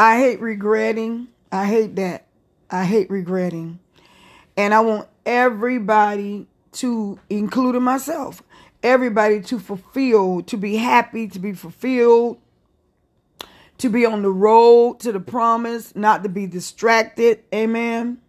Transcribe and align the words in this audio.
I 0.00 0.18
hate 0.18 0.40
regretting. 0.40 1.28
I 1.52 1.66
hate 1.66 1.96
that. 1.96 2.24
I 2.70 2.86
hate 2.86 3.10
regretting. 3.10 3.80
And 4.56 4.72
I 4.72 4.80
want 4.80 5.08
everybody 5.26 6.46
to, 6.72 7.18
including 7.28 7.82
myself, 7.82 8.42
everybody 8.82 9.42
to 9.42 9.58
fulfill, 9.58 10.40
to 10.44 10.56
be 10.56 10.76
happy, 10.76 11.28
to 11.28 11.38
be 11.38 11.52
fulfilled, 11.52 12.38
to 13.76 13.90
be 13.90 14.06
on 14.06 14.22
the 14.22 14.30
road 14.30 15.00
to 15.00 15.12
the 15.12 15.20
promise, 15.20 15.94
not 15.94 16.22
to 16.22 16.30
be 16.30 16.46
distracted. 16.46 17.44
Amen. 17.54 18.22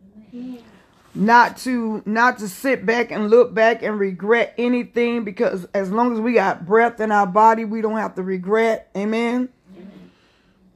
Not 1.15 1.55
to 1.59 2.03
not 2.05 2.39
to 2.39 2.49
sit 2.49 2.85
back 2.85 3.11
and 3.11 3.29
look 3.29 3.53
back 3.53 3.81
and 3.81 3.97
regret 3.97 4.53
anything 4.57 5.23
because 5.23 5.65
as 5.73 5.89
long 5.89 6.11
as 6.11 6.19
we 6.19 6.33
got 6.33 6.65
breath 6.65 6.99
in 6.99 7.13
our 7.13 7.27
body, 7.27 7.63
we 7.63 7.81
don't 7.81 7.97
have 7.97 8.15
to 8.15 8.23
regret. 8.23 8.89
Amen. 8.97 9.47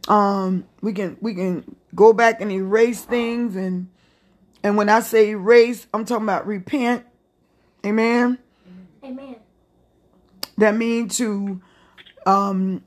Um 0.08 0.66
we 0.82 0.94
can 0.94 1.18
we 1.22 1.34
can 1.34 1.76
go 1.96 2.14
back 2.14 2.42
and 2.42 2.52
erase 2.52 3.02
things 3.02 3.56
and 3.56 3.88
and 4.64 4.78
when 4.78 4.90
I 4.90 5.02
say 5.02 5.30
erase, 5.30 5.86
I'm 5.94 6.06
talking 6.06 6.26
about 6.26 6.48
repent. 6.48 7.06
Amen. 7.86 8.40
Amen. 9.04 9.36
That 10.58 10.76
means 10.76 11.18
to 11.18 11.62
um 12.26 12.84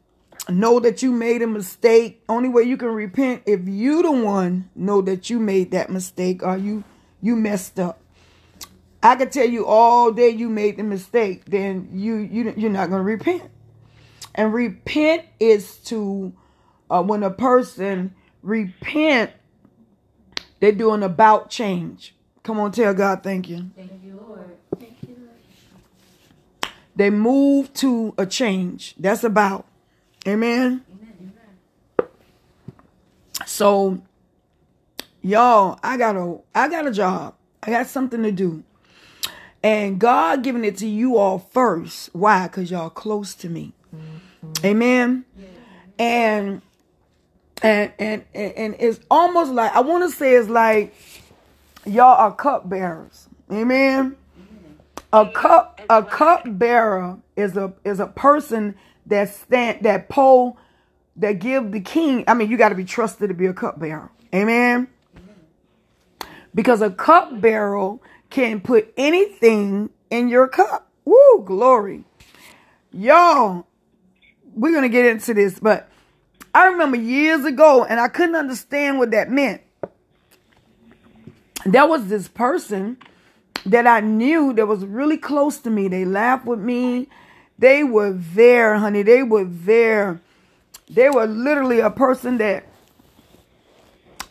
know 0.48 0.80
that 0.80 1.02
you 1.02 1.12
made 1.12 1.42
a 1.42 1.46
mistake. 1.46 2.23
Only 2.28 2.48
way 2.48 2.64
you 2.64 2.76
can 2.76 2.88
repent 2.88 3.42
if 3.46 3.68
you 3.68 4.02
the 4.02 4.10
one 4.10 4.70
know 4.74 5.00
that 5.02 5.30
you 5.30 5.38
made 5.38 5.70
that 5.70 5.90
mistake 5.90 6.42
or 6.42 6.56
you 6.56 6.82
you 7.23 7.37
messed 7.37 7.78
up. 7.78 8.00
I 9.02 9.14
could 9.14 9.30
tell 9.30 9.48
you 9.48 9.64
all 9.64 10.10
day 10.10 10.30
you 10.30 10.48
made 10.48 10.76
the 10.78 10.82
mistake, 10.82 11.45
then 11.45 11.90
you 11.92 12.16
you 12.16 12.54
you're 12.56 12.70
not 12.70 12.90
gonna 12.90 13.04
repent. 13.04 13.50
And 14.34 14.52
repent 14.52 15.24
is 15.38 15.76
to 15.84 16.32
uh, 16.91 17.02
when 17.02 17.23
a 17.23 17.30
person 17.30 18.15
repent, 18.42 19.30
they're 20.60 20.73
doing 20.73 21.02
about 21.02 21.51
change. 21.51 22.15
Come 22.43 22.59
on, 22.60 22.73
tell 22.73 22.95
God 22.95 23.23
thank 23.23 23.49
you. 23.49 23.71
Thank 23.76 23.93
you, 24.04 24.21
Lord. 24.26 24.57
Thank 24.79 24.96
you, 25.07 25.16
Lord. 25.18 26.73
They 26.96 27.10
move 27.10 27.73
to 27.74 28.15
a 28.16 28.27
change. 28.27 28.95
That's 28.99 29.23
about. 29.23 29.66
Amen. 30.27 30.85
So 33.46 34.02
y'all, 35.23 35.79
I 35.82 35.96
got 35.96 36.16
a 36.16 36.38
I 36.55 36.68
got 36.68 36.87
a 36.87 36.90
job. 36.90 37.34
I 37.62 37.71
got 37.71 37.87
something 37.87 38.23
to 38.23 38.32
do. 38.32 38.62
And 39.62 39.99
God 39.99 40.43
giving 40.43 40.65
it 40.65 40.77
to 40.79 40.87
you 40.87 41.16
all 41.18 41.38
first. 41.38 42.10
Why? 42.15 42.46
Because 42.46 42.71
y'all 42.71 42.90
close 42.90 43.34
to 43.37 43.49
me. 43.49 43.73
Amen. 44.65 45.24
And 45.99 46.62
and 47.62 47.92
and 47.98 48.24
and 48.34 48.52
and 48.52 48.76
it's 48.78 49.01
almost 49.10 49.52
like 49.52 49.73
I 49.73 49.80
want 49.80 50.10
to 50.10 50.16
say 50.16 50.34
it's 50.34 50.48
like 50.48 50.95
y'all 51.84 52.16
are 52.16 52.34
cup 52.34 52.68
bearers. 52.68 53.28
Amen. 53.50 54.16
A 55.12 55.28
cup 55.30 55.80
a 55.88 56.02
cup 56.02 56.42
bearer 56.46 57.18
is 57.37 57.56
a 57.56 57.73
is 57.84 58.00
a 58.00 58.06
person 58.06 58.74
that 59.06 59.30
stand 59.30 59.84
that 59.84 60.09
pull 60.09 60.59
that 61.16 61.40
give 61.40 61.73
the 61.73 61.80
king. 61.80 62.24
I 62.26 62.34
mean, 62.34 62.50
you 62.50 62.56
got 62.56 62.68
to 62.70 62.74
be 62.74 62.84
trusted 62.84 63.28
to 63.28 63.34
be 63.34 63.46
a 63.46 63.52
cup 63.52 63.78
bearer. 63.78 64.10
Amen. 64.34 64.88
Because 66.54 66.81
a 66.81 66.91
cup 66.91 67.41
bearer 67.41 67.97
can 68.31 68.60
put 68.60 68.93
anything 68.97 69.91
in 70.10 70.28
your 70.28 70.48
cup. 70.48 70.88
Woo, 71.04 71.43
glory. 71.44 72.04
Y'all, 72.93 73.66
we're 74.54 74.70
going 74.70 74.82
to 74.82 74.88
get 74.88 75.06
into 75.06 75.34
this, 75.34 75.59
but 75.59 75.88
I 76.54 76.66
remember 76.66 76.97
years 76.97 77.44
ago 77.44 77.84
and 77.84 78.00
I 78.00 78.09
couldn't 78.09 78.37
understand 78.37 78.99
what 78.99 79.10
that 79.10 79.31
meant. 79.31 79.62
There 81.65 81.87
was 81.87 82.06
this 82.09 82.28
person 82.28 82.99
that 83.66 83.87
I 83.87 84.00
knew 84.00 84.53
that 84.55 84.66
was 84.66 84.84
really 84.84 85.19
close 85.19 85.59
to 85.59 85.71
me. 85.71 85.89
They 85.89 86.05
laughed 86.05 86.47
with 86.47 86.61
me. 86.61 87.09
They 87.59 87.84
were 87.84 88.12
there, 88.12 88.77
honey. 88.77 89.03
They 89.03 89.22
were 89.22 89.45
there. 89.45 90.21
They 90.89 91.11
were 91.11 91.27
literally 91.27 91.81
a 91.81 91.91
person 91.91 92.39
that 92.39 92.65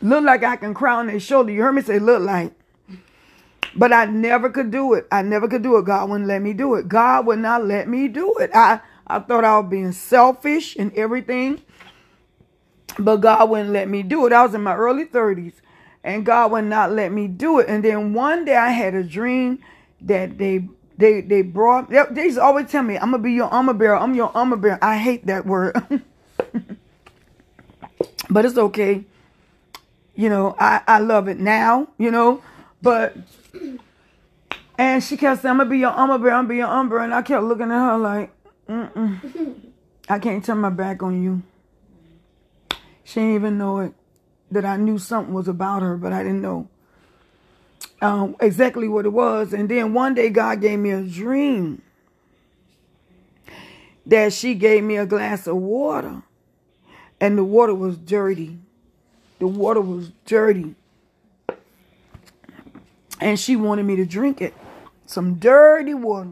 looked 0.02 0.26
like 0.26 0.44
I 0.44 0.56
can 0.56 0.74
cry 0.74 0.96
on 0.96 1.08
their 1.08 1.20
shoulder. 1.20 1.52
You 1.52 1.62
heard 1.62 1.74
me 1.74 1.82
say 1.82 2.00
look 2.00 2.22
like. 2.22 2.54
But 3.76 3.94
I 3.94 4.06
never 4.06 4.50
could 4.50 4.72
do 4.72 4.94
it. 4.94 5.08
I 5.12 5.22
never 5.22 5.48
could 5.48 5.62
do 5.62 5.78
it. 5.78 5.86
God 5.86 6.10
wouldn't 6.10 6.28
let 6.28 6.42
me 6.42 6.54
do 6.54 6.76
it. 6.76 6.88
God 6.88 7.28
would 7.28 7.40
not 7.40 7.66
let 7.66 7.88
me 7.88 8.08
do 8.08 8.34
it. 8.40 8.50
I, 8.54 8.80
I 9.06 9.20
thought 9.20 9.44
I 9.44 9.60
was 9.60 9.70
being 9.70 9.92
selfish 9.92 10.76
and 10.76 10.92
everything. 10.94 11.62
But 13.00 13.18
God 13.18 13.50
wouldn't 13.50 13.72
let 13.72 13.88
me 13.90 14.04
do 14.04 14.26
it. 14.26 14.34
I 14.34 14.44
was 14.44 14.54
in 14.54 14.62
my 14.64 14.76
early 14.76 15.06
30s. 15.06 15.54
And 16.04 16.26
God 16.26 16.52
would 16.52 16.66
not 16.66 16.92
let 16.92 17.12
me 17.12 17.28
do 17.28 17.60
it. 17.60 17.68
And 17.68 17.84
then 17.84 18.14
one 18.14 18.46
day 18.46 18.56
I 18.56 18.70
had 18.70 18.96
a 18.96 19.04
dream 19.04 19.60
that 20.02 20.38
they 20.38 20.68
they 20.98 21.22
they 21.22 21.42
brought 21.42 21.90
they, 21.90 22.04
they 22.10 22.26
used 22.26 22.38
always 22.38 22.72
tell 22.72 22.84
me, 22.84 22.96
I'm 22.96 23.12
gonna 23.12 23.24
be 23.24 23.34
your 23.34 23.48
armor 23.48 23.74
bearer, 23.74 23.98
I'm 23.98 24.16
your 24.16 24.32
armor 24.36 24.56
bearer. 24.58 24.80
I 24.82 24.98
hate 24.98 25.26
that 25.28 25.46
word. 25.46 25.76
but 28.30 28.46
it's 28.46 28.58
okay. 28.58 29.04
You 30.16 30.30
know, 30.30 30.56
I, 30.60 30.82
I 30.88 31.00
love 31.00 31.28
it 31.28 31.40
now, 31.40 31.90
you 31.98 32.10
know. 32.10 32.42
But 32.82 33.16
and 34.78 35.04
she 35.04 35.18
kept 35.18 35.42
saying, 35.42 35.52
I'm 35.52 35.58
gonna 35.58 35.70
be 35.70 35.80
your 35.80 35.92
armor 35.92 36.18
bearer, 36.18 36.34
I'm 36.34 36.44
gonna 36.46 36.50
be 36.50 36.58
your 36.58 36.68
armor 36.68 36.90
bearer. 36.90 37.04
And 37.04 37.14
I 37.14 37.22
kept 37.22 37.44
looking 37.44 37.72
at 37.72 37.80
her 37.80 37.98
like, 37.98 38.32
mm-mm. 38.68 39.56
I 40.10 40.20
can't 40.20 40.44
turn 40.44 40.60
my 40.60 40.70
back 40.70 41.04
on 41.04 41.22
you. 41.22 41.44
She 43.08 43.22
didn't 43.22 43.36
even 43.36 43.58
know 43.58 43.80
it 43.80 43.94
that 44.52 44.66
I 44.66 44.76
knew 44.76 44.98
something 44.98 45.34
was 45.34 45.48
about 45.48 45.82
her, 45.82 45.96
but 45.96 46.12
I 46.12 46.24
didn't 46.24 46.42
know 46.42 46.68
um, 48.02 48.36
exactly 48.42 48.90
what 48.90 49.06
it 49.06 49.14
was. 49.14 49.54
And 49.54 49.70
then 49.70 49.94
one 49.94 50.14
day 50.14 50.30
God 50.30 50.60
gave 50.60 50.78
me 50.78 50.92
a 50.92 51.02
dream 51.02 51.82
that 54.06 54.34
she 54.34 54.56
gave 54.56 54.84
me 54.84 54.98
a 54.98 55.06
glass 55.06 55.48
of 55.48 55.56
water, 55.56 56.22
and 57.22 57.38
the 57.38 57.46
water 57.46 57.74
was 57.74 57.96
dirty. 57.98 58.58
The 59.40 59.48
water 59.48 59.80
was 59.80 60.12
dirty. 60.26 60.76
And 63.22 63.40
she 63.40 63.56
wanted 63.56 63.84
me 63.84 63.96
to 63.96 64.06
drink 64.06 64.42
it. 64.42 64.54
Some 65.06 65.36
dirty 65.36 65.94
water. 65.94 66.32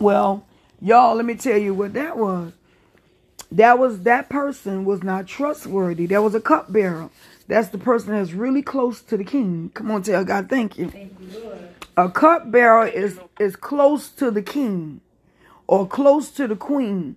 Well, 0.00 0.44
y'all, 0.82 1.14
let 1.14 1.24
me 1.24 1.36
tell 1.36 1.56
you 1.56 1.72
what 1.72 1.92
that 1.92 2.18
was. 2.18 2.52
That 3.52 3.78
was 3.78 4.02
that 4.02 4.28
person 4.28 4.84
was 4.84 5.02
not 5.02 5.26
trustworthy. 5.26 6.06
That 6.06 6.22
was 6.22 6.34
a 6.34 6.40
cupbearer. 6.40 7.10
That's 7.48 7.68
the 7.68 7.78
person 7.78 8.12
that's 8.14 8.32
really 8.32 8.62
close 8.62 9.02
to 9.02 9.16
the 9.16 9.24
king. 9.24 9.72
Come 9.74 9.90
on, 9.90 10.02
tell 10.02 10.24
God 10.24 10.48
thank 10.48 10.78
you. 10.78 10.88
Thank 10.88 11.16
you, 11.20 11.40
Lord. 11.40 11.68
A 11.96 12.08
cupbearer 12.08 12.86
is 12.86 13.18
is 13.40 13.56
close 13.56 14.08
to 14.10 14.30
the 14.30 14.42
king 14.42 15.00
or 15.66 15.86
close 15.86 16.30
to 16.32 16.46
the 16.46 16.56
queen. 16.56 17.16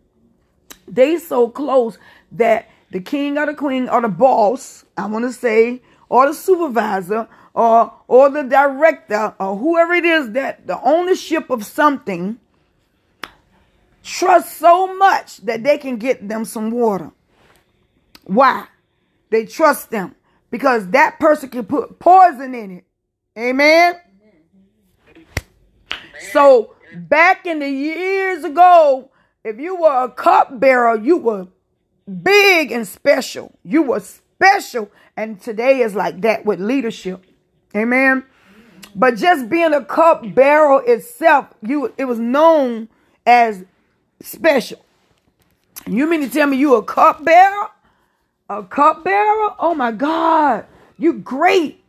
They 0.88 1.18
so 1.18 1.50
close 1.50 2.00
that 2.32 2.70
the 2.90 3.00
king 3.00 3.38
or 3.38 3.46
the 3.46 3.54
queen 3.54 3.88
or 3.88 4.02
the 4.02 4.10
boss, 4.10 4.86
I 4.98 5.06
want 5.06 5.26
to 5.26 5.32
say, 5.32 5.82
or 6.10 6.28
the 6.28 6.34
supervisor 6.34 7.28
or 7.54 7.94
or 8.08 8.30
the 8.30 8.44
director 8.44 9.36
or 9.40 9.58
whoever 9.58 9.94
it 9.94 10.06
is 10.06 10.32
that 10.32 10.66
the 10.66 10.82
ownership 10.82 11.52
of 11.52 11.64
something 11.64 12.40
trust 14.04 14.58
so 14.58 14.96
much 14.96 15.38
that 15.38 15.64
they 15.64 15.78
can 15.78 15.98
get 15.98 16.28
them 16.28 16.46
some 16.46 16.72
water. 16.72 17.12
Why? 18.26 18.68
They 19.30 19.46
trust 19.46 19.90
them 19.90 20.16
because 20.52 20.90
that 20.90 21.20
person 21.20 21.50
can 21.50 21.66
put 21.66 22.00
poison 22.00 22.54
in 22.54 22.72
it. 22.72 22.84
Amen. 23.38 23.96
So 26.32 26.76
back 26.96 27.46
in 27.46 27.60
the 27.60 27.70
years 27.70 28.44
ago, 28.44 29.10
if 29.44 29.60
you 29.60 29.76
were 29.76 30.04
a 30.04 30.10
cupbearer, 30.10 30.98
you 30.98 31.18
were 31.18 31.48
big 32.22 32.72
and 32.72 32.88
special. 32.88 33.58
You 33.64 33.82
were 33.82 34.00
special. 34.00 34.92
And 35.18 35.42
today 35.42 35.82
is 35.82 35.96
like 35.96 36.22
that 36.22 36.46
with 36.46 36.60
leadership. 36.60 37.24
Amen. 37.76 38.24
But 38.96 39.16
just 39.16 39.50
being 39.50 39.74
a 39.74 39.84
cup 39.84 40.22
cupbearer 40.22 40.84
itself, 40.86 41.48
you 41.62 41.94
it 41.98 42.06
was 42.06 42.20
known 42.20 42.90
as 43.26 43.66
special. 44.24 44.84
You 45.86 46.10
mean 46.10 46.22
to 46.22 46.30
tell 46.30 46.48
me 46.48 46.58
you 46.58 46.76
a 46.76 46.84
cupbearer? 46.84 47.70
A 48.50 48.64
cupbearer? 48.64 49.54
Oh 49.60 49.76
my 49.76 49.92
God. 49.92 50.66
You 50.98 51.14
great. 51.14 51.84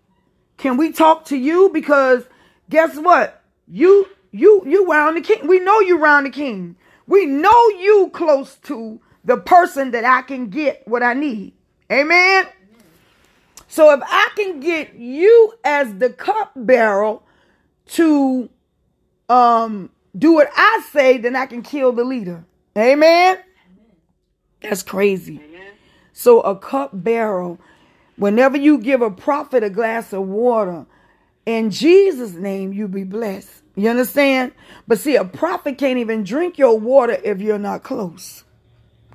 Can 0.56 0.76
we 0.76 0.92
talk 0.92 1.24
to 1.26 1.36
you? 1.36 1.70
Because 1.72 2.24
guess 2.68 2.96
what? 2.96 3.42
You 3.68 4.08
you 4.32 4.62
you 4.66 4.86
round 4.86 5.16
the 5.16 5.20
king. 5.20 5.46
We 5.46 5.60
know 5.60 5.80
you 5.80 5.98
round 5.98 6.26
the 6.26 6.30
king. 6.30 6.76
We 7.06 7.26
know 7.26 7.68
you 7.68 8.10
close 8.12 8.56
to 8.64 9.00
the 9.24 9.36
person 9.36 9.92
that 9.92 10.04
I 10.04 10.22
can 10.22 10.48
get 10.48 10.86
what 10.86 11.02
I 11.02 11.14
need. 11.14 11.52
Amen. 11.90 12.46
So 13.68 13.90
if 13.92 14.00
I 14.04 14.28
can 14.36 14.60
get 14.60 14.94
you 14.94 15.54
as 15.64 15.94
the 15.98 16.10
cupbearer 16.10 17.18
to 17.86 18.50
um 19.28 19.90
do 20.16 20.32
what 20.34 20.48
I 20.54 20.82
say, 20.92 21.18
then 21.18 21.36
I 21.36 21.46
can 21.46 21.62
kill 21.62 21.92
the 21.92 22.04
leader. 22.04 22.44
Amen. 22.76 23.38
That's 24.62 24.82
crazy. 24.82 25.40
So 26.12 26.40
a 26.40 26.56
cup 26.56 26.90
bearer, 26.92 27.58
whenever 28.16 28.56
you 28.56 28.78
give 28.78 29.02
a 29.02 29.10
prophet 29.10 29.62
a 29.62 29.70
glass 29.70 30.12
of 30.12 30.26
water, 30.26 30.86
in 31.44 31.70
Jesus' 31.70 32.34
name 32.34 32.72
you 32.72 32.88
be 32.88 33.04
blessed. 33.04 33.50
You 33.76 33.90
understand? 33.90 34.52
But 34.86 35.00
see, 35.00 35.16
a 35.16 35.24
prophet 35.24 35.78
can't 35.78 35.98
even 35.98 36.22
drink 36.22 36.58
your 36.58 36.78
water 36.78 37.18
if 37.24 37.40
you're 37.40 37.58
not 37.58 37.82
close. 37.82 38.44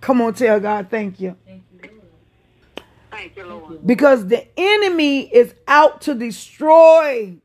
Come 0.01 0.21
on, 0.21 0.33
tell 0.33 0.59
God 0.59 0.89
thank 0.89 1.19
you. 1.19 1.35
Thank 1.45 3.35
you, 3.35 3.45
Lord. 3.45 3.85
Because 3.85 4.27
the 4.27 4.45
enemy 4.57 5.21
is 5.21 5.53
out 5.67 6.01
to 6.01 6.13
destroy 6.13 7.37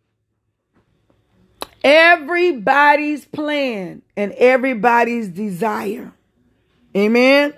everybody's 1.84 3.26
plan 3.26 4.02
and 4.16 4.32
everybody's 4.32 5.28
desire. 5.28 6.12
Amen. 6.96 7.54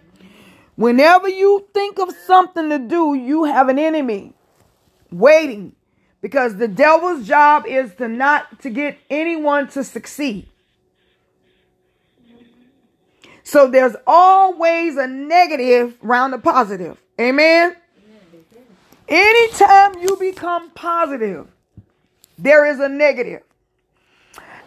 Whenever 0.74 1.28
you 1.28 1.66
think 1.72 1.98
of 1.98 2.12
something 2.26 2.68
to 2.68 2.78
do, 2.78 3.14
you 3.14 3.44
have 3.44 3.68
an 3.68 3.78
enemy 3.78 4.34
waiting 5.10 5.74
because 6.20 6.56
the 6.56 6.68
devil's 6.68 7.26
job 7.26 7.64
is 7.66 7.94
to 7.94 8.08
not 8.08 8.60
to 8.60 8.68
get 8.68 8.98
anyone 9.08 9.68
to 9.68 9.84
succeed. 9.84 10.48
So 13.42 13.68
there's 13.68 13.94
always 14.06 14.96
a 14.96 15.06
negative 15.06 15.96
around 16.02 16.32
the 16.32 16.38
positive. 16.38 17.00
Amen. 17.18 17.76
Anytime 19.08 19.98
you 20.02 20.16
become 20.18 20.70
positive, 20.70 21.46
there 22.36 22.66
is 22.66 22.80
a 22.80 22.88
negative. 22.88 23.45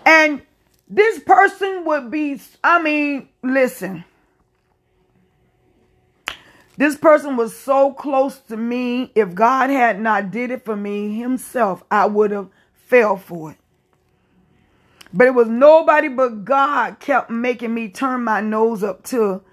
And 0.09 0.41
this 0.87 1.19
person 1.19 1.85
would 1.85 2.09
be, 2.09 2.41
I 2.63 2.81
mean, 2.81 3.29
listen. 3.43 4.05
This 6.77 6.95
person 6.95 7.37
was 7.37 7.55
so 7.55 7.93
close 7.93 8.39
to 8.47 8.57
me. 8.57 9.11
If 9.13 9.35
God 9.35 9.69
had 9.69 10.01
not 10.01 10.31
did 10.31 10.49
it 10.49 10.65
for 10.65 10.75
me 10.75 11.15
himself, 11.15 11.83
I 11.91 12.07
would 12.07 12.31
have 12.31 12.49
fell 12.73 13.17
for 13.17 13.51
it. 13.51 13.57
But 15.13 15.27
it 15.27 15.35
was 15.35 15.47
nobody 15.47 16.07
but 16.07 16.43
God 16.43 16.99
kept 16.99 17.29
making 17.29 17.75
me 17.75 17.87
turn 17.89 18.23
my 18.23 18.41
nose 18.41 18.83
up 18.83 19.03
to 19.05 19.43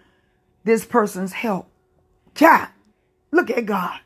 this 0.64 0.86
person's 0.86 1.34
help. 1.34 1.68
God, 2.32 2.68
look 3.30 3.50
at 3.50 3.66
God. 3.66 4.00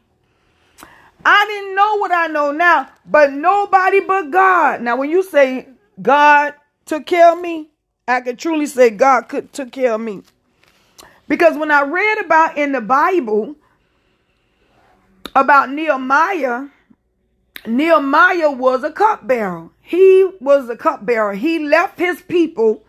I 1.25 1.47
didn't 1.47 1.77
know 1.77 1.99
what 1.99 2.11
I 2.11 2.27
know 2.27 2.51
now, 2.51 2.89
but 3.07 3.33
nobody 3.33 4.01
but 4.01 4.33
God. 4.33 4.83
Now, 4.83 4.97
when 4.97 5.11
you 5.11 5.23
say 5.23 5.69
God 6.01 6.55
took 6.87 7.07
care 7.07 7.33
of 7.33 7.41
me, 7.41 7.71
I 8.09 8.21
can 8.21 8.37
truly 8.37 8.67
say 8.67 8.91
God 8.91 9.29
could 9.29 9.53
took 9.53 9.73
care 9.73 9.95
of 9.95 10.01
me. 10.01 10.23
Because 11.29 11.57
when 11.57 11.71
I 11.71 11.83
read 11.83 12.19
about 12.25 12.57
in 12.57 12.73
the 12.73 12.81
Bible 12.81 13.55
about 15.35 15.71
Nehemiah, 15.71 16.67
Nehemiah 17.67 18.51
was 18.51 18.83
a 18.83 18.91
cupbearer. 18.91 19.69
He 19.81 20.29
was 20.41 20.69
a 20.69 20.77
cupbearer. 20.77 21.35
He 21.35 21.59
left 21.59 21.99
his 21.99 22.23
people, 22.23 22.83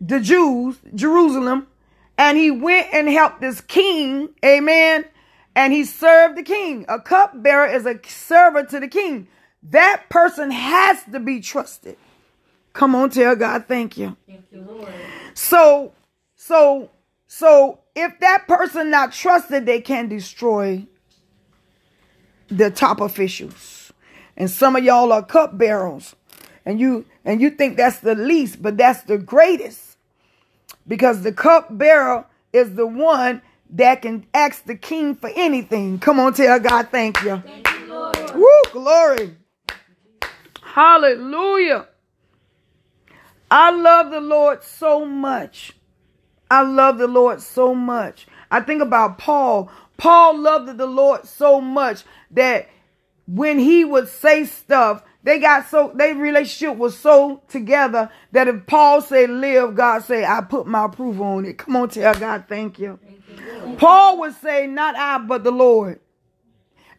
the 0.00 0.20
Jews, 0.20 0.78
Jerusalem, 0.94 1.66
and 2.18 2.38
he 2.38 2.50
went 2.50 2.88
and 2.92 3.08
helped 3.08 3.40
this 3.40 3.60
king, 3.60 4.28
amen, 4.44 5.04
and 5.54 5.72
he 5.72 5.84
served 5.84 6.36
the 6.36 6.42
king. 6.42 6.84
A 6.88 7.00
cupbearer 7.00 7.66
is 7.66 7.86
a 7.86 7.98
servant 8.06 8.70
to 8.70 8.80
the 8.80 8.88
king. 8.88 9.28
That 9.62 10.04
person 10.08 10.50
has 10.50 11.02
to 11.10 11.18
be 11.18 11.40
trusted. 11.40 11.96
Come 12.76 12.94
on, 12.94 13.08
tell 13.08 13.34
God, 13.34 13.64
thank 13.66 13.96
you. 13.96 14.14
Thank 14.28 14.44
you, 14.52 14.60
Lord. 14.60 14.92
So, 15.32 15.94
so, 16.34 16.90
so 17.26 17.80
if 17.94 18.20
that 18.20 18.46
person 18.46 18.90
not 18.90 19.14
trusted, 19.14 19.64
they 19.64 19.80
can 19.80 20.10
destroy 20.10 20.86
the 22.48 22.70
top 22.70 23.00
officials. 23.00 23.94
And 24.36 24.50
some 24.50 24.76
of 24.76 24.84
y'all 24.84 25.10
are 25.10 25.24
cupbearers. 25.24 26.14
And 26.66 26.78
you 26.78 27.06
and 27.24 27.40
you 27.40 27.48
think 27.48 27.78
that's 27.78 28.00
the 28.00 28.14
least, 28.14 28.60
but 28.60 28.76
that's 28.76 29.04
the 29.04 29.16
greatest. 29.16 29.96
Because 30.86 31.22
the 31.22 31.32
cupbearer 31.32 32.26
is 32.52 32.74
the 32.74 32.86
one 32.86 33.40
that 33.70 34.02
can 34.02 34.26
ask 34.34 34.66
the 34.66 34.76
king 34.76 35.14
for 35.14 35.30
anything. 35.34 35.98
Come 35.98 36.20
on, 36.20 36.34
tell 36.34 36.60
God, 36.60 36.88
thank 36.90 37.22
you. 37.22 37.38
Thank 37.38 37.70
you, 37.70 37.86
Lord. 37.86 38.34
Woo, 38.34 38.62
glory. 38.70 39.34
Hallelujah. 40.60 41.86
I 43.50 43.70
love 43.70 44.10
the 44.10 44.20
Lord 44.20 44.62
so 44.62 45.04
much. 45.04 45.72
I 46.50 46.62
love 46.62 46.98
the 46.98 47.06
Lord 47.06 47.40
so 47.40 47.74
much. 47.74 48.26
I 48.50 48.60
think 48.60 48.82
about 48.82 49.18
Paul. 49.18 49.70
Paul 49.96 50.38
loved 50.38 50.76
the 50.78 50.86
Lord 50.86 51.26
so 51.26 51.60
much 51.60 52.04
that 52.32 52.68
when 53.26 53.58
he 53.58 53.84
would 53.84 54.08
say 54.08 54.44
stuff, 54.44 55.02
they 55.22 55.40
got 55.40 55.66
so 55.68 55.90
their 55.94 56.14
relationship 56.14 56.78
was 56.78 56.96
so 56.96 57.42
together 57.48 58.10
that 58.30 58.46
if 58.46 58.66
Paul 58.66 59.00
said 59.00 59.30
live, 59.30 59.74
God 59.74 60.04
say 60.04 60.24
I 60.24 60.40
put 60.42 60.66
my 60.66 60.84
approval 60.84 61.26
on 61.26 61.44
it. 61.44 61.58
Come 61.58 61.74
on, 61.76 61.88
tell 61.88 62.14
God 62.14 62.44
thank 62.48 62.78
you. 62.78 63.00
Paul 63.78 64.20
would 64.20 64.34
say 64.36 64.68
not 64.68 64.94
I 64.96 65.18
but 65.18 65.42
the 65.42 65.50
Lord. 65.50 65.98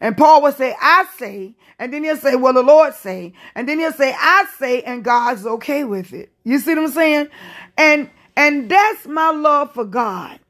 And 0.00 0.16
Paul 0.16 0.42
would 0.42 0.56
say, 0.56 0.74
I 0.80 1.06
say, 1.18 1.54
and 1.78 1.92
then 1.92 2.04
he'll 2.04 2.16
say, 2.16 2.36
well, 2.36 2.52
the 2.54 2.62
Lord 2.62 2.94
say, 2.94 3.32
and 3.54 3.68
then 3.68 3.78
he'll 3.78 3.92
say, 3.92 4.14
I 4.18 4.46
say, 4.58 4.82
and 4.82 5.04
God's 5.04 5.46
okay 5.46 5.84
with 5.84 6.12
it. 6.12 6.32
You 6.44 6.58
see 6.58 6.74
what 6.74 6.84
I'm 6.84 6.92
saying? 6.92 7.28
And, 7.76 8.10
and 8.36 8.70
that's 8.70 9.06
my 9.06 9.30
love 9.30 9.74
for 9.74 9.84
God. 9.84 10.40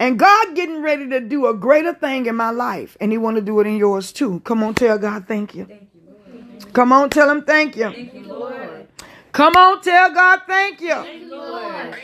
And 0.00 0.18
God 0.18 0.54
getting 0.54 0.82
ready 0.82 1.08
to 1.10 1.20
do 1.20 1.46
a 1.46 1.54
greater 1.54 1.94
thing 1.94 2.26
in 2.26 2.36
my 2.36 2.50
life. 2.50 2.96
And 3.00 3.12
he 3.12 3.18
want 3.18 3.36
to 3.36 3.42
do 3.42 3.58
it 3.60 3.66
in 3.66 3.76
yours 3.76 4.12
too. 4.12 4.40
Come 4.40 4.62
on, 4.62 4.74
tell 4.74 4.98
God 4.98 5.26
thank 5.26 5.54
you. 5.54 5.66
Thank 5.66 5.90
you, 5.94 6.00
Lord. 6.06 6.74
Come 6.74 6.92
on, 6.92 7.10
tell 7.10 7.30
him 7.30 7.42
thank 7.42 7.76
you. 7.76 7.90
Thank 7.90 8.14
you, 8.14 8.22
Lord. 8.24 8.88
Come 9.32 9.56
on, 9.56 9.82
tell 9.82 10.12
God 10.14 10.42
thank 10.46 10.80
you. 10.80 10.94
Thank 10.94 11.22
you, 11.22 11.30
Lord. 11.30 11.96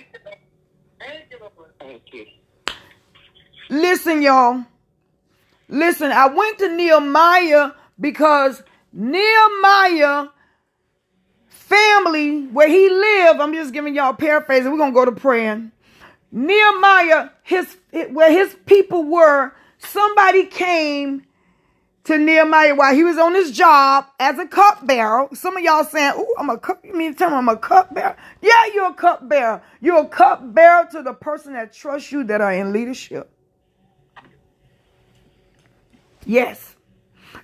Thank 1.00 1.26
you, 1.31 1.38
Lord. 1.40 1.70
Thank 1.81 2.02
you. 2.12 2.26
Listen, 3.70 4.22
y'all. 4.22 4.64
Listen, 5.75 6.12
I 6.12 6.29
went 6.29 6.59
to 6.59 6.69
Nehemiah 6.69 7.73
because 7.99 8.62
Nehemiah 8.93 10.29
family 11.49 12.47
where 12.47 12.69
he 12.69 12.88
lived, 12.88 13.41
I'm 13.41 13.53
just 13.53 13.73
giving 13.73 13.93
y'all 13.97 14.11
a 14.11 14.15
paraphrase, 14.15 14.65
we're 14.67 14.79
gonna 14.79 14.93
go 14.93 15.05
to 15.05 15.11
praying. 15.11 15.73
Nehemiah, 16.31 17.31
his 17.43 17.76
where 17.91 18.31
his 18.31 18.56
people 18.67 19.03
were, 19.03 19.53
somebody 19.78 20.47
came 20.47 21.25
to 22.04 22.19
Nehemiah 22.19 22.76
while 22.76 22.95
he 22.95 23.02
was 23.02 23.19
on 23.19 23.35
his 23.35 23.50
job 23.50 24.07
as 24.21 24.38
a 24.38 24.47
cupbearer. 24.47 25.28
Some 25.33 25.57
of 25.57 25.64
y'all 25.64 25.83
saying, 25.83 26.12
"Oh, 26.14 26.35
I'm 26.38 26.50
a 26.50 26.59
cup." 26.59 26.85
You 26.85 26.95
mean 26.95 27.14
to 27.14 27.19
tell 27.19 27.31
me 27.31 27.37
I'm 27.37 27.49
a 27.49 27.57
cupbearer? 27.57 28.14
Yeah, 28.40 28.64
you're 28.73 28.90
a 28.90 28.95
cupbearer. 28.95 29.61
You're 29.81 30.02
a 30.02 30.09
cupbearer 30.09 30.87
to 30.93 31.02
the 31.02 31.14
person 31.14 31.54
that 31.54 31.73
trusts 31.73 32.12
you 32.12 32.23
that 32.25 32.40
are 32.40 32.52
in 32.52 32.73
leadership. 32.73 33.34
Yes. 36.26 36.76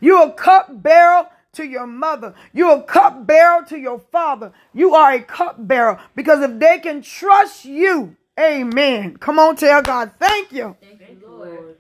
You're 0.01 0.29
a 0.29 0.33
cupbearer 0.33 1.27
to 1.53 1.65
your 1.65 1.87
mother. 1.87 2.35
You're 2.53 2.79
a 2.79 2.83
cupbearer 2.83 3.65
to 3.69 3.79
your 3.79 3.99
father. 3.99 4.53
You 4.73 4.95
are 4.95 5.13
a 5.13 5.23
cupbearer 5.23 6.01
because 6.15 6.43
if 6.43 6.59
they 6.59 6.79
can 6.79 7.03
trust 7.03 7.65
you, 7.65 8.17
amen. 8.39 9.17
Come 9.17 9.39
on, 9.39 9.57
tell 9.57 9.83
God, 9.83 10.13
thank 10.19 10.53
you. 10.53 10.77
Thank 10.81 11.01
you, 11.01 11.29
Lord. 11.29 11.77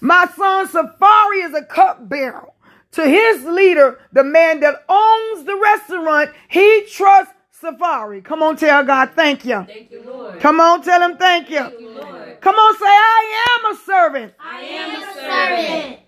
My 0.00 0.26
son 0.36 0.68
Safari 0.68 1.38
is 1.38 1.54
a 1.54 1.64
cupbearer. 1.64 2.48
To 2.92 3.08
his 3.08 3.44
leader, 3.44 3.98
the 4.12 4.22
man 4.22 4.60
that 4.60 4.84
owns 4.88 5.44
the 5.44 5.56
restaurant, 5.56 6.30
he 6.48 6.86
trusts 6.92 7.33
Safari. 7.64 8.20
Come 8.20 8.42
on, 8.42 8.56
tell 8.56 8.84
God, 8.84 9.10
thank 9.14 9.44
you. 9.44 9.64
Thank 9.64 9.90
you, 9.90 10.02
Lord. 10.06 10.38
Come 10.40 10.60
on, 10.60 10.82
tell 10.82 11.00
him 11.00 11.16
thank 11.16 11.48
you. 11.48 11.60
Thank 11.60 11.80
you, 11.80 11.90
Lord. 11.90 12.40
Come 12.40 12.56
on, 12.56 12.74
say, 12.76 12.84
I 12.84 13.58
am 13.58 13.74
a 13.74 13.78
servant. 13.78 14.34
I 14.38 14.60
am 14.62 15.02
a 15.02 15.14
servant. 15.14 16.00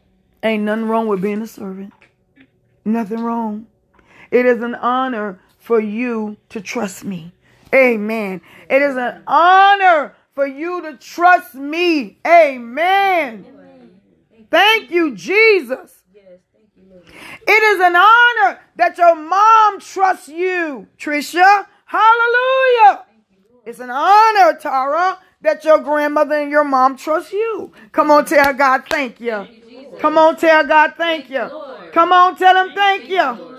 Ain't 0.42 0.64
nothing 0.64 0.88
wrong 0.88 1.06
with 1.06 1.22
being 1.22 1.40
a 1.40 1.46
servant. 1.46 1.92
Nothing 2.84 3.20
wrong. 3.20 3.66
It 4.30 4.44
is 4.44 4.62
an 4.62 4.74
honor 4.74 5.40
for 5.58 5.80
you 5.80 6.36
to 6.50 6.60
trust 6.60 7.04
me. 7.04 7.32
Amen. 7.74 8.42
It 8.68 8.82
is 8.82 8.96
an 8.96 9.22
honor 9.26 10.14
for 10.32 10.46
you 10.46 10.82
to 10.82 10.96
trust 10.98 11.54
me. 11.54 12.18
Amen. 12.26 13.46
Thank 14.50 14.90
you, 14.90 15.16
Jesus. 15.16 16.02
Yes, 16.14 16.38
thank 16.54 16.68
you, 16.76 16.82
Lord. 16.82 16.85
It 17.46 17.62
is 17.62 17.80
an 17.80 17.96
honor 17.96 18.60
that 18.76 18.98
your 18.98 19.14
mom 19.14 19.80
trusts 19.80 20.28
you, 20.28 20.86
Trisha. 20.98 21.66
Hallelujah. 21.86 23.04
It's 23.64 23.80
an 23.80 23.90
honor, 23.90 24.58
Tara, 24.58 25.18
that 25.40 25.64
your 25.64 25.78
grandmother 25.78 26.36
and 26.36 26.50
your 26.50 26.64
mom 26.64 26.96
trust 26.96 27.32
you. 27.32 27.72
Come 27.92 28.10
on, 28.10 28.24
tell 28.24 28.52
God 28.54 28.84
thank 28.88 29.20
you. 29.20 29.46
Come 30.00 30.18
on, 30.18 30.36
tell 30.36 30.66
God 30.66 30.94
thank 30.96 31.30
you. 31.30 31.44
Lord. 31.44 31.92
Come 31.92 32.12
on, 32.12 32.36
tell 32.36 32.66
him 32.66 32.74
thank 32.74 33.08
you. 33.08 33.54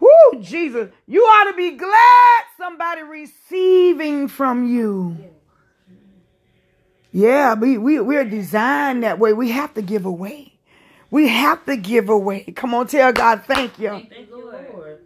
Whoo, 0.00 0.40
Jesus. 0.40 0.90
You 1.06 1.22
ought 1.22 1.50
to 1.50 1.56
be 1.56 1.72
glad 1.72 2.42
somebody 2.58 3.02
receiving 3.02 4.28
from 4.28 4.66
you. 4.66 5.16
Yeah, 7.12 7.54
we, 7.54 7.78
we, 7.78 8.00
we're 8.00 8.24
designed 8.24 9.04
that 9.04 9.18
way. 9.18 9.32
We 9.32 9.50
have 9.50 9.72
to 9.74 9.82
give 9.82 10.04
away. 10.04 10.53
We 11.14 11.28
have 11.28 11.64
to 11.66 11.76
give 11.76 12.08
away. 12.08 12.42
Come 12.56 12.74
on, 12.74 12.88
tell 12.88 13.12
God, 13.12 13.44
thank 13.46 13.78
you. 13.78 13.90
Thank 14.10 14.30
you, 14.30 14.50
Lord. 14.72 14.98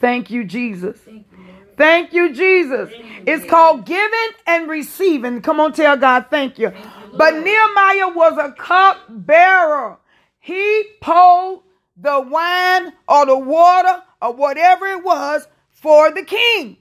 Thank 0.00 0.28
you, 0.28 0.42
Jesus. 0.42 0.98
Thank 0.98 1.24
you. 1.30 1.38
Thank 1.76 2.12
you, 2.12 2.34
Jesus. 2.34 2.90
It's 3.28 3.48
called 3.48 3.86
giving 3.86 4.30
and 4.48 4.68
receiving. 4.68 5.40
Come 5.40 5.60
on, 5.60 5.72
tell 5.72 5.96
God, 5.96 6.26
thank 6.30 6.58
you. 6.58 6.72
But 7.16 7.34
Nehemiah 7.34 8.08
was 8.08 8.38
a 8.38 8.50
cup 8.58 8.96
bearer. 9.08 9.98
He 10.40 10.82
poured 11.00 11.60
the 11.96 12.20
wine 12.22 12.92
or 13.06 13.24
the 13.24 13.38
water 13.38 14.02
or 14.20 14.32
whatever 14.32 14.88
it 14.88 15.04
was 15.04 15.46
for 15.70 16.10
the 16.10 16.24
king. 16.24 16.76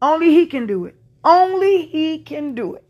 Only 0.00 0.30
he 0.30 0.46
can 0.46 0.66
do 0.66 0.86
it. 0.86 0.96
Only 1.22 1.84
he 1.84 2.20
can 2.20 2.54
do 2.54 2.76
it. 2.76 2.85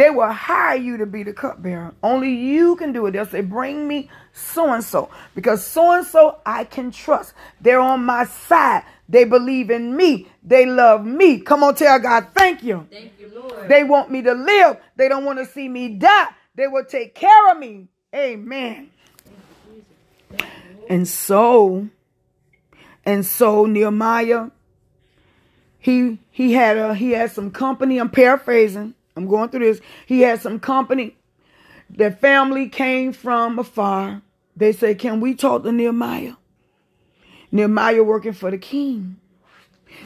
They 0.00 0.08
will 0.08 0.32
hire 0.32 0.78
you 0.78 0.96
to 0.96 1.04
be 1.04 1.24
the 1.24 1.34
cupbearer. 1.34 1.92
Only 2.02 2.30
you 2.30 2.74
can 2.76 2.90
do 2.90 3.04
it. 3.04 3.10
They'll 3.10 3.26
say, 3.26 3.42
Bring 3.42 3.86
me 3.86 4.08
so 4.32 4.72
and 4.72 4.82
so. 4.82 5.10
Because 5.34 5.62
so 5.62 5.92
and 5.92 6.06
so 6.06 6.40
I 6.46 6.64
can 6.64 6.90
trust. 6.90 7.34
They're 7.60 7.80
on 7.80 8.06
my 8.06 8.24
side. 8.24 8.84
They 9.10 9.24
believe 9.24 9.68
in 9.68 9.94
me. 9.94 10.28
They 10.42 10.64
love 10.64 11.04
me. 11.04 11.40
Come 11.40 11.62
on, 11.62 11.74
tell 11.74 11.98
God, 11.98 12.28
thank 12.34 12.62
you. 12.62 12.86
Thank 12.90 13.12
you, 13.20 13.30
Lord. 13.34 13.68
They 13.68 13.84
want 13.84 14.10
me 14.10 14.22
to 14.22 14.32
live. 14.32 14.78
They 14.96 15.06
don't 15.10 15.26
want 15.26 15.38
to 15.38 15.44
see 15.44 15.68
me 15.68 15.90
die. 15.90 16.28
They 16.54 16.66
will 16.66 16.86
take 16.86 17.14
care 17.14 17.50
of 17.50 17.58
me. 17.58 17.88
Amen. 18.14 18.92
And 20.88 21.06
so, 21.06 21.88
and 23.04 23.26
so 23.26 23.66
Nehemiah, 23.66 24.46
he 25.78 26.20
he 26.30 26.54
had 26.54 26.78
a 26.78 26.94
he 26.94 27.10
had 27.10 27.32
some 27.32 27.50
company. 27.50 27.98
I'm 27.98 28.08
paraphrasing. 28.08 28.94
I'm 29.20 29.28
going 29.28 29.50
through 29.50 29.60
this. 29.60 29.80
He 30.06 30.22
had 30.22 30.40
some 30.40 30.58
company. 30.58 31.16
Their 31.90 32.10
family 32.10 32.68
came 32.68 33.12
from 33.12 33.58
afar. 33.58 34.22
They 34.56 34.72
said, 34.72 34.98
Can 34.98 35.20
we 35.20 35.34
talk 35.34 35.62
to 35.64 35.72
Nehemiah? 35.72 36.34
Nehemiah 37.52 38.02
working 38.02 38.32
for 38.32 38.50
the 38.50 38.58
king. 38.58 39.18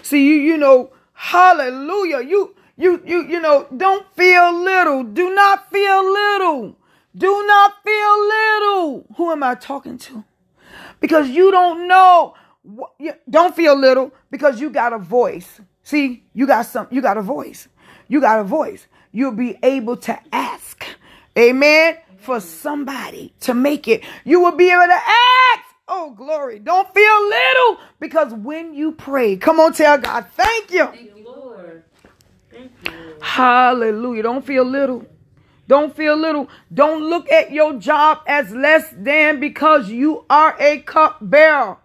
See, 0.02 0.26
you, 0.26 0.34
you 0.34 0.56
know, 0.56 0.90
hallelujah. 1.12 2.22
You, 2.22 2.56
you, 2.76 3.02
you, 3.06 3.28
you 3.28 3.40
know, 3.40 3.68
don't 3.76 4.04
feel 4.14 4.52
little. 4.52 5.04
Do 5.04 5.32
not 5.32 5.70
feel 5.70 6.12
little. 6.12 6.76
Do 7.16 7.46
not 7.46 7.74
feel 7.84 8.26
little. 8.26 9.06
Who 9.16 9.30
am 9.30 9.44
I 9.44 9.54
talking 9.54 9.98
to? 9.98 10.24
Because 10.98 11.28
you 11.28 11.52
don't 11.52 11.86
know. 11.86 12.34
Don't 13.30 13.54
feel 13.54 13.78
little 13.78 14.10
because 14.30 14.60
you 14.60 14.70
got 14.70 14.92
a 14.92 14.98
voice. 14.98 15.60
See, 15.84 16.24
you 16.32 16.46
got 16.46 16.62
some, 16.66 16.88
you 16.90 17.00
got 17.02 17.18
a 17.18 17.22
voice. 17.22 17.68
You 18.08 18.20
got 18.20 18.40
a 18.40 18.44
voice. 18.44 18.86
You'll 19.14 19.32
be 19.32 19.56
able 19.62 19.96
to 19.98 20.18
ask. 20.32 20.84
Amen. 21.38 21.98
For 22.18 22.40
somebody 22.40 23.32
to 23.42 23.54
make 23.54 23.88
it. 23.88 24.04
You 24.24 24.40
will 24.42 24.56
be 24.56 24.72
able 24.72 24.86
to 24.86 24.92
ask. 24.94 25.64
Oh, 25.88 26.12
glory. 26.16 26.58
Don't 26.58 26.92
feel 26.92 27.28
little 27.28 27.78
because 28.00 28.34
when 28.34 28.74
you 28.74 28.92
pray, 28.92 29.36
come 29.36 29.60
on, 29.60 29.72
tell 29.74 29.98
God, 29.98 30.26
thank 30.34 30.72
you. 30.72 30.86
Thank 30.88 31.16
you, 31.16 31.24
Lord. 31.24 31.84
Thank 32.50 32.72
you, 32.84 32.92
Hallelujah. 33.22 34.24
Don't 34.24 34.44
feel 34.44 34.64
little. 34.64 35.06
Don't 35.68 35.96
feel 35.96 36.16
little. 36.16 36.48
Don't 36.74 37.04
look 37.04 37.30
at 37.32 37.52
your 37.52 37.74
job 37.74 38.20
as 38.26 38.50
less 38.52 38.86
than 38.96 39.40
because 39.40 39.90
you 39.90 40.26
are 40.28 40.56
a 40.60 40.80
cup 40.80 41.18
bearer. 41.22 41.78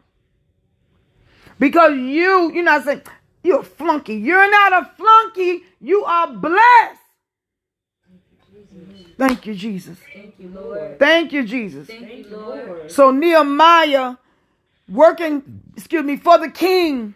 Because 1.60 1.96
you, 1.98 2.52
you're 2.54 2.64
not 2.64 2.86
saying 2.86 3.04
you're 3.44 3.62
a 3.62 3.64
flunky. 3.64 4.16
You're 4.16 4.52
not 4.52 4.74
a 4.74 4.92
flunky. 4.98 5.64
You 5.82 6.04
are 6.06 6.34
blessed. 6.34 6.99
Thank 9.20 9.46
you, 9.46 9.54
Jesus. 9.54 9.98
Thank 10.14 10.36
you, 10.40 10.50
Lord. 10.50 10.98
Thank 10.98 11.34
you, 11.34 11.44
Jesus. 11.44 11.88
Thank 11.88 12.28
you, 12.30 12.38
Lord. 12.38 12.90
So 12.92 13.12
Nehemiah 13.12 14.16
working, 14.90 15.62
excuse 15.76 16.04
me, 16.04 16.18
for 16.18 16.38
the 16.38 16.50
king. 16.50 17.16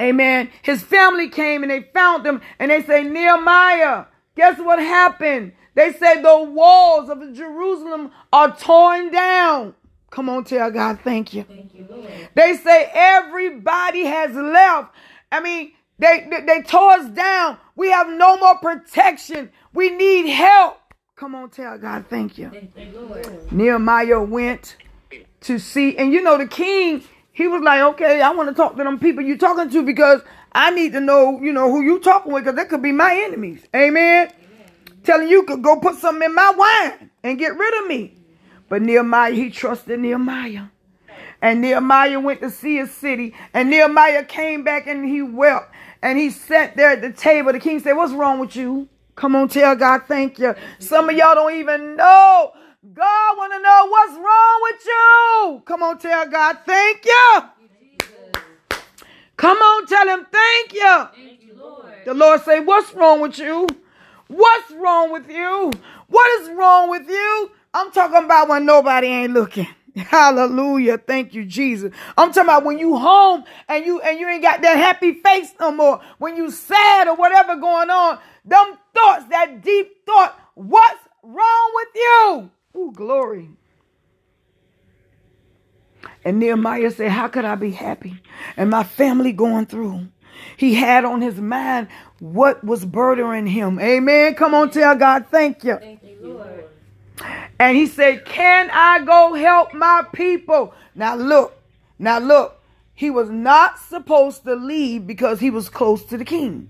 Amen. 0.00 0.50
His 0.62 0.82
family 0.82 1.30
came 1.30 1.62
and 1.62 1.70
they 1.70 1.82
found 1.94 2.26
him 2.26 2.42
and 2.58 2.70
they 2.70 2.82
say, 2.82 3.04
Nehemiah, 3.04 4.06
guess 4.34 4.58
what 4.58 4.78
happened? 4.78 5.52
They 5.74 5.92
said 5.92 6.22
the 6.22 6.42
walls 6.42 7.08
of 7.08 7.20
Jerusalem 7.34 8.10
are 8.32 8.56
torn 8.56 9.10
down. 9.10 9.74
Come 10.10 10.28
on, 10.28 10.44
tell 10.44 10.70
God, 10.70 11.00
thank 11.04 11.34
you. 11.34 11.44
Thank 11.44 11.74
you, 11.74 11.86
Lord. 11.88 12.10
They 12.34 12.56
say 12.56 12.90
everybody 12.92 14.04
has 14.04 14.34
left. 14.34 14.94
I 15.30 15.40
mean, 15.40 15.72
they, 15.98 16.26
they, 16.30 16.40
they 16.42 16.62
tore 16.62 16.92
us 16.92 17.08
down. 17.10 17.58
We 17.76 17.90
have 17.90 18.08
no 18.08 18.36
more 18.38 18.58
protection. 18.58 19.50
We 19.72 19.90
need 19.90 20.30
help. 20.30 20.78
Come 21.16 21.34
on, 21.34 21.48
tell 21.48 21.78
God, 21.78 22.04
thank 22.10 22.36
you. 22.36 22.50
Thank 22.50 22.76
you. 22.76 23.48
Nehemiah 23.50 24.20
went 24.20 24.76
to 25.40 25.58
see, 25.58 25.96
and 25.96 26.12
you 26.12 26.22
know, 26.22 26.36
the 26.36 26.46
king, 26.46 27.02
he 27.32 27.48
was 27.48 27.62
like, 27.62 27.80
okay, 27.80 28.20
I 28.20 28.32
want 28.32 28.50
to 28.50 28.54
talk 28.54 28.76
to 28.76 28.84
them 28.84 28.98
people 28.98 29.24
you 29.24 29.38
talking 29.38 29.70
to 29.70 29.82
because 29.82 30.20
I 30.52 30.72
need 30.72 30.92
to 30.92 31.00
know, 31.00 31.40
you 31.40 31.54
know, 31.54 31.70
who 31.70 31.80
you 31.80 32.00
talking 32.00 32.32
with 32.34 32.44
because 32.44 32.56
they 32.56 32.66
could 32.66 32.82
be 32.82 32.92
my 32.92 33.18
enemies. 33.24 33.62
Amen. 33.74 34.30
Telling 35.04 35.28
you 35.28 35.44
could 35.44 35.62
go 35.62 35.80
put 35.80 35.96
something 35.96 36.22
in 36.22 36.34
my 36.34 36.52
wine 36.54 37.10
and 37.22 37.38
get 37.38 37.56
rid 37.56 37.82
of 37.82 37.88
me. 37.88 38.12
But 38.68 38.82
Nehemiah, 38.82 39.32
he 39.32 39.48
trusted 39.48 39.98
Nehemiah. 39.98 40.64
And 41.40 41.62
Nehemiah 41.62 42.20
went 42.20 42.40
to 42.40 42.50
see 42.50 42.76
his 42.76 42.90
city. 42.90 43.34
And 43.54 43.70
Nehemiah 43.70 44.24
came 44.24 44.64
back 44.64 44.86
and 44.86 45.08
he 45.08 45.22
wept. 45.22 45.72
And 46.02 46.18
he 46.18 46.28
sat 46.28 46.76
there 46.76 46.90
at 46.90 47.00
the 47.00 47.12
table. 47.12 47.52
The 47.52 47.60
king 47.60 47.80
said, 47.80 47.94
What's 47.94 48.12
wrong 48.12 48.38
with 48.38 48.54
you? 48.54 48.88
Come 49.16 49.34
on, 49.34 49.48
tell 49.48 49.74
God 49.74 50.02
thank 50.06 50.38
you. 50.38 50.54
Some 50.78 51.08
of 51.08 51.16
y'all 51.16 51.34
don't 51.34 51.54
even 51.54 51.96
know. 51.96 52.52
God 52.92 53.36
want 53.36 53.52
to 53.52 53.60
know 53.60 53.88
what's 53.88 54.12
wrong 54.12 54.58
with 54.62 54.86
you. 54.86 55.62
Come 55.64 55.82
on, 55.82 55.98
tell 55.98 56.28
God 56.28 56.58
thank 56.66 57.04
you. 57.04 57.40
Come 59.36 59.56
on, 59.56 59.86
tell 59.86 60.06
him 60.06 60.26
thank 60.30 60.74
you. 60.74 61.08
The 62.04 62.14
Lord 62.14 62.42
say, 62.42 62.60
What's 62.60 62.94
wrong 62.94 63.20
with 63.20 63.38
you? 63.38 63.66
What's 64.28 64.70
wrong 64.72 65.10
with 65.12 65.28
you? 65.30 65.72
What 66.08 66.40
is 66.42 66.50
wrong 66.50 66.90
with 66.90 67.08
you? 67.08 67.50
I'm 67.74 67.90
talking 67.92 68.24
about 68.24 68.48
when 68.48 68.66
nobody 68.66 69.08
ain't 69.08 69.32
looking. 69.32 69.66
Hallelujah. 69.96 70.98
Thank 70.98 71.32
you, 71.34 71.44
Jesus. 71.44 71.92
I'm 72.18 72.28
talking 72.28 72.44
about 72.44 72.64
when 72.64 72.78
you 72.78 72.96
home 72.96 73.44
and 73.68 73.84
you 73.84 74.00
and 74.00 74.18
you 74.18 74.28
ain't 74.28 74.42
got 74.42 74.62
that 74.62 74.76
happy 74.76 75.14
face 75.14 75.52
no 75.58 75.72
more. 75.72 76.00
When 76.18 76.36
you 76.36 76.50
sad 76.50 77.08
or 77.08 77.16
whatever 77.16 77.56
going 77.56 77.90
on. 77.90 78.18
Them 78.46 78.78
thoughts, 78.94 79.24
that 79.30 79.62
deep 79.62 80.06
thought, 80.06 80.38
what's 80.54 81.00
wrong 81.22 81.72
with 81.74 81.88
you? 81.94 82.50
Ooh, 82.76 82.92
glory. 82.94 83.50
And 86.24 86.38
Nehemiah 86.38 86.90
said, 86.90 87.10
How 87.10 87.28
could 87.28 87.44
I 87.44 87.54
be 87.54 87.70
happy? 87.70 88.20
And 88.56 88.70
my 88.70 88.84
family 88.84 89.32
going 89.32 89.66
through. 89.66 90.08
He 90.56 90.74
had 90.74 91.04
on 91.04 91.22
his 91.22 91.40
mind 91.40 91.88
what 92.18 92.62
was 92.62 92.84
burdening 92.84 93.46
him. 93.46 93.78
Amen. 93.80 94.34
Come 94.34 94.54
on, 94.54 94.70
tell 94.70 94.94
God, 94.94 95.26
thank 95.30 95.64
you. 95.64 95.76
Thank 95.76 96.02
you, 96.04 96.16
Lord. 96.20 96.64
And 97.58 97.76
he 97.76 97.86
said, 97.86 98.24
Can 98.24 98.70
I 98.72 99.04
go 99.04 99.34
help 99.34 99.72
my 99.74 100.04
people? 100.12 100.74
Now 100.94 101.14
look, 101.14 101.56
now 101.98 102.18
look, 102.18 102.62
he 102.94 103.10
was 103.10 103.30
not 103.30 103.78
supposed 103.78 104.44
to 104.44 104.54
leave 104.54 105.06
because 105.06 105.40
he 105.40 105.50
was 105.50 105.68
close 105.68 106.04
to 106.06 106.16
the 106.16 106.24
king. 106.24 106.68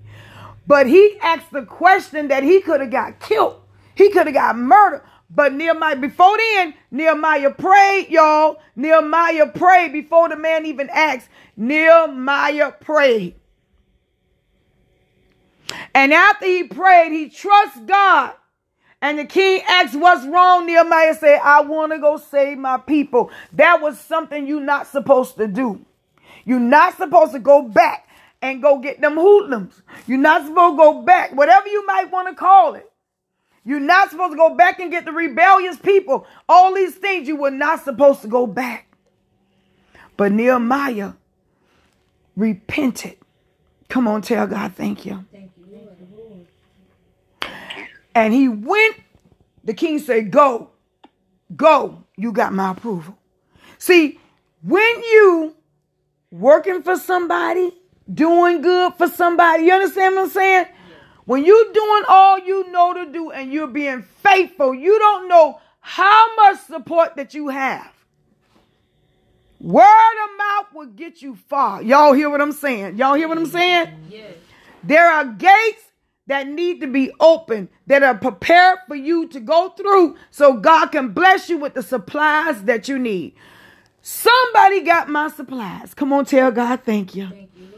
But 0.66 0.86
he 0.86 1.18
asked 1.22 1.52
the 1.52 1.62
question 1.62 2.28
that 2.28 2.42
he 2.42 2.60
could 2.60 2.80
have 2.80 2.90
got 2.90 3.20
killed. 3.20 3.60
He 3.94 4.10
could 4.10 4.26
have 4.26 4.34
got 4.34 4.58
murdered. 4.58 5.02
But 5.30 5.52
Nehemiah, 5.54 5.96
before 5.96 6.36
then, 6.36 6.74
Nehemiah 6.90 7.50
prayed, 7.50 8.08
y'all. 8.10 8.58
Nehemiah 8.76 9.48
prayed 9.48 9.92
before 9.92 10.28
the 10.28 10.36
man 10.36 10.66
even 10.66 10.88
asked. 10.90 11.28
Nehemiah 11.56 12.72
prayed. 12.72 13.34
And 15.94 16.12
after 16.12 16.46
he 16.46 16.64
prayed, 16.64 17.12
he 17.12 17.28
trusts 17.28 17.80
God. 17.86 18.32
And 19.02 19.18
the 19.18 19.24
king 19.24 19.62
asked, 19.68 19.94
What's 19.94 20.24
wrong? 20.26 20.66
Nehemiah 20.66 21.14
said, 21.14 21.40
I 21.42 21.60
want 21.62 21.92
to 21.92 21.98
go 21.98 22.16
save 22.16 22.58
my 22.58 22.78
people. 22.78 23.30
That 23.52 23.80
was 23.82 24.00
something 24.00 24.46
you're 24.46 24.60
not 24.60 24.86
supposed 24.86 25.36
to 25.36 25.46
do. 25.46 25.84
You're 26.44 26.60
not 26.60 26.96
supposed 26.96 27.32
to 27.32 27.40
go 27.40 27.62
back 27.62 28.05
and 28.42 28.62
go 28.62 28.78
get 28.78 29.00
them 29.00 29.14
hoodlums. 29.14 29.82
You're 30.06 30.18
not 30.18 30.46
supposed 30.46 30.74
to 30.74 30.76
go 30.76 31.02
back, 31.02 31.34
whatever 31.34 31.68
you 31.68 31.84
might 31.86 32.10
want 32.10 32.28
to 32.28 32.34
call 32.34 32.74
it. 32.74 32.90
You're 33.64 33.80
not 33.80 34.10
supposed 34.10 34.32
to 34.32 34.36
go 34.36 34.54
back 34.54 34.78
and 34.78 34.90
get 34.90 35.04
the 35.04 35.12
rebellious 35.12 35.76
people. 35.76 36.26
All 36.48 36.74
these 36.74 36.94
things 36.94 37.26
you 37.26 37.36
were 37.36 37.50
not 37.50 37.82
supposed 37.82 38.22
to 38.22 38.28
go 38.28 38.46
back. 38.46 38.86
But 40.16 40.32
Nehemiah 40.32 41.14
repented. 42.36 43.16
Come 43.88 44.06
on, 44.08 44.22
tell 44.22 44.46
God, 44.46 44.74
thank 44.74 45.04
you. 45.04 45.24
Thank 45.32 45.50
you, 45.58 45.66
Lord. 45.72 45.96
And 48.14 48.32
he 48.32 48.48
went. 48.48 48.96
The 49.64 49.74
king 49.74 49.98
said, 49.98 50.30
Go, 50.30 50.70
go. 51.56 52.04
You 52.16 52.32
got 52.32 52.52
my 52.52 52.70
approval. 52.70 53.18
See, 53.78 54.20
when 54.62 55.02
you 55.02 55.54
working 56.30 56.82
for 56.82 56.96
somebody, 56.96 57.72
doing 58.12 58.62
good 58.62 58.94
for 58.94 59.08
somebody, 59.08 59.64
you 59.64 59.72
understand 59.72 60.14
what 60.14 60.24
I'm 60.24 60.30
saying? 60.30 60.66
When 61.24 61.44
you're 61.44 61.72
doing 61.72 62.02
all 62.08 62.38
you 62.38 62.70
know 62.70 62.94
to 62.94 63.12
do 63.12 63.30
and 63.30 63.52
you're 63.52 63.66
being 63.66 64.02
faithful, 64.02 64.74
you 64.74 64.98
don't 64.98 65.28
know 65.28 65.60
how 65.80 66.34
much 66.36 66.60
support 66.60 67.16
that 67.16 67.34
you 67.34 67.48
have. 67.48 67.92
Word 69.60 69.82
of 69.82 70.38
mouth 70.38 70.74
will 70.74 70.86
get 70.86 71.22
you 71.22 71.34
far. 71.34 71.82
Y'all 71.82 72.12
hear 72.12 72.30
what 72.30 72.40
I'm 72.40 72.52
saying? 72.52 72.98
Y'all 72.98 73.14
hear 73.14 73.26
what 73.26 73.38
I'm 73.38 73.46
saying? 73.46 73.88
Yes. 74.08 74.34
There 74.84 75.10
are 75.10 75.24
gates 75.24 75.82
that 76.26 76.46
need 76.46 76.80
to 76.80 76.86
be 76.86 77.10
open 77.18 77.68
that 77.86 78.02
are 78.02 78.16
prepared 78.16 78.78
for 78.86 78.94
you 78.94 79.26
to 79.28 79.40
go 79.40 79.70
through 79.70 80.16
so 80.30 80.54
God 80.54 80.88
can 80.88 81.12
bless 81.12 81.48
you 81.48 81.58
with 81.58 81.74
the 81.74 81.82
supplies 81.82 82.62
that 82.64 82.88
you 82.88 82.98
need. 82.98 83.34
Somebody 84.02 84.82
got 84.82 85.08
my 85.08 85.28
supplies. 85.28 85.94
Come 85.94 86.12
on, 86.12 86.24
tell 86.24 86.52
God 86.52 86.82
thank 86.84 87.14
you. 87.14 87.28
Thank 87.28 87.50
you. 87.56 87.75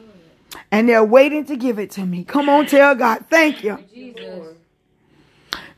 And 0.71 0.89
they're 0.89 1.05
waiting 1.05 1.45
to 1.47 1.57
give 1.57 1.79
it 1.79 1.91
to 1.93 2.07
me. 2.07 2.25
Come 2.25 2.49
on, 2.49 2.67
tell 2.67 2.95
God 2.95 3.27
thank 3.31 3.63
you. 3.63 3.79
Jesus. 3.93 4.57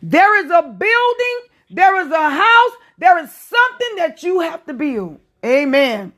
There 0.02 0.44
is 0.44 0.50
a 0.50 0.62
building, 0.62 1.38
there 1.70 2.00
is 2.00 2.10
a 2.10 2.30
house, 2.30 2.72
there 2.98 3.18
is 3.18 3.32
something 3.32 3.96
that 3.96 4.22
you 4.22 4.40
have 4.40 4.64
to 4.66 4.72
build. 4.72 5.20
Amen. 5.44 6.12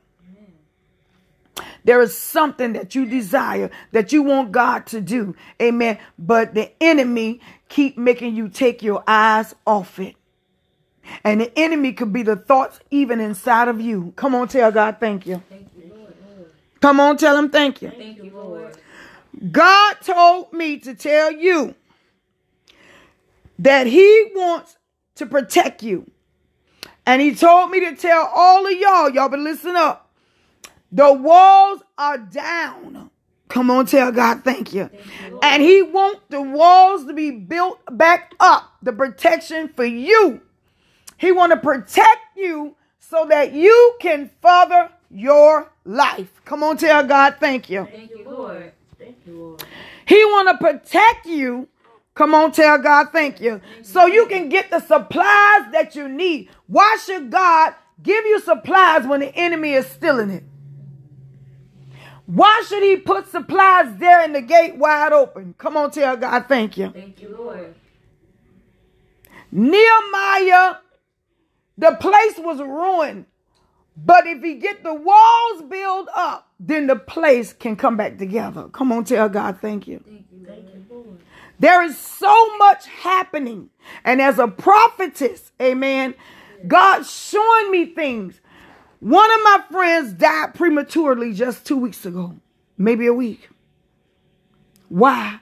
There 1.84 2.00
is 2.00 2.16
something 2.16 2.74
that 2.74 2.94
you 2.94 3.06
desire 3.06 3.70
that 3.90 4.12
you 4.12 4.22
want 4.22 4.52
God 4.52 4.86
to 4.86 5.00
do. 5.00 5.34
Amen. 5.60 5.98
But 6.18 6.54
the 6.54 6.70
enemy 6.80 7.40
keep 7.68 7.98
making 7.98 8.36
you 8.36 8.48
take 8.48 8.82
your 8.82 9.02
eyes 9.06 9.54
off 9.66 9.98
it. 9.98 10.14
And 11.24 11.40
the 11.40 11.58
enemy 11.58 11.92
could 11.92 12.12
be 12.12 12.22
the 12.22 12.36
thoughts 12.36 12.78
even 12.90 13.18
inside 13.18 13.66
of 13.66 13.80
you. 13.80 14.12
Come 14.14 14.34
on, 14.36 14.46
tell 14.46 14.70
God 14.70 14.98
thank 15.00 15.26
you. 15.26 15.42
Thank 15.48 15.62
you. 15.62 15.71
Come 16.82 16.98
on, 16.98 17.16
tell 17.16 17.38
him 17.38 17.48
thank 17.48 17.80
you. 17.80 17.90
Thank 17.90 18.18
you, 18.18 18.32
Lord. 18.34 18.76
God 19.50 19.94
told 20.02 20.52
me 20.52 20.78
to 20.80 20.94
tell 20.94 21.30
you 21.32 21.74
that 23.60 23.86
He 23.86 24.30
wants 24.34 24.76
to 25.14 25.26
protect 25.26 25.82
you. 25.82 26.10
And 27.06 27.22
He 27.22 27.34
told 27.34 27.70
me 27.70 27.80
to 27.80 27.96
tell 27.96 28.30
all 28.34 28.66
of 28.66 28.72
y'all, 28.72 29.08
y'all 29.10 29.28
better 29.28 29.42
listen 29.42 29.76
up. 29.76 30.10
The 30.90 31.12
walls 31.12 31.82
are 31.96 32.18
down. 32.18 33.10
Come 33.48 33.70
on, 33.70 33.86
tell 33.86 34.10
God 34.12 34.42
thank 34.44 34.74
you. 34.74 34.90
And 35.42 35.62
He 35.62 35.82
wants 35.82 36.20
the 36.30 36.42
walls 36.42 37.06
to 37.06 37.14
be 37.14 37.30
built 37.30 37.80
back 37.92 38.34
up, 38.40 38.72
the 38.82 38.92
protection 38.92 39.68
for 39.68 39.84
you. 39.84 40.40
He 41.16 41.30
want 41.30 41.52
to 41.52 41.58
protect 41.58 42.36
you 42.36 42.74
so 42.98 43.26
that 43.28 43.52
you 43.52 43.94
can 44.00 44.30
further 44.40 44.90
your 45.10 45.71
life. 45.84 46.40
Come 46.44 46.62
on, 46.62 46.76
tell 46.76 47.04
God 47.04 47.36
thank 47.40 47.68
you. 47.70 47.86
Thank 47.90 48.10
you, 48.10 48.24
Lord. 48.24 48.72
Thank 48.98 49.16
you, 49.26 49.32
Lord. 49.34 49.64
He 50.06 50.24
want 50.24 50.48
to 50.48 50.58
protect 50.58 51.26
you. 51.26 51.68
Come 52.14 52.34
on, 52.34 52.52
tell 52.52 52.78
God 52.78 53.08
thank 53.12 53.40
you. 53.40 53.60
So 53.82 54.06
you 54.06 54.26
can 54.26 54.48
get 54.48 54.70
the 54.70 54.80
supplies 54.80 55.72
that 55.72 55.92
you 55.94 56.08
need. 56.08 56.50
Why 56.66 56.98
should 57.04 57.30
God 57.30 57.74
give 58.02 58.24
you 58.26 58.40
supplies 58.40 59.06
when 59.06 59.20
the 59.20 59.34
enemy 59.34 59.72
is 59.72 59.86
stealing 59.86 60.30
it? 60.30 60.44
Why 62.26 62.64
should 62.68 62.82
he 62.82 62.96
put 62.96 63.28
supplies 63.28 63.96
there 63.96 64.24
in 64.24 64.32
the 64.32 64.40
gate 64.40 64.76
wide 64.76 65.12
open? 65.12 65.54
Come 65.58 65.76
on, 65.76 65.90
tell 65.90 66.16
God 66.16 66.46
thank 66.48 66.76
you. 66.76 66.90
Thank 66.90 67.20
you, 67.20 67.36
Lord. 67.36 67.74
Nehemiah, 69.50 70.76
the 71.76 71.96
place 72.00 72.38
was 72.38 72.58
ruined. 72.58 73.26
But 73.96 74.26
if 74.26 74.42
he 74.42 74.54
get 74.54 74.82
the 74.82 74.94
walls 74.94 75.62
built 75.68 76.08
up, 76.14 76.50
then 76.58 76.86
the 76.86 76.96
place 76.96 77.52
can 77.52 77.76
come 77.76 77.96
back 77.96 78.18
together. 78.18 78.68
Come 78.68 78.90
on, 78.92 79.04
tell 79.04 79.28
God 79.28 79.58
thank 79.60 79.86
you. 79.86 80.02
Thank 80.04 80.26
you, 80.32 80.46
Thank 80.46 80.64
you, 80.90 81.18
There 81.58 81.82
is 81.82 81.98
so 81.98 82.56
much 82.56 82.86
happening. 82.86 83.68
And 84.04 84.20
as 84.22 84.38
a 84.38 84.48
prophetess, 84.48 85.52
amen, 85.60 86.14
God's 86.66 87.10
showing 87.10 87.70
me 87.70 87.86
things. 87.86 88.40
One 89.00 89.30
of 89.30 89.40
my 89.42 89.64
friends 89.70 90.12
died 90.12 90.54
prematurely 90.54 91.32
just 91.32 91.66
two 91.66 91.76
weeks 91.76 92.06
ago, 92.06 92.36
maybe 92.78 93.06
a 93.06 93.14
week. 93.14 93.48
Why? 94.88 95.40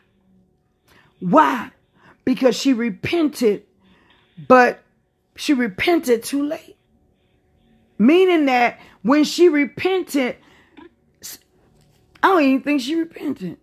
Why? 1.21 1.71
Because 2.25 2.59
she 2.59 2.73
repented, 2.73 3.65
but 4.49 4.83
she 5.37 5.53
repented 5.53 6.25
too 6.25 6.43
late. 6.45 6.77
Meaning 8.01 8.47
that 8.47 8.81
when 9.03 9.25
she 9.25 9.51
repented, 9.51 10.37
I 12.23 12.29
don't 12.29 12.43
even 12.43 12.63
think 12.63 12.81
she 12.81 12.95
repented. 12.95 13.59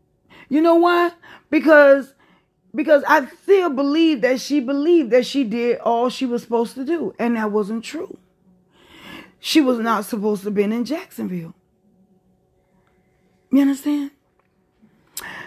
You 0.48 0.62
know 0.62 0.76
why? 0.76 1.12
Because 1.50 2.14
because 2.76 3.04
I 3.08 3.26
still 3.42 3.72
believe 3.72 4.22
that 4.22 4.40
she 4.40 4.60
believed 4.60 5.10
that 5.10 5.26
she 5.26 5.44
did 5.44 5.80
all 5.80 6.10
she 6.10 6.28
was 6.28 6.44
supposed 6.44 6.76
to 6.76 6.86
do, 6.86 7.16
and 7.18 7.36
that 7.36 7.52
wasn't 7.52 7.84
true. 7.84 8.16
She 9.40 9.60
was 9.60 9.80
not 9.80 10.06
supposed 10.06 10.44
to 10.44 10.50
have 10.50 10.54
been 10.54 10.72
in 10.72 10.86
Jacksonville. 10.86 11.56
You 13.52 13.62
understand? 13.62 14.12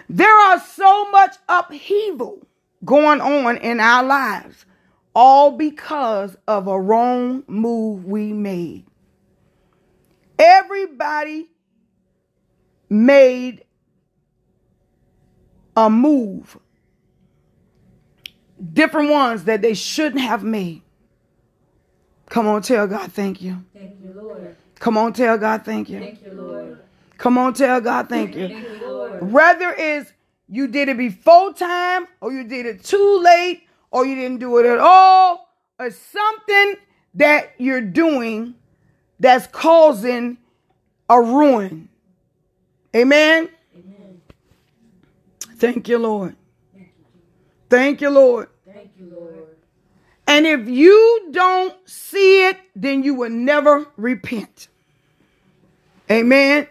There 0.09 0.37
are 0.49 0.59
so 0.59 1.09
much 1.13 1.37
upheaval 1.49 2.45
going 2.85 3.21
on 3.21 3.57
in 3.59 3.79
our 3.79 4.03
lives, 4.03 4.67
all 5.15 5.53
because 5.53 6.37
of 6.47 6.69
a 6.69 6.81
wrong 6.81 7.45
move 7.47 8.05
we 8.05 8.33
made. 8.33 8.87
Everybody 10.39 11.49
made 12.89 13.65
a 15.77 15.91
move, 15.91 16.59
different 18.73 19.11
ones 19.11 19.45
that 19.45 19.63
they 19.63 19.75
shouldn't 19.75 20.21
have 20.21 20.43
made. 20.43 20.83
Come 22.29 22.47
on, 22.47 22.63
tell 22.63 22.87
God 22.87 23.13
thank 23.13 23.43
you. 23.43 23.65
Thank 23.75 23.97
you, 24.03 24.13
Lord. 24.15 24.57
Come 24.79 24.97
on, 24.97 25.13
tell 25.13 25.37
God 25.37 25.65
thank 25.65 25.89
you. 25.91 25.99
Thank 25.99 26.25
you, 26.25 26.33
Lord. 26.33 26.79
Come 27.19 27.37
on, 27.37 27.53
tell 27.53 27.81
God 27.81 28.09
thank 28.09 28.35
you. 28.35 28.49
Thank 28.49 28.65
you, 28.65 28.89
Lord. 28.89 29.31
Whether 29.31 29.75
it's 29.77 30.13
you 30.49 30.67
did 30.69 30.89
it 30.89 30.97
before 30.97 31.53
time 31.53 32.07
or 32.21 32.33
you 32.33 32.45
did 32.45 32.67
it 32.67 32.83
too 32.83 33.21
late 33.23 33.67
or 33.91 34.07
you 34.07 34.15
didn't 34.15 34.39
do 34.39 34.59
it 34.59 34.67
at 34.67 34.79
all 34.79 35.49
or 35.79 35.91
something 35.91 36.77
that 37.15 37.53
you're 37.59 37.81
doing 37.81 38.55
that's 39.19 39.47
causing 39.49 40.39
a 41.09 41.21
ruin. 41.21 41.89
Amen. 42.95 43.49
Amen. 43.77 44.21
Thank 45.57 45.89
you, 45.89 45.99
Lord. 45.99 46.37
Thank 47.69 48.01
you, 48.01 48.11
Lord. 48.11 48.49
Thank 48.67 48.91
you, 48.99 49.13
Lord. 49.15 49.47
And 50.27 50.47
if 50.47 50.69
you 50.69 51.29
don't 51.33 51.75
see 51.89 52.47
it, 52.47 52.59
then 52.77 53.03
you 53.03 53.15
will 53.15 53.31
never 53.31 53.87
repent. 53.97 54.69
Amen. 56.11 56.67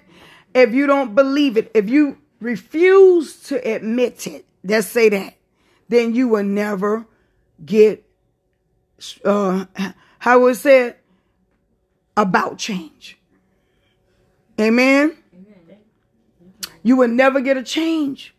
If 0.53 0.73
you 0.73 0.87
don't 0.87 1.15
believe 1.15 1.57
it, 1.57 1.71
if 1.73 1.89
you 1.89 2.17
refuse 2.39 3.41
to 3.43 3.55
admit 3.55 4.27
it, 4.27 4.45
let's 4.63 4.87
say 4.87 5.09
that, 5.09 5.35
then 5.89 6.15
you 6.15 6.29
will 6.29 6.43
never 6.43 7.05
get, 7.65 8.05
uh, 9.25 9.65
how 10.19 10.39
was 10.39 10.61
said, 10.61 10.95
about 12.15 12.57
change. 12.57 13.17
Amen. 14.59 15.17
You 16.83 16.95
will 16.95 17.07
never 17.07 17.41
get 17.41 17.57
a 17.57 17.63
change. 17.63 18.33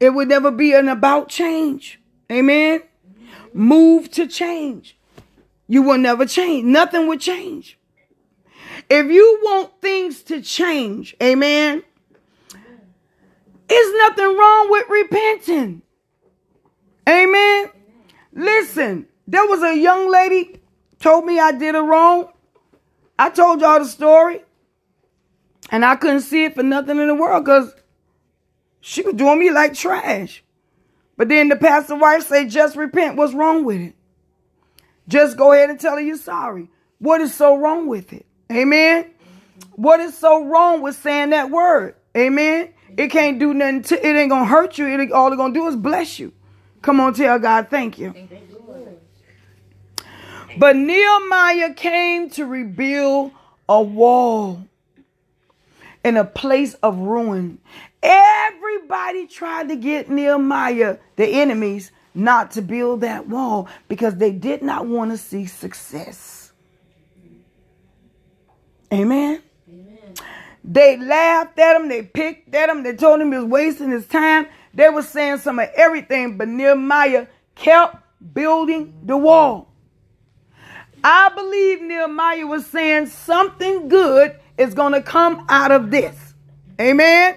It 0.00 0.10
would 0.10 0.28
never 0.28 0.50
be 0.50 0.74
an 0.74 0.88
about 0.88 1.28
change. 1.28 2.00
Amen. 2.30 2.82
Move 3.54 4.10
to 4.12 4.26
change. 4.26 4.96
You 5.68 5.82
will 5.82 5.98
never 5.98 6.26
change. 6.26 6.64
Nothing 6.64 7.06
will 7.06 7.18
change. 7.18 7.78
If 8.90 9.06
you 9.10 9.40
want 9.42 9.80
things 9.80 10.22
to 10.24 10.42
change, 10.42 11.16
amen, 11.22 11.82
there's 13.68 13.94
nothing 13.94 14.36
wrong 14.36 14.70
with 14.70 14.86
repenting. 14.88 15.82
Amen. 17.08 17.70
Listen, 18.32 19.06
there 19.26 19.46
was 19.46 19.62
a 19.62 19.76
young 19.76 20.10
lady 20.10 20.60
told 20.98 21.24
me 21.24 21.38
I 21.38 21.52
did 21.52 21.74
her 21.74 21.82
wrong. 21.82 22.28
I 23.18 23.30
told 23.30 23.60
y'all 23.60 23.78
the 23.78 23.86
story. 23.86 24.42
And 25.70 25.84
I 25.84 25.96
couldn't 25.96 26.20
see 26.22 26.44
it 26.44 26.54
for 26.54 26.62
nothing 26.62 26.98
in 26.98 27.06
the 27.06 27.14
world 27.14 27.44
because 27.44 27.74
she 28.80 29.02
was 29.02 29.14
doing 29.14 29.38
me 29.38 29.50
like 29.50 29.74
trash. 29.74 30.42
But 31.16 31.28
then 31.28 31.48
the 31.48 31.56
pastor 31.56 31.96
wife 31.96 32.26
say, 32.26 32.46
just 32.46 32.76
repent. 32.76 33.16
What's 33.16 33.32
wrong 33.32 33.64
with 33.64 33.80
it? 33.80 33.94
Just 35.08 35.36
go 35.36 35.52
ahead 35.52 35.70
and 35.70 35.78
tell 35.78 35.94
her 35.94 36.00
you're 36.00 36.16
sorry. 36.16 36.68
What 36.98 37.20
is 37.20 37.34
so 37.34 37.56
wrong 37.56 37.86
with 37.86 38.12
it? 38.12 38.26
Amen. 38.50 39.10
What 39.72 40.00
is 40.00 40.16
so 40.16 40.44
wrong 40.44 40.82
with 40.82 40.96
saying 40.96 41.30
that 41.30 41.50
word? 41.50 41.96
Amen. 42.16 42.72
It 42.96 43.08
can't 43.08 43.38
do 43.38 43.54
nothing. 43.54 43.82
To, 43.82 44.06
it 44.06 44.16
ain't 44.16 44.30
gonna 44.30 44.44
hurt 44.44 44.78
you. 44.78 44.86
It 44.86 45.12
all 45.12 45.28
it's 45.28 45.36
gonna 45.36 45.54
do 45.54 45.66
is 45.68 45.76
bless 45.76 46.18
you. 46.18 46.32
Come 46.82 47.00
on, 47.00 47.14
tell 47.14 47.38
God 47.38 47.68
thank 47.70 47.98
you. 47.98 48.12
Thank 48.12 48.30
you, 48.30 48.98
But 50.58 50.76
Nehemiah 50.76 51.74
came 51.74 52.28
to 52.30 52.44
rebuild 52.44 53.32
a 53.68 53.80
wall. 53.82 54.64
in 56.04 56.16
a 56.16 56.24
place 56.24 56.74
of 56.82 56.98
ruin. 56.98 57.58
Everybody 58.02 59.26
tried 59.28 59.68
to 59.68 59.76
get 59.76 60.10
Nehemiah, 60.10 60.96
the 61.16 61.26
enemies, 61.26 61.92
not 62.14 62.50
to 62.52 62.62
build 62.62 63.02
that 63.02 63.28
wall 63.28 63.68
because 63.88 64.16
they 64.16 64.32
did 64.32 64.62
not 64.62 64.86
want 64.86 65.12
to 65.12 65.16
see 65.16 65.46
success. 65.46 66.52
Amen. 68.92 69.42
Amen. 69.68 70.14
They 70.64 70.96
laughed 70.96 71.58
at 71.58 71.76
him, 71.80 71.88
they 71.88 72.02
picked 72.02 72.54
at 72.54 72.68
him, 72.68 72.82
they 72.82 72.94
told 72.94 73.20
him 73.20 73.32
he 73.32 73.38
was 73.38 73.46
wasting 73.46 73.90
his 73.90 74.06
time. 74.06 74.46
They 74.74 74.88
were 74.88 75.02
saying 75.02 75.38
some 75.38 75.58
of 75.58 75.68
everything, 75.74 76.38
but 76.38 76.48
Nehemiah 76.48 77.26
kept 77.54 77.96
building 78.34 78.94
the 79.04 79.16
wall. 79.16 79.72
I 81.04 81.30
believe 81.34 81.82
Nehemiah 81.82 82.46
was 82.46 82.66
saying 82.66 83.06
something 83.06 83.88
good 83.88 84.36
is 84.56 84.74
going 84.74 84.92
to 84.92 85.02
come 85.02 85.44
out 85.48 85.72
of 85.72 85.90
this. 85.90 86.34
Amen. 86.80 87.36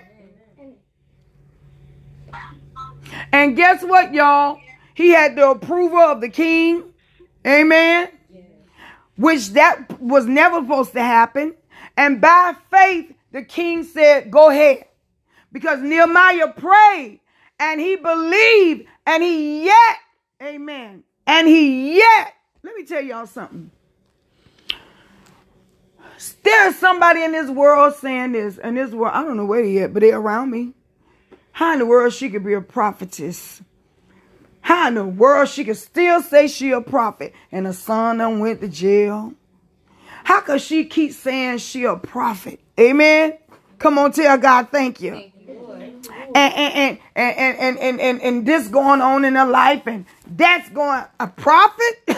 And 3.32 3.56
guess 3.56 3.84
what, 3.84 4.14
y'all? 4.14 4.60
He 4.94 5.10
had 5.10 5.36
the 5.36 5.50
approval 5.50 5.98
of 5.98 6.22
the 6.22 6.30
king. 6.30 6.84
Amen. 7.46 8.10
Which 9.18 9.50
that 9.50 10.00
was 10.00 10.26
never 10.26 10.62
supposed 10.62 10.94
to 10.94 11.02
happen. 11.02 11.56
And 11.98 12.22
by 12.22 12.56
faith, 12.72 13.14
the 13.32 13.44
king 13.44 13.84
said, 13.84 14.32
Go 14.32 14.50
ahead. 14.50 14.86
Because 15.52 15.82
Nehemiah 15.82 16.50
prayed 16.50 17.20
and 17.60 17.80
he 17.80 17.96
believed 17.96 18.88
and 19.06 19.24
he 19.24 19.66
yet, 19.66 19.98
amen. 20.42 21.04
And 21.28 21.48
he 21.48 21.98
yet, 21.98 22.34
let 22.64 22.76
me 22.76 22.86
tell 22.86 23.02
y'all 23.02 23.28
something. 23.28 23.72
There's 26.44 26.76
somebody 26.78 27.24
in 27.24 27.32
this 27.32 27.50
world 27.50 27.96
saying 27.96 28.34
this, 28.34 28.58
and 28.58 28.78
this 28.78 28.92
world, 28.92 29.14
I 29.14 29.24
don't 29.24 29.38
know 29.38 29.46
where 29.46 29.62
they 29.64 29.80
at, 29.80 29.94
but 29.94 30.02
they're 30.02 30.18
around 30.18 30.52
me. 30.52 30.74
How 31.52 31.74
in 31.74 31.80
the 31.80 31.86
world 31.86 32.14
she 32.14 32.30
could 32.30 32.44
be 32.44 32.54
a 32.54 32.62
prophetess? 32.62 33.62
How 34.62 34.88
in 34.88 34.96
the 34.96 35.06
world 35.06 35.48
she 35.50 35.64
could 35.64 35.78
still 35.78 36.22
say 36.22 36.48
she 36.48 36.72
a 36.72 36.82
prophet 36.82 37.34
and 37.52 37.66
her 37.66 37.74
son 37.74 38.18
done 38.18 38.40
went 38.40 38.62
to 38.62 38.68
jail? 38.68 39.34
How 40.24 40.42
could 40.42 40.62
she 40.62 40.86
keep 40.86 41.14
saying 41.14 41.60
she 41.60 41.86
a 41.86 41.96
prophet? 41.96 42.60
Amen. 42.80 43.38
Come 43.78 44.00
on, 44.00 44.12
tell 44.12 44.38
God 44.38 44.70
thank 44.72 45.02
you. 45.02 45.32
And 46.36 46.54
and 46.54 47.00
and 47.16 47.38
and 47.38 47.80
and 47.80 48.02
and, 48.02 48.22
and, 48.22 48.46
this 48.46 48.68
going 48.68 49.00
on 49.00 49.24
in 49.24 49.36
her 49.36 49.46
life 49.46 49.88
and 49.88 50.06
that's 50.28 50.68
going 50.70 51.06
a 51.18 51.28
prophet? 51.28 51.96
Girl, 52.08 52.18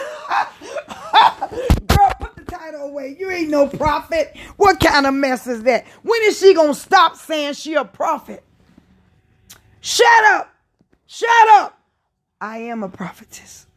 put 2.20 2.36
the 2.36 2.44
title 2.48 2.88
away. 2.88 3.16
You 3.20 3.30
ain't 3.30 3.52
no 3.52 3.68
prophet. 3.68 4.36
What 4.56 4.80
kind 4.80 5.06
of 5.06 5.14
mess 5.14 5.46
is 5.46 5.62
that? 5.64 5.86
When 6.02 6.20
is 6.24 6.40
she 6.40 6.56
gonna 6.56 6.74
stop 6.74 7.16
saying 7.16 7.54
she 7.54 7.76
a 7.76 7.86
prophet? 7.86 8.44
Shut 9.82 10.24
up. 10.26 10.52
Shut 11.06 11.48
up. 11.60 11.80
I 12.42 12.58
am 12.58 12.82
a 12.82 12.90
prophetess. 12.90 13.68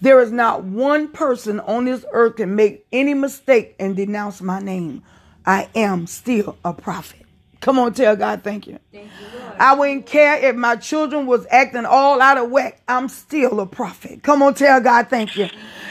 There 0.00 0.20
is 0.20 0.32
not 0.32 0.64
one 0.64 1.08
person 1.08 1.60
on 1.60 1.84
this 1.84 2.06
earth 2.12 2.36
can 2.36 2.56
make 2.56 2.86
any 2.90 3.12
mistake 3.12 3.76
and 3.78 3.94
denounce 3.94 4.40
my 4.40 4.60
name. 4.60 5.02
I 5.44 5.68
am 5.74 6.06
still 6.06 6.56
a 6.64 6.72
prophet. 6.72 7.21
Come 7.62 7.78
on, 7.78 7.94
tell 7.94 8.16
God 8.16 8.42
thank 8.42 8.66
you. 8.66 8.78
Thank 8.92 9.06
you, 9.06 9.38
Lord. 9.38 9.56
I 9.58 9.74
wouldn't 9.74 10.04
care 10.04 10.36
if 10.50 10.56
my 10.56 10.74
children 10.74 11.26
was 11.26 11.46
acting 11.48 11.86
all 11.86 12.20
out 12.20 12.36
of 12.36 12.50
whack. 12.50 12.82
I'm 12.88 13.08
still 13.08 13.60
a 13.60 13.66
prophet. 13.66 14.24
Come 14.24 14.42
on, 14.42 14.54
tell 14.54 14.80
God 14.80 15.08
thank 15.08 15.36
you. 15.36 15.48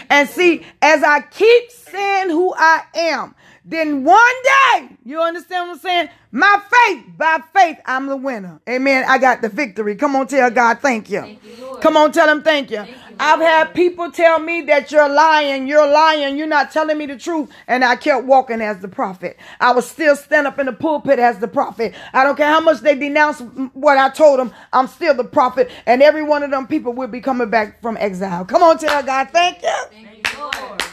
And 0.10 0.27
see, 0.27 0.65
as 0.81 1.01
I 1.01 1.21
keep 1.21 1.71
saying 1.71 2.29
who 2.29 2.53
I 2.53 2.84
am, 2.93 3.34
then 3.63 4.03
one 4.03 4.34
day, 4.43 4.89
you 5.05 5.21
understand 5.21 5.69
what 5.69 5.75
I'm 5.75 5.79
saying? 5.79 6.10
My 6.31 6.62
faith, 6.69 7.05
by 7.17 7.39
faith, 7.53 7.77
I'm 7.86 8.07
the 8.07 8.17
winner. 8.17 8.60
Amen. 8.67 9.05
I 9.07 9.17
got 9.17 9.41
the 9.41 9.47
victory. 9.47 9.95
Come 9.95 10.17
on, 10.17 10.27
tell 10.27 10.51
God 10.51 10.79
thank 10.81 11.10
you. 11.10 11.21
Thank 11.21 11.43
you. 11.45 11.77
Come 11.79 11.95
on, 11.95 12.12
tell 12.12 12.27
him 12.27 12.43
thank 12.43 12.69
you. 12.69 12.81
you, 12.81 13.11
I've 13.23 13.39
had 13.39 13.75
people 13.75 14.12
tell 14.12 14.39
me 14.39 14.62
that 14.63 14.91
you're 14.91 15.07
lying, 15.07 15.67
you're 15.67 15.88
lying, 15.88 16.38
you're 16.38 16.47
not 16.47 16.71
telling 16.71 16.97
me 16.97 17.05
the 17.05 17.17
truth. 17.17 17.51
And 17.67 17.86
I 17.86 17.95
kept 17.95 18.25
walking 18.25 18.62
as 18.62 18.79
the 18.79 18.88
prophet. 18.88 19.38
I 19.60 19.73
was 19.73 19.88
still 19.88 20.15
stand 20.15 20.47
up 20.47 20.57
in 20.57 20.65
the 20.65 20.73
pulpit 20.73 21.19
as 21.19 21.38
the 21.38 21.47
prophet. 21.47 21.93
I 22.13 22.23
don't 22.23 22.36
care 22.36 22.47
how 22.47 22.62
much 22.62 22.79
they 22.79 22.95
denounce 22.95 23.39
what 23.73 23.99
I 23.99 24.10
told 24.10 24.39
them, 24.39 24.51
I'm 24.73 24.88
still 24.88 25.13
the 25.13 25.23
prophet. 25.23 25.69
And 25.86 26.01
every 26.01 26.23
one 26.23 26.41
of 26.41 26.49
them 26.49 26.65
people 26.65 26.93
will 26.93 27.07
be 27.07 27.21
coming 27.21 27.51
back 27.51 27.79
from 27.79 27.95
exile. 27.97 28.43
Come 28.43 28.63
on, 28.63 28.79
tell 28.79 29.03
God 29.03 29.29
thank 29.29 29.62
you. 29.62 29.69
Thank 29.91 30.27
you, 30.34 30.39
Lord. 30.39 30.84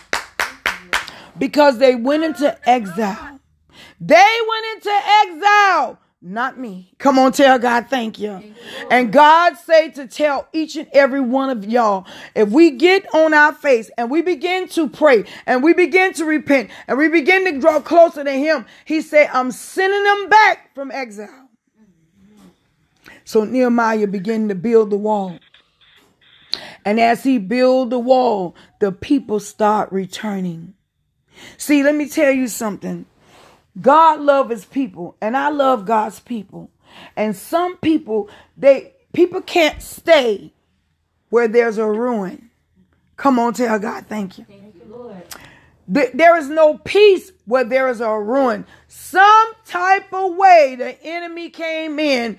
Because 1.38 1.78
they 1.78 1.94
went 1.94 2.24
into 2.24 2.58
exile. 2.68 3.40
They 4.00 4.36
went 4.48 4.66
into 4.74 5.00
exile. 5.22 5.98
Not 6.20 6.58
me. 6.58 6.92
Come 6.98 7.16
on, 7.16 7.30
tell 7.30 7.60
God 7.60 7.86
thank 7.88 8.18
you. 8.18 8.42
And 8.90 9.12
God 9.12 9.56
say 9.56 9.90
to 9.92 10.08
tell 10.08 10.48
each 10.52 10.74
and 10.74 10.88
every 10.92 11.20
one 11.20 11.48
of 11.48 11.64
y'all, 11.64 12.06
if 12.34 12.48
we 12.48 12.72
get 12.72 13.06
on 13.14 13.32
our 13.34 13.52
face 13.52 13.88
and 13.96 14.10
we 14.10 14.22
begin 14.22 14.68
to 14.70 14.88
pray 14.88 15.24
and 15.46 15.62
we 15.62 15.74
begin 15.74 16.12
to 16.14 16.24
repent 16.24 16.70
and 16.88 16.98
we 16.98 17.08
begin 17.08 17.44
to 17.44 17.60
draw 17.60 17.80
closer 17.80 18.24
to 18.24 18.32
him, 18.32 18.66
he 18.84 19.00
said, 19.00 19.30
I'm 19.32 19.52
sending 19.52 20.02
them 20.02 20.28
back 20.28 20.74
from 20.74 20.90
exile. 20.90 21.48
So 23.24 23.44
Nehemiah 23.44 24.08
began 24.08 24.48
to 24.48 24.56
build 24.56 24.90
the 24.90 24.96
wall. 24.96 25.38
And 26.84 26.98
as 26.98 27.22
he 27.22 27.38
built 27.38 27.90
the 27.90 27.98
wall, 27.98 28.56
the 28.80 28.90
people 28.90 29.38
start 29.38 29.92
returning. 29.92 30.74
See, 31.58 31.84
let 31.84 31.94
me 31.94 32.08
tell 32.08 32.32
you 32.32 32.48
something. 32.48 33.06
God 33.80 34.20
loves 34.20 34.50
his 34.50 34.64
people, 34.64 35.16
and 35.20 35.36
I 35.36 35.50
love 35.50 35.84
God's 35.84 36.20
people. 36.20 36.70
And 37.16 37.36
some 37.36 37.76
people, 37.76 38.28
they 38.56 38.94
people 39.12 39.40
can't 39.40 39.80
stay 39.82 40.52
where 41.30 41.48
there's 41.48 41.78
a 41.78 41.86
ruin. 41.86 42.50
Come 43.16 43.38
on, 43.38 43.52
tell 43.52 43.78
God 43.78 44.06
thank 44.06 44.38
you. 44.38 44.44
Thank 44.44 44.74
you, 44.74 44.84
Lord. 44.88 45.22
There 45.88 46.36
is 46.36 46.48
no 46.48 46.78
peace 46.78 47.32
where 47.46 47.64
there 47.64 47.88
is 47.88 48.00
a 48.00 48.10
ruin. 48.10 48.66
Some 48.88 49.52
type 49.64 50.12
of 50.12 50.36
way 50.36 50.76
the 50.78 51.02
enemy 51.02 51.50
came 51.50 51.98
in, 51.98 52.38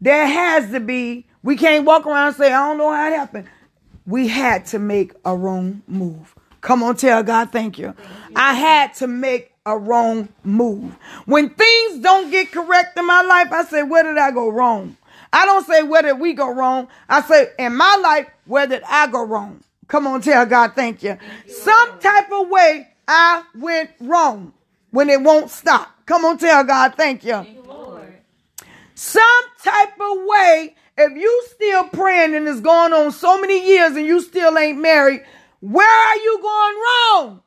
there 0.00 0.26
has 0.26 0.70
to 0.72 0.80
be. 0.80 1.26
We 1.42 1.56
can't 1.56 1.84
walk 1.84 2.06
around 2.06 2.28
and 2.28 2.36
say, 2.36 2.52
I 2.52 2.68
don't 2.68 2.78
know 2.78 2.92
how 2.92 3.08
it 3.08 3.16
happened. 3.16 3.48
We 4.06 4.28
had 4.28 4.66
to 4.66 4.78
make 4.78 5.12
a 5.24 5.36
wrong 5.36 5.82
move. 5.86 6.34
Come 6.60 6.82
on, 6.82 6.96
tell 6.96 7.22
God 7.22 7.50
thank 7.52 7.78
you. 7.78 7.94
I 8.36 8.54
had 8.54 8.94
to 8.94 9.06
make 9.06 9.49
a 9.66 9.76
wrong 9.76 10.28
move. 10.42 10.96
When 11.26 11.50
things 11.50 11.98
don't 12.00 12.30
get 12.30 12.50
correct 12.50 12.98
in 12.98 13.06
my 13.06 13.22
life, 13.22 13.52
I 13.52 13.64
say, 13.64 13.82
where 13.82 14.02
did 14.02 14.18
I 14.18 14.30
go 14.30 14.48
wrong? 14.48 14.96
I 15.32 15.46
don't 15.46 15.66
say 15.66 15.82
where 15.82 16.02
did 16.02 16.18
we 16.18 16.32
go 16.32 16.52
wrong. 16.52 16.88
I 17.08 17.22
say 17.22 17.48
in 17.58 17.76
my 17.76 17.96
life, 18.02 18.26
where 18.46 18.66
did 18.66 18.82
I 18.88 19.06
go 19.06 19.24
wrong? 19.24 19.62
Come 19.86 20.06
on, 20.06 20.22
tell 20.22 20.46
God 20.46 20.74
thank 20.74 21.02
you. 21.02 21.18
Some 21.46 21.98
type 22.00 22.30
of 22.32 22.48
way 22.48 22.88
I 23.06 23.44
went 23.54 23.90
wrong 24.00 24.52
when 24.90 25.08
it 25.08 25.20
won't 25.20 25.50
stop. 25.50 25.88
Come 26.06 26.24
on, 26.24 26.38
tell 26.38 26.64
God 26.64 26.94
thank 26.96 27.24
you. 27.24 27.34
Thank 27.34 27.48
you. 27.48 27.60
Some 28.94 29.22
type 29.62 29.94
of 30.00 30.18
way, 30.26 30.74
if 30.98 31.12
you 31.16 31.42
still 31.46 31.84
praying 31.84 32.34
and 32.34 32.46
it's 32.46 32.60
going 32.60 32.92
on 32.92 33.12
so 33.12 33.40
many 33.40 33.66
years 33.66 33.96
and 33.96 34.06
you 34.06 34.20
still 34.20 34.58
ain't 34.58 34.78
married, 34.78 35.24
where 35.60 35.88
are 35.88 36.16
you 36.16 36.38
going 36.42 36.76
wrong? 36.76 37.42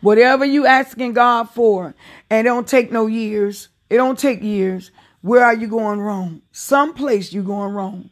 Whatever 0.00 0.44
you 0.44 0.66
asking 0.66 1.12
God 1.14 1.50
for, 1.50 1.94
and 2.30 2.46
it 2.46 2.50
don't 2.50 2.68
take 2.68 2.92
no 2.92 3.06
years. 3.06 3.68
It 3.90 3.96
don't 3.96 4.18
take 4.18 4.42
years. 4.42 4.90
Where 5.22 5.44
are 5.44 5.54
you 5.54 5.66
going 5.66 6.00
wrong? 6.00 6.42
Someplace 6.52 7.32
you 7.32 7.42
going 7.42 7.72
wrong. 7.72 8.10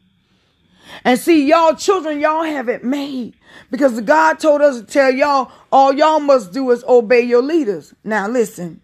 And 1.04 1.18
see, 1.18 1.46
y'all 1.46 1.74
children, 1.74 2.20
y'all 2.20 2.44
have 2.44 2.68
it 2.68 2.84
made. 2.84 3.34
Because 3.70 4.00
God 4.00 4.38
told 4.38 4.60
us 4.60 4.80
to 4.80 4.86
tell 4.86 5.10
y'all, 5.10 5.50
all 5.72 5.92
y'all 5.92 6.20
must 6.20 6.52
do 6.52 6.70
is 6.70 6.84
obey 6.84 7.22
your 7.22 7.42
leaders. 7.42 7.94
Now 8.04 8.28
listen. 8.28 8.80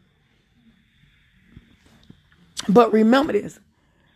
But 2.69 2.93
remember 2.93 3.33
this. 3.33 3.59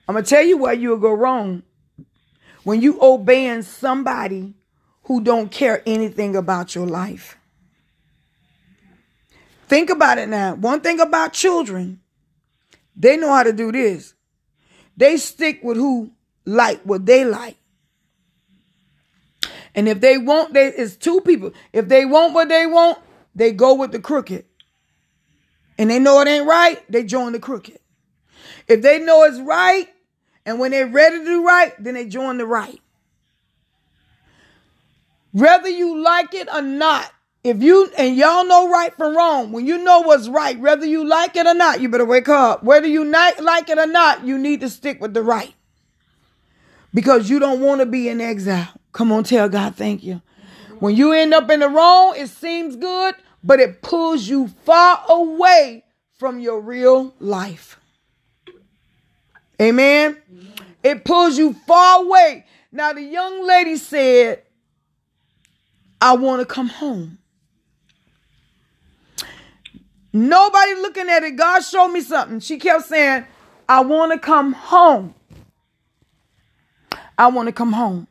I'm 0.09 0.14
to 0.14 0.23
tell 0.23 0.42
you 0.42 0.57
where 0.57 0.73
you'll 0.73 0.99
go 0.99 1.12
wrong. 1.12 1.62
When 2.62 2.81
you 2.81 2.99
obeying 3.01 3.62
somebody 3.62 4.55
who 5.05 5.21
don't 5.21 5.51
care 5.51 5.83
anything 5.87 6.37
about 6.37 6.75
your 6.75 6.87
life. 6.87 7.37
Think 9.68 9.90
about 9.90 10.18
it 10.18 10.29
now. 10.29 10.55
One 10.55 10.81
thing 10.81 11.00
about 11.00 11.33
children, 11.33 12.00
they 12.94 13.16
know 13.16 13.33
how 13.33 13.42
to 13.42 13.52
do 13.52 13.72
this. 13.72 14.14
They 14.96 15.16
stick 15.16 15.61
with 15.62 15.76
who 15.76 16.12
like 16.44 16.83
what 16.83 17.05
they 17.05 17.24
like. 17.24 17.57
And 19.74 19.88
if 19.88 20.00
they 20.00 20.16
want, 20.16 20.55
they 20.55 20.68
it's 20.68 20.96
two 20.96 21.20
people. 21.20 21.52
If 21.72 21.88
they 21.88 22.05
want 22.05 22.33
what 22.33 22.48
they 22.48 22.66
want, 22.66 22.98
they 23.35 23.52
go 23.52 23.74
with 23.74 23.92
the 23.92 24.00
crooked. 24.00 24.44
And 25.79 25.90
they 25.90 25.98
know 25.98 26.20
it 26.20 26.29
ain't 26.29 26.46
right, 26.46 26.83
they 26.90 27.05
join 27.05 27.33
the 27.33 27.38
crooked. 27.38 27.79
If 28.66 28.81
they 28.81 28.98
know 28.98 29.24
it's 29.24 29.38
right, 29.38 29.88
and 30.46 30.59
when 30.59 30.70
they're 30.70 30.87
ready 30.87 31.18
to 31.18 31.24
do 31.24 31.44
right, 31.44 31.74
then 31.83 31.94
they 31.94 32.07
join 32.07 32.38
the 32.38 32.46
right. 32.46 32.81
Whether 35.33 35.68
you 35.68 36.02
like 36.02 36.33
it 36.33 36.48
or 36.50 36.62
not, 36.62 37.12
if 37.46 37.62
you 37.62 37.90
and 37.96 38.16
y'all 38.16 38.44
know 38.44 38.70
right 38.70 38.94
from 38.96 39.16
wrong, 39.16 39.52
when 39.52 39.66
you 39.66 39.78
know 39.78 40.00
what's 40.00 40.28
right, 40.28 40.59
whether 40.59 40.87
you 40.87 41.06
like 41.06 41.37
it 41.37 41.46
or 41.46 41.54
not, 41.54 41.80
you 41.80 41.88
better 41.88 42.04
wake 42.04 42.28
up. 42.28 42.62
Whether 42.62 42.87
you 42.87 43.04
not 43.04 43.40
like 43.40 43.68
it 43.68 43.78
or 43.78 43.87
not, 43.87 44.24
you 44.24 44.38
need 44.38 44.61
to 44.61 44.68
stick 44.68 45.00
with 45.00 45.14
the 45.14 45.22
right. 45.22 45.54
Because 46.94 47.28
you 47.28 47.38
don't 47.38 47.61
want 47.61 47.80
to 47.80 47.87
be 47.87 48.09
in 48.09 48.20
exile. 48.20 48.68
Come 48.92 49.12
on, 49.12 49.24
tell 49.24 49.48
God 49.48 49.76
thank 49.76 50.02
you. 50.02 50.22
When 50.78 50.96
you 50.96 51.12
end 51.12 51.35
up 51.35 51.50
in 51.50 51.61
the 51.61 51.68
wrong, 51.68 52.14
it 52.16 52.28
seems 52.28 52.76
good, 52.76 53.14
but 53.44 53.61
it 53.61 53.82
pulls 53.82 54.28
you 54.28 54.48
far 54.64 55.04
away 55.09 55.85
from 56.18 56.40
your 56.40 56.61
real 56.61 57.14
life. 57.20 57.78
Amen. 59.61 60.16
It 60.82 61.04
pulls 61.04 61.38
you 61.38 61.54
far 61.66 62.02
away. 62.02 62.44
Now, 62.72 62.92
the 62.92 63.02
young 63.02 63.46
lady 63.46 63.76
said, 63.76 64.42
I 66.00 66.14
want 66.16 66.40
to 66.40 66.46
come 66.46 66.68
home. 66.68 67.18
Nobody 70.16 70.74
looking 70.76 71.11
at 71.11 71.24
it. 71.24 71.37
God 71.37 71.61
showed 71.61 71.88
me 71.88 72.00
something. 72.00 72.40
She 72.40 72.57
kept 72.57 72.87
saying, 72.87 73.26
I 73.68 73.83
want 73.83 74.12
to 74.12 74.18
come 74.18 74.55
home. 74.55 75.14
I 77.18 77.26
want 77.26 77.48
to 77.48 77.52
come 77.52 77.74
home. 77.74 78.09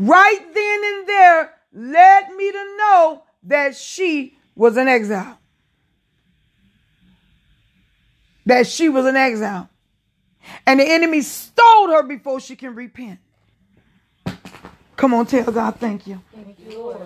Right 0.00 0.40
then 0.52 0.80
and 0.84 1.08
there, 1.08 1.54
led 1.72 2.32
me 2.34 2.50
to 2.50 2.76
know 2.76 3.22
that 3.44 3.76
she 3.76 4.36
was 4.56 4.76
an 4.76 4.88
exile. 4.88 5.38
That 8.46 8.66
she 8.66 8.88
was 8.88 9.06
an 9.06 9.14
exile. 9.14 9.68
And 10.66 10.80
the 10.80 10.90
enemy 10.90 11.20
stole 11.20 11.92
her 11.92 12.02
before 12.02 12.40
she 12.40 12.56
can 12.56 12.74
repent. 12.74 13.20
Come 14.96 15.14
on, 15.14 15.26
tell 15.26 15.52
God 15.52 15.76
thank 15.76 16.08
you. 16.08 16.20
Thank 16.34 16.58
you, 16.58 16.78
Lord. 16.80 16.96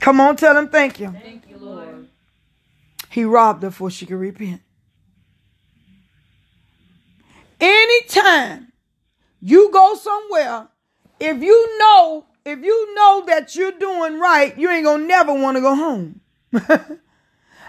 Come 0.00 0.18
on, 0.18 0.34
tell 0.36 0.56
him 0.56 0.68
thank 0.68 0.98
you. 0.98 1.10
Thank 1.10 1.50
you. 1.50 1.51
He 3.12 3.24
robbed 3.24 3.62
her 3.62 3.68
before 3.68 3.90
she 3.90 4.06
could 4.06 4.16
repent. 4.16 4.62
Anytime 7.60 8.72
you 9.42 9.70
go 9.70 9.94
somewhere, 9.94 10.68
if 11.20 11.42
you 11.42 11.78
know, 11.78 12.24
if 12.46 12.60
you 12.60 12.94
know 12.94 13.24
that 13.26 13.54
you're 13.54 13.72
doing 13.72 14.18
right, 14.18 14.56
you 14.56 14.70
ain't 14.70 14.86
gonna 14.86 15.04
never 15.04 15.34
want 15.34 15.58
to 15.58 15.60
go 15.60 15.74
home. 15.74 16.20
I 16.54 16.96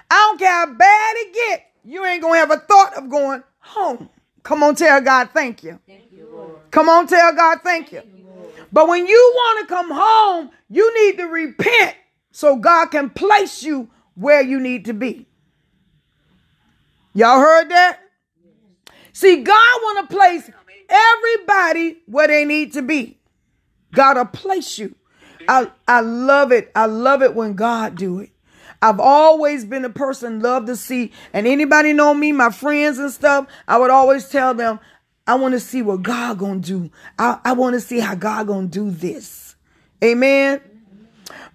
don't 0.09 0.39
care 0.39 0.49
how 0.49 0.73
bad 0.73 1.15
it 1.17 1.33
get, 1.33 1.65
you 1.83 2.05
ain't 2.05 2.21
gonna 2.21 2.37
have 2.37 2.51
a 2.51 2.59
thought 2.59 2.93
of 2.93 3.09
going 3.09 3.43
home. 3.59 4.09
Come 4.43 4.63
on, 4.63 4.75
tell 4.75 5.01
God 5.01 5.31
thank 5.33 5.61
you. 5.61 5.77
Thank 5.85 6.05
you, 6.13 6.25
Lord. 6.31 6.51
Come 6.71 6.87
on, 6.87 7.05
tell 7.05 7.35
God 7.35 7.59
thank 7.65 7.91
you. 7.91 8.01
But 8.71 8.87
when 8.87 9.07
you 9.07 9.31
want 9.35 9.67
to 9.67 9.75
come 9.75 9.91
home, 9.91 10.51
you 10.69 11.05
need 11.05 11.17
to 11.17 11.25
repent 11.25 11.97
so 12.31 12.55
God 12.55 12.91
can 12.91 13.09
place 13.09 13.61
you 13.61 13.89
where 14.15 14.41
you 14.41 14.61
need 14.61 14.85
to 14.85 14.93
be. 14.93 15.27
Y'all 17.13 17.39
heard 17.39 17.69
that? 17.69 17.99
See, 19.11 19.43
God 19.43 19.79
want 19.83 20.09
to 20.09 20.15
place 20.15 20.49
everybody 20.89 21.97
where 22.07 22.27
they 22.27 22.45
need 22.45 22.73
to 22.73 22.81
be. 22.81 23.19
God 23.93 24.17
will 24.17 24.25
place 24.25 24.79
you. 24.79 24.95
I, 25.47 25.69
I 25.87 26.01
love 26.01 26.51
it. 26.51 26.71
I 26.75 26.85
love 26.87 27.21
it 27.21 27.35
when 27.35 27.53
God 27.53 27.95
do 27.95 28.19
it. 28.19 28.31
I've 28.81 28.99
always 28.99 29.63
been 29.63 29.85
a 29.85 29.89
person 29.89 30.41
love 30.41 30.65
to 30.65 30.75
see, 30.75 31.13
and 31.31 31.47
anybody 31.47 31.93
know 31.93 32.13
me, 32.13 32.33
my 32.33 32.49
friends 32.49 32.97
and 32.97 33.11
stuff, 33.11 33.47
I 33.65 33.77
would 33.77 33.91
always 33.91 34.27
tell 34.27 34.53
them, 34.53 34.79
I 35.25 35.35
want 35.35 35.53
to 35.53 35.59
see 35.61 35.81
what 35.81 36.03
God 36.03 36.37
gonna 36.37 36.59
do. 36.59 36.91
I, 37.17 37.39
I 37.45 37.53
want 37.53 37.75
to 37.75 37.79
see 37.79 37.99
how 37.99 38.15
God 38.15 38.47
gonna 38.47 38.67
do 38.67 38.91
this. 38.91 39.55
Amen. 40.03 40.59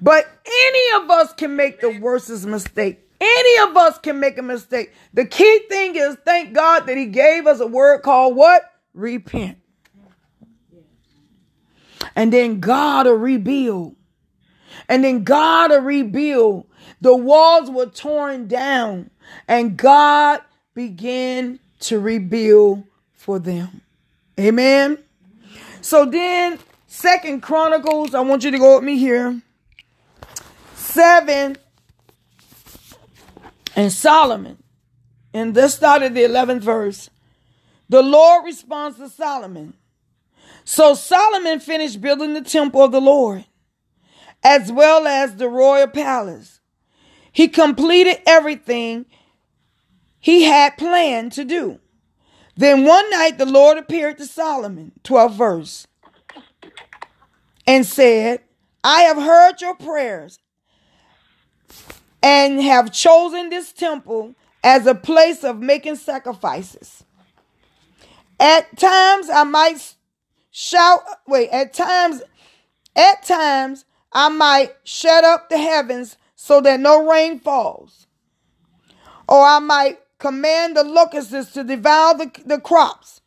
But 0.00 0.26
any 0.46 1.02
of 1.02 1.10
us 1.10 1.34
can 1.34 1.54
make 1.54 1.80
the 1.80 1.98
worstest 1.98 2.46
mistake. 2.46 3.07
Any 3.20 3.68
of 3.68 3.76
us 3.76 3.98
can 3.98 4.20
make 4.20 4.38
a 4.38 4.42
mistake. 4.42 4.92
The 5.12 5.24
key 5.24 5.60
thing 5.68 5.96
is 5.96 6.16
thank 6.24 6.52
God 6.52 6.86
that 6.86 6.96
He 6.96 7.06
gave 7.06 7.46
us 7.46 7.60
a 7.60 7.66
word 7.66 8.02
called 8.02 8.36
what? 8.36 8.62
Repent. 8.94 9.58
And 12.14 12.32
then 12.32 12.60
God 12.60 13.06
will 13.06 13.14
rebuild. 13.14 13.96
And 14.88 15.02
then 15.04 15.24
God 15.24 15.70
will 15.70 15.80
rebuild. 15.80 16.66
The 17.00 17.16
walls 17.16 17.70
were 17.70 17.86
torn 17.86 18.48
down, 18.48 19.10
and 19.46 19.76
God 19.76 20.40
began 20.74 21.60
to 21.80 22.00
rebuild 22.00 22.84
for 23.12 23.38
them. 23.38 23.82
Amen. 24.38 24.98
So 25.80 26.04
then, 26.04 26.58
Second 26.86 27.42
Chronicles, 27.42 28.14
I 28.14 28.20
want 28.20 28.44
you 28.44 28.50
to 28.50 28.58
go 28.58 28.76
with 28.76 28.84
me 28.84 28.98
here. 28.98 29.40
Seven 30.74 31.56
and 33.78 33.92
Solomon. 33.92 34.60
And 35.32 35.54
this 35.54 35.76
started 35.76 36.12
the 36.12 36.24
11th 36.24 36.62
verse. 36.62 37.10
The 37.88 38.02
Lord 38.02 38.44
responds 38.44 38.98
to 38.98 39.08
Solomon. 39.08 39.74
So 40.64 40.94
Solomon 40.94 41.60
finished 41.60 42.00
building 42.00 42.34
the 42.34 42.42
temple 42.42 42.82
of 42.82 42.90
the 42.90 43.00
Lord, 43.00 43.44
as 44.42 44.72
well 44.72 45.06
as 45.06 45.36
the 45.36 45.48
royal 45.48 45.86
palace. 45.86 46.58
He 47.30 47.46
completed 47.46 48.16
everything 48.26 49.06
he 50.18 50.42
had 50.42 50.76
planned 50.76 51.30
to 51.32 51.44
do. 51.44 51.78
Then 52.56 52.84
one 52.84 53.08
night 53.10 53.38
the 53.38 53.46
Lord 53.46 53.78
appeared 53.78 54.18
to 54.18 54.26
Solomon, 54.26 54.90
12th 55.04 55.34
verse, 55.34 55.86
and 57.64 57.86
said, 57.86 58.40
I 58.82 59.02
have 59.02 59.18
heard 59.18 59.60
your 59.60 59.76
prayers 59.76 60.40
and 62.22 62.62
have 62.62 62.92
chosen 62.92 63.50
this 63.50 63.72
temple 63.72 64.34
as 64.64 64.86
a 64.86 64.94
place 64.94 65.44
of 65.44 65.60
making 65.60 65.96
sacrifices. 65.96 67.04
At 68.40 68.76
times 68.78 69.30
I 69.30 69.44
might 69.44 69.94
shout, 70.50 71.00
wait, 71.26 71.50
at 71.50 71.74
times, 71.74 72.22
at 72.96 73.22
times 73.24 73.84
I 74.12 74.28
might 74.28 74.74
shut 74.84 75.24
up 75.24 75.48
the 75.48 75.58
heavens 75.58 76.16
so 76.36 76.60
that 76.62 76.80
no 76.80 77.08
rain 77.10 77.40
falls. 77.40 78.06
Or 79.28 79.42
I 79.42 79.58
might 79.58 79.98
command 80.18 80.76
the 80.76 80.84
locusts 80.84 81.52
to 81.52 81.64
devour 81.64 82.14
the, 82.16 82.30
the 82.46 82.60
crops. 82.60 83.20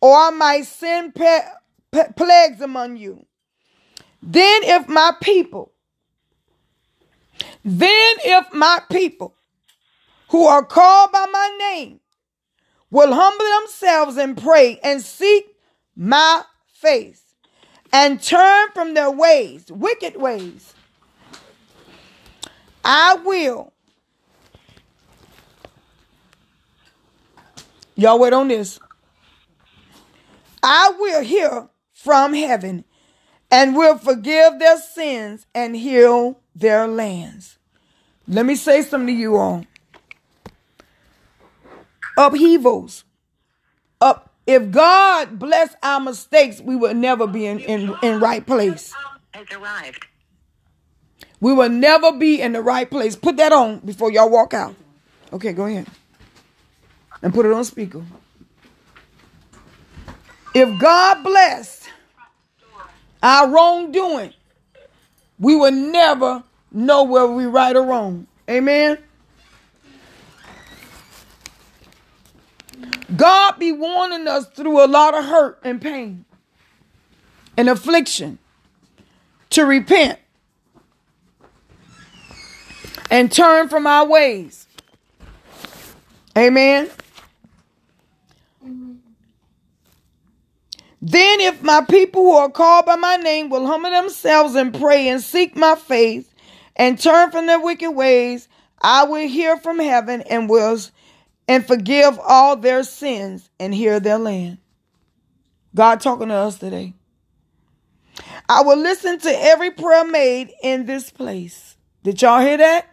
Or 0.00 0.16
I 0.16 0.30
might 0.30 0.66
send 0.66 1.14
pe- 1.14 1.48
pe- 1.92 2.12
plagues 2.16 2.60
among 2.60 2.96
you. 2.96 3.26
Then 4.22 4.64
if 4.64 4.88
my 4.88 5.12
people, 5.22 5.73
then 7.64 8.16
if 8.24 8.52
my 8.52 8.80
people 8.90 9.34
who 10.28 10.46
are 10.46 10.64
called 10.64 11.12
by 11.12 11.26
my 11.32 11.56
name 11.58 12.00
will 12.90 13.12
humble 13.12 13.60
themselves 13.60 14.16
and 14.18 14.36
pray 14.36 14.78
and 14.82 15.00
seek 15.00 15.56
my 15.96 16.42
face 16.74 17.22
and 17.92 18.22
turn 18.22 18.68
from 18.74 18.94
their 18.94 19.10
ways, 19.10 19.70
wicked 19.70 20.16
ways, 20.16 20.74
I 22.84 23.14
will. 23.24 23.72
Y'all 27.96 28.18
wait 28.18 28.32
on 28.32 28.48
this. 28.48 28.78
I 30.62 30.92
will 30.98 31.22
hear 31.22 31.68
from 31.92 32.34
heaven 32.34 32.84
and 33.50 33.76
will 33.76 33.96
forgive 33.96 34.58
their 34.58 34.78
sins 34.78 35.46
and 35.54 35.76
heal 35.76 36.40
their 36.54 36.86
lands. 36.86 37.58
Let 38.26 38.46
me 38.46 38.56
say 38.56 38.82
something 38.82 39.08
to 39.08 39.12
you 39.12 39.36
all. 39.36 39.66
Upheavals. 42.16 43.04
Up 44.00 44.34
if 44.46 44.70
God 44.70 45.38
bless 45.38 45.74
our 45.82 46.00
mistakes, 46.00 46.60
we 46.60 46.76
would 46.76 46.96
never 46.96 47.26
be 47.26 47.46
in, 47.46 47.60
in, 47.60 47.94
in 48.02 48.20
right 48.20 48.44
place. 48.44 48.92
We 51.40 51.52
will 51.52 51.70
never 51.70 52.12
be 52.12 52.40
in 52.40 52.52
the 52.52 52.62
right 52.62 52.88
place. 52.88 53.16
Put 53.16 53.38
that 53.38 53.52
on 53.52 53.78
before 53.78 54.10
y'all 54.10 54.30
walk 54.30 54.54
out. 54.54 54.74
Okay, 55.32 55.52
go 55.52 55.64
ahead. 55.64 55.86
And 57.22 57.32
put 57.32 57.46
it 57.46 57.52
on 57.52 57.64
speaker. 57.64 58.02
If 60.54 60.78
God 60.78 61.24
blessed 61.24 61.88
our 63.22 63.50
wrongdoing, 63.50 64.32
we 65.38 65.56
will 65.56 65.72
never 65.72 66.42
know 66.72 67.04
whether 67.04 67.30
we're 67.30 67.48
right 67.48 67.74
or 67.74 67.82
wrong. 67.82 68.26
Amen. 68.48 68.98
God 73.16 73.58
be 73.58 73.72
warning 73.72 74.26
us 74.26 74.46
through 74.48 74.84
a 74.84 74.86
lot 74.86 75.14
of 75.14 75.24
hurt 75.24 75.60
and 75.62 75.80
pain 75.80 76.24
and 77.56 77.68
affliction 77.68 78.38
to 79.50 79.64
repent 79.64 80.18
and 83.10 83.30
turn 83.30 83.68
from 83.68 83.86
our 83.86 84.06
ways. 84.06 84.66
Amen. 86.36 86.90
Then, 91.06 91.42
if 91.42 91.62
my 91.62 91.82
people 91.82 92.22
who 92.22 92.32
are 92.32 92.50
called 92.50 92.86
by 92.86 92.96
my 92.96 93.16
name 93.16 93.50
will 93.50 93.66
humble 93.66 93.90
themselves 93.90 94.54
and 94.54 94.72
pray 94.72 95.06
and 95.08 95.20
seek 95.20 95.54
my 95.54 95.74
face 95.74 96.24
and 96.76 96.98
turn 96.98 97.30
from 97.30 97.46
their 97.46 97.60
wicked 97.60 97.90
ways, 97.90 98.48
I 98.80 99.04
will 99.04 99.28
hear 99.28 99.58
from 99.58 99.78
heaven 99.80 100.22
and 100.22 100.48
will 100.48 100.78
and 101.46 101.66
forgive 101.66 102.18
all 102.26 102.56
their 102.56 102.82
sins 102.84 103.50
and 103.60 103.74
heal 103.74 104.00
their 104.00 104.16
land. 104.16 104.56
God 105.74 106.00
talking 106.00 106.28
to 106.28 106.34
us 106.34 106.58
today. 106.58 106.94
I 108.48 108.62
will 108.62 108.78
listen 108.78 109.18
to 109.18 109.28
every 109.30 109.72
prayer 109.72 110.06
made 110.06 110.52
in 110.62 110.86
this 110.86 111.10
place. 111.10 111.76
Did 112.02 112.22
y'all 112.22 112.40
hear 112.40 112.56
that? 112.56 112.86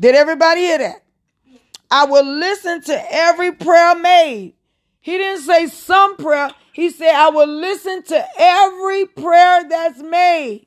Did 0.00 0.16
everybody 0.16 0.62
hear 0.62 0.78
that? 0.78 1.04
I 1.92 2.06
will 2.06 2.24
listen 2.24 2.82
to 2.82 3.14
every 3.14 3.52
prayer 3.52 3.94
made. 3.94 4.54
He 5.00 5.16
didn't 5.16 5.42
say 5.42 5.68
some 5.68 6.16
prayer. 6.16 6.50
He 6.78 6.90
said, 6.90 7.12
I 7.12 7.30
will 7.30 7.48
listen 7.48 8.04
to 8.04 8.24
every 8.38 9.06
prayer 9.06 9.68
that's 9.68 10.00
made. 10.00 10.64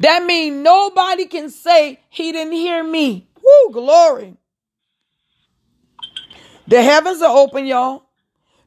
That 0.00 0.24
means 0.24 0.64
nobody 0.64 1.26
can 1.26 1.50
say 1.50 2.00
he 2.08 2.32
didn't 2.32 2.54
hear 2.54 2.82
me. 2.82 3.28
Woo, 3.42 3.72
glory. 3.74 4.38
The 6.66 6.82
heavens 6.82 7.20
are 7.20 7.36
open, 7.36 7.66
y'all. 7.66 8.04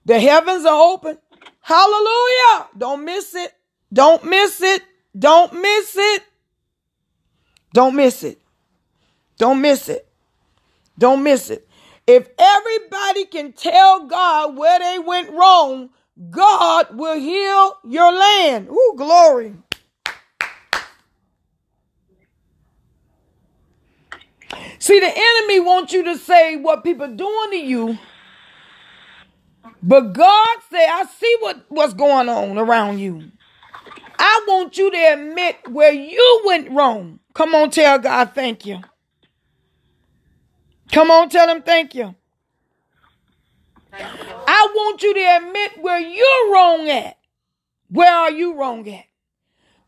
The 0.06 0.20
heavens 0.20 0.68
are 0.68 0.80
open. 0.80 1.18
Hallelujah. 1.62 2.68
Don't 2.78 3.04
miss 3.04 3.34
it. 3.34 3.54
Don't 3.92 4.24
miss 4.24 4.62
it. 4.62 4.84
Don't 5.18 5.52
miss 5.52 5.96
it. 5.98 6.24
Don't 7.74 7.96
miss 7.96 8.24
it. 8.24 8.40
Don't 9.40 9.62
miss 9.62 9.90
it. 9.90 10.08
Don't 11.00 11.24
miss 11.24 11.50
it. 11.50 11.67
If 12.08 12.30
everybody 12.40 13.26
can 13.26 13.54
tell 13.54 14.08
God 14.08 14.58
where 14.58 14.80
they 14.80 15.00
went 15.00 15.32
wrong, 15.32 15.90
God 16.30 16.98
will 16.98 17.20
heal 17.20 17.78
your 17.86 18.12
land. 18.14 18.70
Ooh, 18.70 18.94
glory. 18.98 19.56
See, 24.80 25.00
the 25.00 25.12
enemy 25.14 25.60
wants 25.60 25.94
you 25.94 26.04
to 26.06 26.18
say 26.18 26.56
what 26.56 26.84
people 26.84 27.08
doing 27.14 27.52
to 27.52 27.58
you. 27.58 27.98
But 29.84 30.14
God 30.14 30.58
said, 30.70 30.88
I 30.90 31.06
see 31.20 31.38
what, 31.42 31.66
what's 31.70 31.94
going 31.94 32.30
on 32.30 32.58
around 32.58 33.00
you. 33.00 33.32
I 34.20 34.46
want 34.48 34.78
you 34.78 34.92
to 34.92 35.14
admit 35.14 35.58
where 35.70 35.94
you 35.94 36.42
went 36.46 36.72
wrong. 36.72 37.20
Come 37.34 37.56
on, 37.56 37.70
tell 37.72 38.00
God 38.00 38.32
thank 38.34 38.66
you. 38.66 38.80
Come 40.92 41.12
on, 41.12 41.30
tell 41.30 41.50
him 41.50 41.62
thank 41.62 41.96
you. 41.96 42.16
I 43.94 44.68
want 44.74 45.02
you 45.02 45.14
to 45.14 45.38
admit 45.38 45.82
where 45.82 46.00
you're 46.00 46.54
wrong 46.54 46.90
at. 46.90 47.18
Where 47.90 48.14
are 48.14 48.32
you 48.32 48.56
wrong 48.56 48.88
at? 48.90 49.06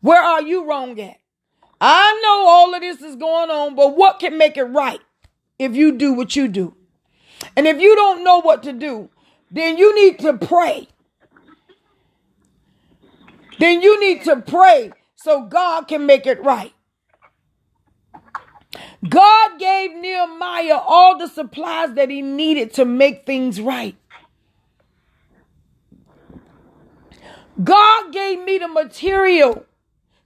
Where 0.00 0.22
are 0.22 0.42
you 0.42 0.64
wrong 0.68 0.98
at? 1.00 1.16
I 1.80 2.20
know 2.22 2.46
all 2.48 2.74
of 2.74 2.80
this 2.80 3.00
is 3.00 3.16
going 3.16 3.50
on, 3.50 3.74
but 3.74 3.96
what 3.96 4.18
can 4.18 4.36
make 4.36 4.56
it 4.56 4.64
right 4.64 5.00
if 5.58 5.74
you 5.74 5.92
do 5.92 6.12
what 6.12 6.36
you 6.36 6.48
do? 6.48 6.74
And 7.56 7.66
if 7.66 7.80
you 7.80 7.94
don't 7.94 8.22
know 8.24 8.40
what 8.40 8.62
to 8.64 8.72
do, 8.72 9.10
then 9.50 9.78
you 9.78 9.94
need 9.94 10.18
to 10.20 10.36
pray. 10.36 10.88
Then 13.58 13.82
you 13.82 14.00
need 14.00 14.24
to 14.24 14.36
pray 14.36 14.92
so 15.16 15.44
God 15.44 15.88
can 15.88 16.06
make 16.06 16.26
it 16.26 16.42
right. 16.42 16.72
God 19.08 19.58
gave 19.58 19.94
Nehemiah 19.94 20.76
all 20.76 21.16
the 21.16 21.26
supplies 21.26 21.94
that 21.94 22.10
he 22.10 22.20
needed 22.20 22.74
to 22.74 22.84
make 22.84 23.24
things 23.24 23.60
right. 23.60 23.96
God 27.62 28.12
gave 28.12 28.42
me 28.42 28.58
the 28.58 28.68
material 28.68 29.64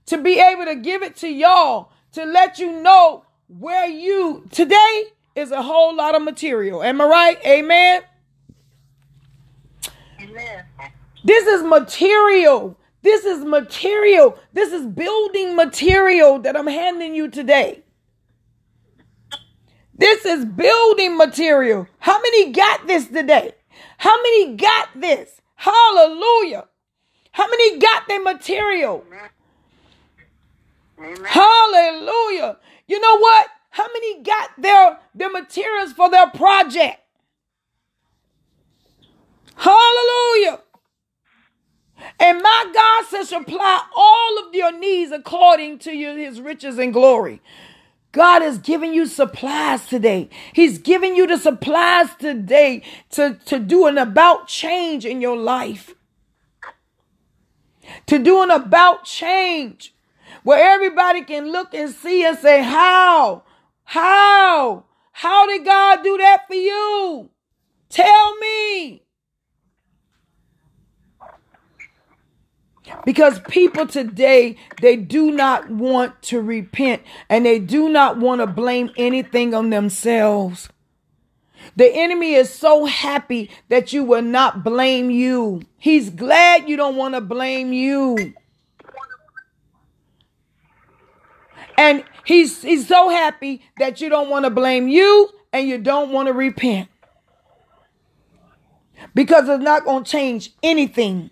to 0.07 0.17
be 0.17 0.39
able 0.39 0.65
to 0.65 0.75
give 0.75 1.03
it 1.03 1.15
to 1.17 1.27
y'all 1.27 1.91
to 2.13 2.25
let 2.25 2.59
you 2.59 2.81
know 2.81 3.25
where 3.47 3.87
you 3.87 4.45
today 4.51 5.05
is 5.35 5.51
a 5.51 5.61
whole 5.61 5.95
lot 5.95 6.15
of 6.15 6.21
material. 6.21 6.83
Am 6.83 7.01
I 7.01 7.05
right? 7.05 7.45
Amen. 7.45 8.03
Amen. 10.21 10.63
This 11.23 11.47
is 11.47 11.63
material. 11.63 12.77
This 13.01 13.25
is 13.25 13.43
material. 13.43 14.37
This 14.53 14.71
is 14.71 14.85
building 14.85 15.55
material 15.55 16.39
that 16.39 16.57
I'm 16.57 16.67
handing 16.67 17.15
you 17.15 17.29
today. 17.29 17.84
This 19.97 20.25
is 20.25 20.45
building 20.45 21.17
material. 21.17 21.87
How 21.99 22.21
many 22.21 22.51
got 22.51 22.87
this 22.87 23.07
today? 23.07 23.53
How 23.97 24.15
many 24.21 24.55
got 24.55 24.89
this? 24.99 25.41
Hallelujah. 25.55 26.65
How 27.31 27.47
many 27.49 27.79
got 27.79 28.07
their 28.07 28.21
material? 28.21 29.05
Hallelujah. 31.25 32.57
You 32.87 32.99
know 32.99 33.17
what? 33.19 33.47
How 33.71 33.87
many 33.93 34.23
got 34.23 34.51
their, 34.57 34.99
their 35.13 35.31
materials 35.31 35.93
for 35.93 36.09
their 36.09 36.29
project? 36.29 36.99
Hallelujah. 39.55 40.61
And 42.19 42.41
my 42.41 42.71
God 42.73 43.05
shall 43.09 43.25
supply 43.25 43.81
all 43.95 44.39
of 44.47 44.53
your 44.53 44.77
needs 44.77 45.11
according 45.11 45.79
to 45.79 45.91
your, 45.91 46.17
his 46.17 46.41
riches 46.41 46.77
and 46.77 46.93
glory. 46.93 47.41
God 48.15 48.43
is 48.43 48.59
giving 48.59 48.93
you 48.93 49.07
supplies 49.07 49.87
today. 49.87 50.29
He's 50.53 50.77
giving 50.77 51.17
you 51.17 51.27
the 51.27 51.37
supplies 51.37 52.15
today 52.17 52.81
to, 53.09 53.37
to 53.47 53.59
do 53.59 53.87
an 53.87 53.97
about 53.97 54.47
change 54.47 55.05
in 55.05 55.19
your 55.19 55.35
life. 55.35 55.93
To 58.05 58.17
do 58.17 58.41
an 58.41 58.51
about 58.51 59.03
change 59.03 59.93
where 60.43 60.63
everybody 60.63 61.25
can 61.25 61.51
look 61.51 61.73
and 61.73 61.93
see 61.93 62.25
and 62.25 62.37
say, 62.37 62.63
How? 62.63 63.43
How? 63.83 64.85
How 65.11 65.47
did 65.47 65.65
God 65.65 66.01
do 66.01 66.17
that 66.17 66.47
for 66.47 66.55
you? 66.55 67.29
Tell 67.89 68.37
me. 68.37 69.04
Because 73.03 73.39
people 73.47 73.87
today, 73.87 74.57
they 74.81 74.95
do 74.95 75.31
not 75.31 75.69
want 75.69 76.21
to 76.23 76.41
repent 76.41 77.01
and 77.29 77.45
they 77.45 77.59
do 77.59 77.89
not 77.89 78.17
want 78.17 78.41
to 78.41 78.47
blame 78.47 78.91
anything 78.97 79.53
on 79.53 79.69
themselves. 79.69 80.69
The 81.75 81.87
enemy 81.87 82.35
is 82.35 82.53
so 82.53 82.85
happy 82.85 83.49
that 83.69 83.91
you 83.91 84.03
will 84.03 84.21
not 84.21 84.63
blame 84.63 85.09
you. 85.09 85.63
He's 85.77 86.09
glad 86.09 86.69
you 86.69 86.77
don't 86.77 86.95
want 86.95 87.15
to 87.15 87.21
blame 87.21 87.73
you. 87.73 88.33
And 91.77 92.03
he's 92.23 92.61
he's 92.61 92.87
so 92.87 93.09
happy 93.09 93.61
that 93.79 93.99
you 93.99 94.09
don't 94.09 94.29
want 94.29 94.45
to 94.45 94.49
blame 94.49 94.87
you 94.87 95.29
and 95.51 95.67
you 95.67 95.77
don't 95.77 96.11
want 96.11 96.27
to 96.27 96.33
repent. 96.33 96.87
Because 99.13 99.49
it's 99.49 99.63
not 99.63 99.85
going 99.85 100.03
to 100.03 100.09
change 100.09 100.51
anything. 100.63 101.31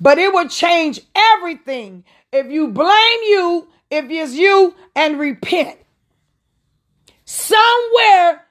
But 0.00 0.18
it 0.18 0.32
will 0.32 0.48
change 0.48 1.00
everything 1.14 2.04
if 2.32 2.50
you 2.50 2.68
blame 2.68 3.20
you, 3.24 3.68
if 3.90 4.10
it's 4.10 4.34
you, 4.34 4.74
and 4.96 5.18
repent. 5.18 5.78
Somewhere, 7.24 8.44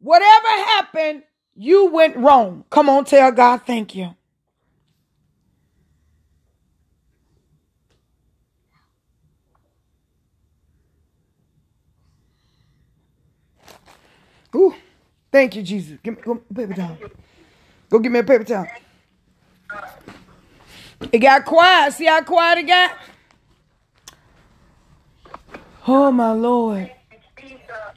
whatever 0.00 0.48
happened, 0.48 1.22
you 1.54 1.86
went 1.86 2.16
wrong. 2.16 2.64
Come 2.70 2.88
on, 2.88 3.04
tell 3.04 3.32
God 3.32 3.62
thank 3.66 3.94
you. 3.94 4.14
Ooh, 14.54 14.74
thank 15.30 15.56
you, 15.56 15.62
Jesus. 15.62 15.98
Give 16.02 16.16
me 16.16 16.22
go, 16.22 16.36
paper 16.36 16.74
towel. 16.74 16.98
Go 17.90 17.98
get 17.98 18.12
me 18.12 18.18
a 18.20 18.24
paper 18.24 18.44
towel. 18.44 18.66
It 21.12 21.18
got 21.18 21.44
quiet. 21.44 21.94
See 21.94 22.06
how 22.06 22.22
quiet 22.22 22.58
it 22.58 22.66
got? 22.66 22.92
Oh 25.86 26.10
my 26.12 26.32
Lord. 26.32 26.90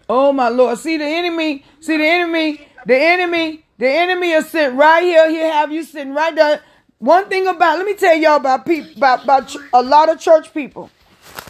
Oh 0.08 0.32
my 0.32 0.50
Lord. 0.50 0.78
See 0.78 0.98
the 0.98 1.06
enemy. 1.06 1.66
See 1.80 1.98
the 1.98 2.06
enemy. 2.06 2.68
The 2.86 2.96
enemy. 2.96 3.66
The 3.78 3.90
enemy 3.90 4.32
is 4.32 4.50
sitting 4.50 4.78
right 4.78 5.04
here. 5.04 5.30
He'll 5.30 5.52
have 5.52 5.72
you 5.72 5.84
sitting 5.84 6.14
right 6.14 6.36
there. 6.36 6.62
One 7.00 7.28
thing 7.30 7.48
about 7.48 7.78
let 7.78 7.86
me 7.86 7.96
tell 7.96 8.16
y'all 8.16 8.36
about 8.36 8.66
people 8.66 8.92
about, 8.96 9.24
about 9.24 9.56
a 9.74 9.82
lot 9.82 10.10
of 10.10 10.20
church 10.20 10.54
people. 10.54 10.92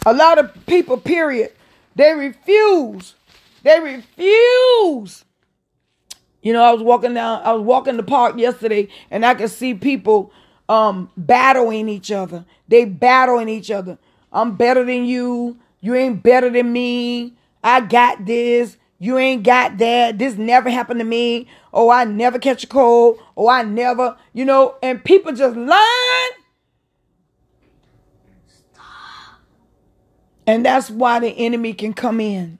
A 0.06 0.14
lot 0.14 0.38
of 0.38 0.66
people, 0.66 0.96
period. 0.96 1.52
They 1.94 2.14
refuse. 2.14 3.14
They 3.62 3.78
refuse. 3.78 5.24
You 6.42 6.52
know, 6.52 6.62
I 6.62 6.72
was 6.72 6.82
walking 6.82 7.14
down, 7.14 7.42
I 7.44 7.52
was 7.52 7.62
walking 7.62 7.96
the 7.96 8.02
park 8.02 8.36
yesterday, 8.36 8.88
and 9.10 9.24
I 9.24 9.34
could 9.34 9.50
see 9.50 9.74
people 9.74 10.32
um 10.68 11.10
battling 11.16 11.88
each 11.88 12.10
other. 12.10 12.44
They 12.68 12.84
battling 12.84 13.48
each 13.48 13.70
other. 13.70 13.98
I'm 14.32 14.56
better 14.56 14.84
than 14.84 15.04
you. 15.04 15.58
You 15.80 15.94
ain't 15.94 16.22
better 16.22 16.48
than 16.48 16.72
me. 16.72 17.34
I 17.62 17.80
got 17.80 18.24
this. 18.24 18.76
You 18.98 19.18
ain't 19.18 19.42
got 19.42 19.78
that. 19.78 20.18
This 20.18 20.36
never 20.36 20.70
happened 20.70 21.00
to 21.00 21.04
me. 21.04 21.48
Oh, 21.72 21.90
I 21.90 22.04
never 22.04 22.38
catch 22.38 22.64
a 22.64 22.68
cold. 22.68 23.18
Oh, 23.36 23.48
I 23.48 23.62
never, 23.62 24.16
you 24.32 24.44
know, 24.44 24.76
and 24.82 25.04
people 25.04 25.32
just 25.32 25.56
lying. 25.56 26.30
And 30.46 30.64
that's 30.64 30.90
why 30.90 31.20
the 31.20 31.28
enemy 31.28 31.72
can 31.72 31.92
come 31.92 32.20
in. 32.20 32.58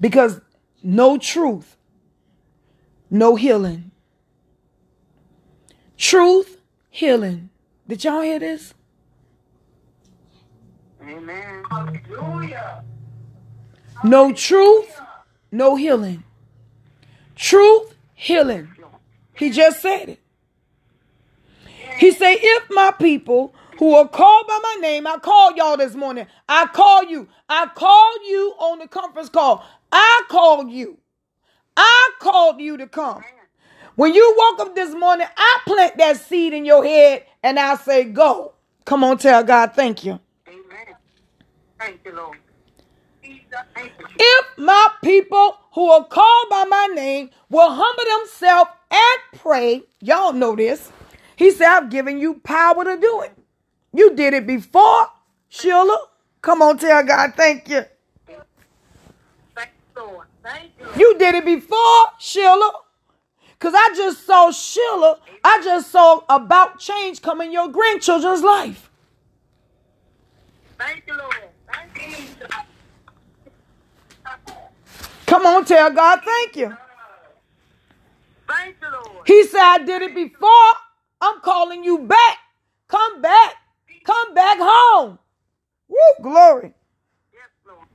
Because 0.00 0.40
no 0.82 1.18
truth, 1.18 1.76
no 3.10 3.34
healing. 3.34 3.90
Truth, 5.98 6.58
healing. 6.90 7.50
Did 7.88 8.04
y'all 8.04 8.22
hear 8.22 8.38
this? 8.38 8.72
Amen. 11.02 11.64
Hallelujah. 11.68 12.84
No 14.04 14.32
truth, 14.32 15.00
no 15.50 15.74
healing. 15.74 16.22
Truth, 17.34 17.96
healing. 18.14 18.68
He 19.34 19.50
just 19.50 19.80
said 19.80 20.08
it. 20.10 20.20
He 21.98 22.12
said, 22.12 22.36
if 22.40 22.70
my 22.70 22.92
people 22.92 23.52
who 23.78 23.94
are 23.94 24.06
called 24.06 24.46
by 24.46 24.58
my 24.62 24.76
name, 24.80 25.06
I 25.06 25.16
called 25.18 25.56
y'all 25.56 25.76
this 25.76 25.94
morning. 25.96 26.26
I 26.48 26.66
call 26.66 27.04
you. 27.04 27.28
I 27.48 27.66
called 27.74 28.20
you 28.24 28.54
on 28.58 28.78
the 28.78 28.86
conference 28.86 29.28
call. 29.28 29.64
I 29.90 30.22
called 30.28 30.70
you. 30.70 30.98
I 31.76 32.10
called 32.20 32.60
you 32.60 32.76
to 32.76 32.86
come. 32.86 33.22
When 33.98 34.14
you 34.14 34.32
woke 34.38 34.60
up 34.60 34.76
this 34.76 34.94
morning, 34.94 35.26
I 35.36 35.58
plant 35.66 35.98
that 35.98 36.18
seed 36.18 36.52
in 36.52 36.64
your 36.64 36.84
head 36.84 37.24
and 37.42 37.58
I 37.58 37.74
say, 37.74 38.04
go. 38.04 38.52
Come 38.84 39.02
on, 39.02 39.18
tell 39.18 39.42
God, 39.42 39.72
thank 39.74 40.04
you. 40.04 40.20
Amen. 40.46 40.94
Thank 41.80 42.02
you, 42.04 42.12
Lord. 42.14 42.38
Jesus, 43.24 43.42
Thank 43.74 43.90
you. 43.98 44.06
If 44.16 44.46
my 44.58 44.88
people 45.02 45.56
who 45.72 45.90
are 45.90 46.04
called 46.04 46.48
by 46.48 46.64
my 46.70 46.86
name 46.94 47.30
will 47.50 47.72
humble 47.72 48.20
themselves 48.20 48.70
and 48.92 49.40
pray, 49.40 49.82
y'all 50.00 50.32
know 50.32 50.54
this. 50.54 50.92
He 51.34 51.50
said, 51.50 51.66
I've 51.66 51.90
given 51.90 52.20
you 52.20 52.34
power 52.34 52.84
to 52.84 52.96
do 53.00 53.22
it. 53.22 53.36
You 53.92 54.14
did 54.14 54.32
it 54.32 54.46
before, 54.46 55.08
Sheila. 55.48 55.98
Come 56.40 56.62
on, 56.62 56.78
tell 56.78 57.02
God, 57.02 57.34
thank 57.36 57.68
you. 57.68 57.84
Thank 59.56 59.70
you, 59.96 60.02
Lord. 60.04 60.26
Thank 60.44 60.70
you. 60.78 60.86
You 60.96 61.18
did 61.18 61.34
it 61.34 61.44
before, 61.44 62.04
Sheila. 62.20 62.72
Because 63.58 63.74
I 63.76 63.92
just 63.96 64.24
saw 64.24 64.50
Sheila, 64.52 65.18
I 65.42 65.60
just 65.64 65.90
saw 65.90 66.22
about 66.28 66.78
change 66.78 67.20
come 67.22 67.40
in 67.40 67.50
your 67.50 67.68
grandchildren's 67.68 68.42
life. 68.42 68.88
Thank 70.78 71.02
you, 71.08 71.16
Lord. 71.16 71.34
Thank 71.72 72.18
you. 72.18 72.46
Come 75.26 75.44
on, 75.44 75.64
tell 75.64 75.90
God, 75.90 76.20
thank 76.24 76.56
you. 76.56 76.76
Thank 78.48 78.76
you, 78.80 78.88
Lord. 78.92 79.26
He 79.26 79.44
said, 79.44 79.60
I 79.60 79.78
did 79.84 80.02
it 80.02 80.14
before. 80.14 80.72
I'm 81.20 81.40
calling 81.40 81.82
you 81.82 81.98
back. 81.98 82.38
Come 82.86 83.20
back. 83.20 83.54
Come 84.04 84.34
back 84.34 84.58
home. 84.60 85.18
Woo, 85.88 85.98
glory. 86.22 86.72
Yes, 87.32 87.50
Lord. 87.66 87.86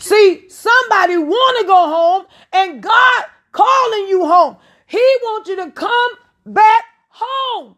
See, 0.00 0.48
somebody 0.48 1.16
want 1.16 1.58
to 1.60 1.66
go 1.66 1.86
home 1.86 2.26
and 2.52 2.82
God 2.82 3.24
calling 3.52 4.08
you 4.08 4.26
home. 4.26 4.56
He 4.86 4.98
wants 5.22 5.48
you 5.48 5.56
to 5.56 5.70
come 5.70 6.10
back 6.46 6.84
home. 7.08 7.76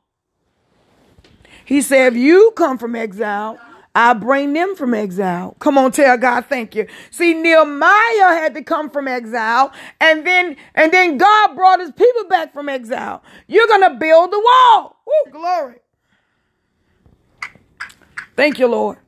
He 1.65 1.83
said, 1.83 2.13
if 2.13 2.19
you 2.19 2.53
come 2.57 2.79
from 2.79 2.95
exile, 2.95 3.59
I 3.95 4.13
bring 4.13 4.53
them 4.53 4.77
from 4.77 4.93
exile. 4.93 5.57
Come 5.59 5.79
on, 5.79 5.91
tell 5.91 6.17
God 6.19 6.47
thank 6.49 6.75
you. 6.75 6.87
See, 7.11 7.35
Nehemiah 7.35 8.35
had 8.35 8.55
to 8.55 8.63
come 8.63 8.91
from 8.91 9.09
exile, 9.09 9.73
and 10.01 10.27
then 10.27 10.57
and 10.75 10.93
then 10.93 11.17
God 11.17 11.57
brought 11.57 11.81
his 11.81 11.93
people 11.93 12.29
back 12.29 12.53
from 12.53 12.69
exile. 12.69 13.23
You're 13.47 13.67
gonna 13.69 13.95
build 13.95 14.33
the 14.33 14.39
wall. 14.39 15.03
Woo, 15.07 15.33
glory. 15.33 15.77
Thank 18.37 18.59
you, 18.59 18.67
Lord. 18.67 18.99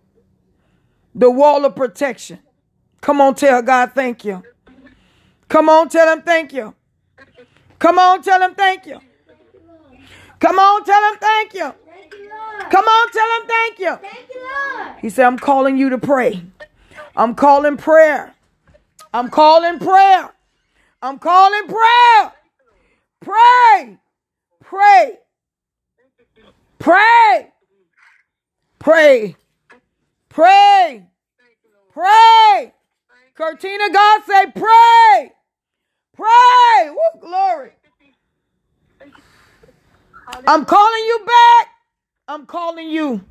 The 1.15 1.31
wall 1.31 1.67
of 1.67 1.77
protection. 1.77 2.39
Come 3.01 3.21
on, 3.21 3.35
tell 3.35 3.63
God 3.63 3.93
thank 3.95 4.25
you. 4.25 4.43
Come 5.49 5.69
on, 5.69 5.89
tell 5.89 6.13
him 6.13 6.23
thank 6.23 6.53
you. 6.53 6.75
Come 7.79 7.99
on, 7.99 8.23
tell 8.23 8.41
him 8.43 8.55
thank 8.55 8.87
you. 8.87 9.01
Come 10.41 10.59
on, 10.59 10.85
tell 10.85 11.13
him 11.13 11.19
thank 11.21 11.55
you. 11.55 11.73
Thank 11.87 12.15
you, 12.15 12.31
Come 12.71 12.85
on, 12.85 13.11
tell 13.11 13.41
him 13.41 13.49
thank 13.49 13.79
you. 13.79 13.97
Thank 13.97 14.29
you, 14.35 14.95
He 15.01 15.11
said, 15.11 15.27
I'm 15.27 15.39
calling 15.39 15.77
you 15.77 15.91
to 15.91 15.99
pray. 15.99 16.43
I'm 17.17 17.35
calling 17.35 17.77
prayer. 17.77 18.35
I'm 19.13 19.31
calling 19.31 19.79
prayer. 19.79 20.31
I'm 21.03 21.19
calling 21.19 21.67
prayer. 21.67 22.33
Pray. 23.21 23.99
Pray. 24.61 25.19
Pray. 26.79 27.49
Pray. 28.79 29.37
Pray. 30.29 31.07
Pray. 31.93 32.73
Cortina, 33.39 33.89
God 33.93 34.23
say, 34.27 34.47
pray. 34.51 35.33
Pray. 36.17 36.91
Woo, 36.91 37.21
glory. 37.21 37.71
I'm 40.49 40.65
calling 40.65 41.05
you 41.05 41.21
back. 41.25 41.69
I'm 42.27 42.47
calling 42.47 42.91
you. 42.91 43.25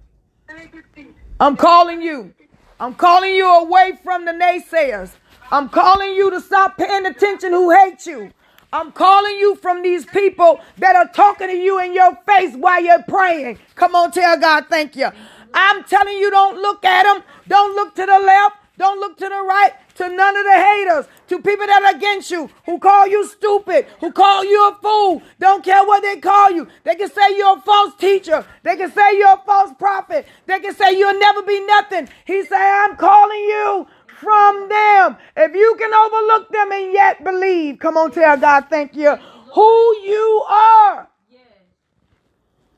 I'm 1.41 1.57
calling 1.57 2.01
you. 2.01 2.33
I'm 2.79 2.95
calling 2.95 3.35
you 3.35 3.53
away 3.53 3.99
from 4.01 4.23
the 4.23 4.31
naysayers. 4.31 5.11
I'm 5.51 5.67
calling 5.67 6.13
you 6.13 6.31
to 6.31 6.39
stop 6.39 6.77
paying 6.77 7.05
attention 7.05 7.51
who 7.51 7.71
hate 7.71 8.05
you. 8.05 8.31
I'm 8.71 8.93
calling 8.93 9.37
you 9.37 9.57
from 9.57 9.83
these 9.83 10.05
people 10.05 10.61
that 10.77 10.95
are 10.95 11.09
talking 11.09 11.49
to 11.49 11.53
you 11.53 11.81
in 11.81 11.93
your 11.93 12.15
face 12.25 12.55
while 12.55 12.81
you're 12.81 13.03
praying. 13.03 13.59
Come 13.75 13.93
on, 13.93 14.11
tell 14.11 14.39
God 14.39 14.67
thank 14.69 14.95
you. 14.95 15.09
I'm 15.53 15.83
telling 15.83 16.17
you, 16.17 16.31
don't 16.31 16.61
look 16.61 16.85
at 16.85 17.03
them. 17.03 17.23
Don't 17.49 17.75
look 17.75 17.93
to 17.95 18.05
the 18.05 18.19
left. 18.19 18.55
Don't 18.77 18.99
look 18.99 19.17
to 19.17 19.25
the 19.27 19.41
right. 19.41 19.71
To 19.97 20.07
none 20.07 20.37
of 20.37 20.43
the 20.45 20.53
haters. 20.53 21.05
To 21.29 21.41
people 21.41 21.65
that 21.65 21.83
are 21.83 21.95
against 21.95 22.29
you, 22.29 22.49
who 22.65 22.77
call 22.79 23.07
you 23.07 23.25
stupid, 23.27 23.87
who 23.99 24.11
call 24.11 24.45
you 24.45 24.69
a 24.69 24.77
fool. 24.81 25.21
Don't 25.39 25.63
care 25.63 25.83
what 25.83 26.03
they 26.03 26.17
call 26.17 26.51
you. 26.51 26.67
They 26.83 26.95
can 26.95 27.09
say 27.09 27.35
you're 27.35 27.57
a 27.57 27.61
false 27.61 27.95
teacher. 27.95 28.45
They 28.63 28.75
can 28.75 28.91
say 28.91 29.17
you're 29.17 29.33
a 29.33 29.41
false 29.45 29.71
prophet. 29.77 30.27
They 30.45 30.59
can 30.59 30.75
say 30.75 30.97
you'll 30.97 31.19
never 31.19 31.41
be 31.41 31.65
nothing. 31.65 32.09
He 32.25 32.43
say, 32.45 32.55
I'm 32.55 32.95
calling 32.95 33.39
you 33.39 33.87
from 34.19 34.69
them. 34.69 35.17
If 35.35 35.55
you 35.55 35.75
can 35.79 35.93
overlook 35.93 36.51
them 36.51 36.71
and 36.71 36.93
yet 36.93 37.23
believe, 37.23 37.79
come 37.79 37.97
on, 37.97 38.11
tell 38.11 38.37
God, 38.37 38.65
thank 38.69 38.95
you, 38.95 39.15
who 39.15 39.95
you 40.03 40.45
are. 40.47 41.07
Yes. 41.31 41.41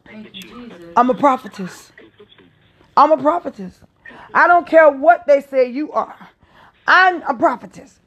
Thank 0.06 0.34
you, 0.34 0.42
Jesus. 0.42 0.82
I'm 0.96 1.10
a 1.10 1.14
prophetess. 1.14 1.92
I'm 2.96 3.12
a 3.12 3.18
prophetess. 3.18 3.82
I 4.34 4.48
don't 4.48 4.68
care 4.68 4.90
what 4.90 5.28
they 5.28 5.42
say 5.42 5.70
you 5.70 5.92
are. 5.92 6.29
I'm 6.90 7.24
a 7.24 7.36
prophetess. 7.36 8.00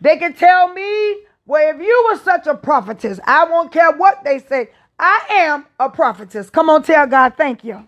They 0.00 0.18
can 0.18 0.34
tell 0.34 0.72
me, 0.74 1.18
well, 1.46 1.74
if 1.76 1.82
you 1.82 2.06
were 2.10 2.18
such 2.20 2.46
a 2.46 2.54
prophetess, 2.56 3.20
I 3.26 3.44
won't 3.46 3.72
care 3.72 3.92
what 3.92 4.24
they 4.24 4.40
say. 4.40 4.70
I 4.98 5.20
am 5.30 5.66
a 5.80 5.90
prophetess. 5.90 6.50
Come 6.50 6.70
on, 6.70 6.84
tell 6.84 7.06
God, 7.08 7.34
thank 7.36 7.64
you. 7.64 7.86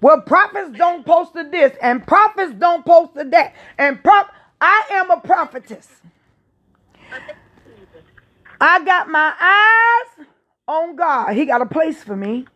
Well, 0.00 0.22
prophets 0.22 0.76
don't 0.78 1.06
post 1.06 1.34
to 1.34 1.44
this, 1.44 1.72
and 1.82 2.06
prophets 2.06 2.54
don't 2.58 2.84
post 2.86 3.14
to 3.16 3.24
that. 3.24 3.54
And 3.78 4.02
prop 4.04 4.32
I 4.60 4.84
am 4.92 5.10
a 5.10 5.20
prophetess. 5.20 5.88
I 8.60 8.84
got 8.84 9.08
my 9.10 9.34
eyes 9.40 10.26
on 10.68 10.96
God. 10.96 11.34
He 11.34 11.46
got 11.46 11.62
a 11.62 11.66
place 11.66 12.02
for 12.04 12.16
me. 12.16 12.46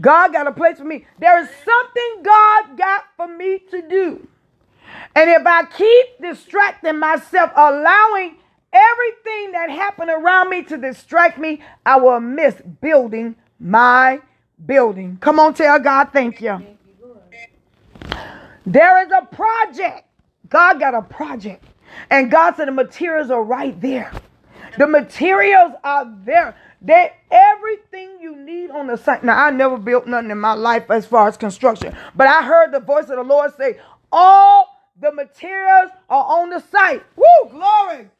God 0.00 0.32
got 0.32 0.46
a 0.46 0.52
place 0.52 0.78
for 0.78 0.84
me. 0.84 1.06
There 1.18 1.42
is 1.42 1.50
something 1.64 2.22
God 2.24 2.78
got 2.78 3.04
for 3.16 3.28
me 3.28 3.60
to 3.70 3.82
do. 3.88 4.28
And 5.14 5.30
if 5.30 5.46
I 5.46 5.64
keep 5.64 6.20
distracting 6.20 6.98
myself, 6.98 7.50
allowing 7.56 8.36
everything 8.72 9.52
that 9.52 9.70
happened 9.70 10.10
around 10.10 10.50
me 10.50 10.62
to 10.64 10.76
distract 10.76 11.38
me, 11.38 11.60
I 11.84 11.96
will 11.96 12.20
miss 12.20 12.54
building 12.80 13.36
my 13.58 14.20
building. 14.64 15.18
Come 15.20 15.40
on, 15.40 15.54
tell 15.54 15.78
God, 15.78 16.10
thank 16.12 16.40
you. 16.40 16.60
There 18.66 19.04
is 19.04 19.10
a 19.10 19.26
project. 19.26 20.06
God 20.48 20.78
got 20.78 20.94
a 20.94 21.02
project. 21.02 21.64
And 22.10 22.30
God 22.30 22.56
said 22.56 22.68
the 22.68 22.72
materials 22.72 23.30
are 23.30 23.42
right 23.42 23.78
there. 23.80 24.12
The 24.78 24.86
materials 24.86 25.72
are 25.82 26.06
there. 26.24 26.56
They 26.80 27.12
everything 27.30 28.18
you 28.20 28.36
need 28.36 28.70
on 28.70 28.86
the 28.86 28.96
site. 28.96 29.24
Now 29.24 29.44
I 29.44 29.50
never 29.50 29.76
built 29.76 30.06
nothing 30.06 30.30
in 30.30 30.38
my 30.38 30.54
life 30.54 30.90
as 30.90 31.04
far 31.04 31.28
as 31.28 31.36
construction, 31.36 31.94
but 32.14 32.26
I 32.26 32.42
heard 32.42 32.72
the 32.72 32.80
voice 32.80 33.04
of 33.04 33.16
the 33.16 33.22
Lord 33.22 33.54
say, 33.56 33.78
"All 34.10 34.69
the 35.00 35.12
materials 35.12 35.90
are 36.08 36.24
on 36.24 36.50
the 36.50 36.60
site." 36.60 37.02
Woo, 37.16 37.50
glory! 37.50 38.10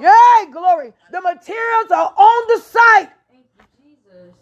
Yay, 0.00 0.50
glory! 0.50 0.92
The 1.10 1.20
materials 1.20 1.90
are 1.90 2.12
on 2.16 2.48
the 2.48 2.58
site. 2.62 3.10
Thank 3.30 3.46
you, 3.58 3.64
Jesus. 3.82 4.34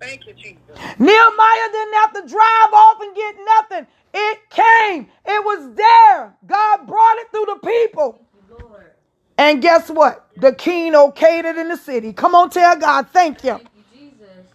Thank 0.00 0.26
you, 0.26 0.34
Jesus. 0.34 0.98
Nehemiah 0.98 1.68
didn't 1.72 1.94
have 1.94 2.12
to 2.14 2.26
drive 2.26 2.72
off 2.72 3.00
and 3.00 3.14
get 3.14 3.36
nothing. 3.44 3.86
It 4.14 4.50
came. 4.50 5.08
It 5.24 5.44
was 5.44 5.74
there. 5.74 6.34
God 6.46 6.86
brought 6.86 7.18
it 7.18 7.30
through 7.30 7.46
the 7.46 7.60
people. 7.66 8.12
Thank 8.12 8.48
you, 8.50 8.66
Lord. 8.66 8.90
And 9.38 9.62
guess 9.62 9.90
what? 9.90 10.28
The 10.36 10.52
king 10.52 10.92
okayed 10.92 11.44
it 11.44 11.56
in 11.56 11.68
the 11.68 11.76
city. 11.76 12.12
Come 12.12 12.34
on, 12.34 12.50
tell 12.50 12.76
God, 12.76 13.08
thank 13.10 13.42
you. 13.44 13.52
Thank 13.52 13.68
you, 13.74 14.10
Jesus. 14.10 14.46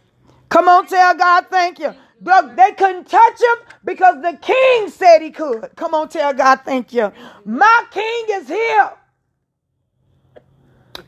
Come 0.49 0.67
on, 0.67 0.87
tell 0.87 1.15
God, 1.15 1.47
thank 1.49 1.79
you. 1.79 1.93
The- 2.21 2.53
they 2.55 2.73
couldn't 2.73 3.09
touch 3.09 3.41
him 3.41 3.67
because 3.85 4.21
the 4.21 4.37
king 4.41 4.89
said 4.89 5.19
he 5.21 5.31
could. 5.31 5.71
Come 5.75 5.93
on, 5.95 6.09
tell 6.09 6.33
God, 6.33 6.61
thank 6.65 6.93
you. 6.93 7.11
My 7.45 7.85
king 7.91 8.25
is 8.31 8.47
here. 8.49 8.91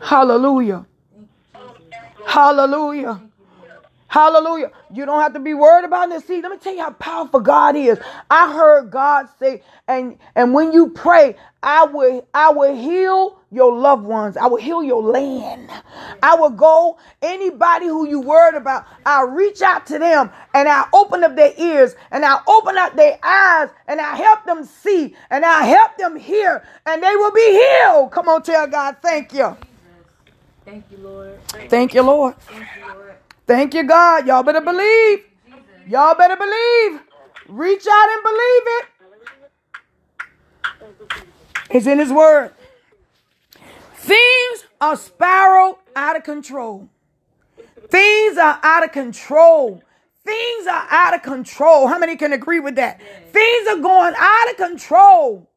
Hallelujah. 0.02 0.86
Hallelujah. 2.26 3.22
Hallelujah. 4.10 4.72
You 4.94 5.06
don't 5.06 5.22
have 5.22 5.34
to 5.34 5.40
be 5.40 5.54
worried 5.54 5.86
about 5.86 6.10
this. 6.10 6.26
See, 6.26 6.42
let 6.42 6.52
me 6.52 6.58
tell 6.58 6.74
you 6.76 6.82
how 6.82 6.92
powerful 6.92 7.42
God 7.42 7.76
is. 7.78 8.00
I 8.32 8.54
heard 8.54 8.92
God 8.92 9.28
say, 9.40 9.64
and 9.88 10.18
and 10.36 10.54
when 10.54 10.74
you 10.74 10.90
pray, 10.90 11.36
I 11.64 11.86
will 11.86 12.28
I 12.34 12.52
will 12.52 12.76
heal 12.76 13.40
your 13.52 13.76
loved 13.76 14.04
ones. 14.06 14.38
I 14.38 14.48
will 14.48 14.58
heal 14.58 14.84
your 14.84 15.04
land. 15.04 15.70
I 16.24 16.36
will 16.36 16.52
go 16.52 16.98
anybody 17.22 17.88
who 17.88 18.08
you 18.08 18.22
worried 18.22 18.56
about. 18.56 18.86
I'll 19.06 19.28
reach 19.28 19.62
out 19.62 19.86
to 19.88 20.00
them 20.00 20.32
and 20.56 20.70
I'll 20.70 20.90
open 20.94 21.24
up 21.24 21.36
their 21.36 21.54
ears 21.58 21.96
and 22.12 22.26
I'll 22.26 22.44
open 22.48 22.78
up 22.78 22.96
their 22.96 23.20
eyes 23.24 23.70
and 23.88 24.02
I'll 24.02 24.18
help 24.18 24.46
them 24.46 24.66
see 24.66 25.16
and 25.30 25.46
I'll 25.46 25.66
help 25.68 25.98
them 25.98 26.16
hear 26.16 26.64
and 26.86 27.04
they 27.04 27.16
will 27.16 27.32
be 27.34 27.52
healed. 27.52 28.12
Come 28.12 28.28
on, 28.30 28.44
tell 28.44 28.68
God, 28.68 28.98
thank 29.02 29.34
you. 29.34 29.56
Thank 30.66 30.86
you, 30.92 30.98
Lord. 30.98 31.40
Thank 31.70 31.94
you, 31.94 32.04
Lord. 32.04 32.36
Thank 32.42 32.68
you, 32.78 32.94
Lord. 32.94 33.09
Thank 33.50 33.74
you, 33.74 33.82
God. 33.82 34.28
Y'all 34.28 34.44
better 34.44 34.62
believe. 34.62 35.26
Y'all 35.88 36.14
better 36.14 36.36
believe. 36.36 37.00
Reach 37.48 37.88
out 37.92 38.10
and 38.12 38.24
believe 38.24 38.64
it. 38.78 38.86
It's 41.72 41.88
in 41.88 41.98
His 41.98 42.14
Word. 42.14 42.54
Things 43.96 44.66
are 44.80 44.96
spiraled 44.96 45.78
out 45.96 46.16
of 46.16 46.22
control. 46.24 46.90
Things 47.90 48.38
are 48.38 48.60
out 48.62 48.84
of 48.84 48.92
control. 48.92 49.82
Things 50.24 50.68
are 50.68 50.86
out 50.92 51.16
of 51.16 51.24
control. 51.24 51.88
How 51.88 51.98
many 51.98 52.18
can 52.18 52.34
agree 52.34 52.60
with 52.60 52.76
that? 52.76 53.02
Things 53.32 53.68
are 53.68 53.78
going 53.78 54.14
out 54.16 54.52
of 54.52 54.58
control. 54.58 55.50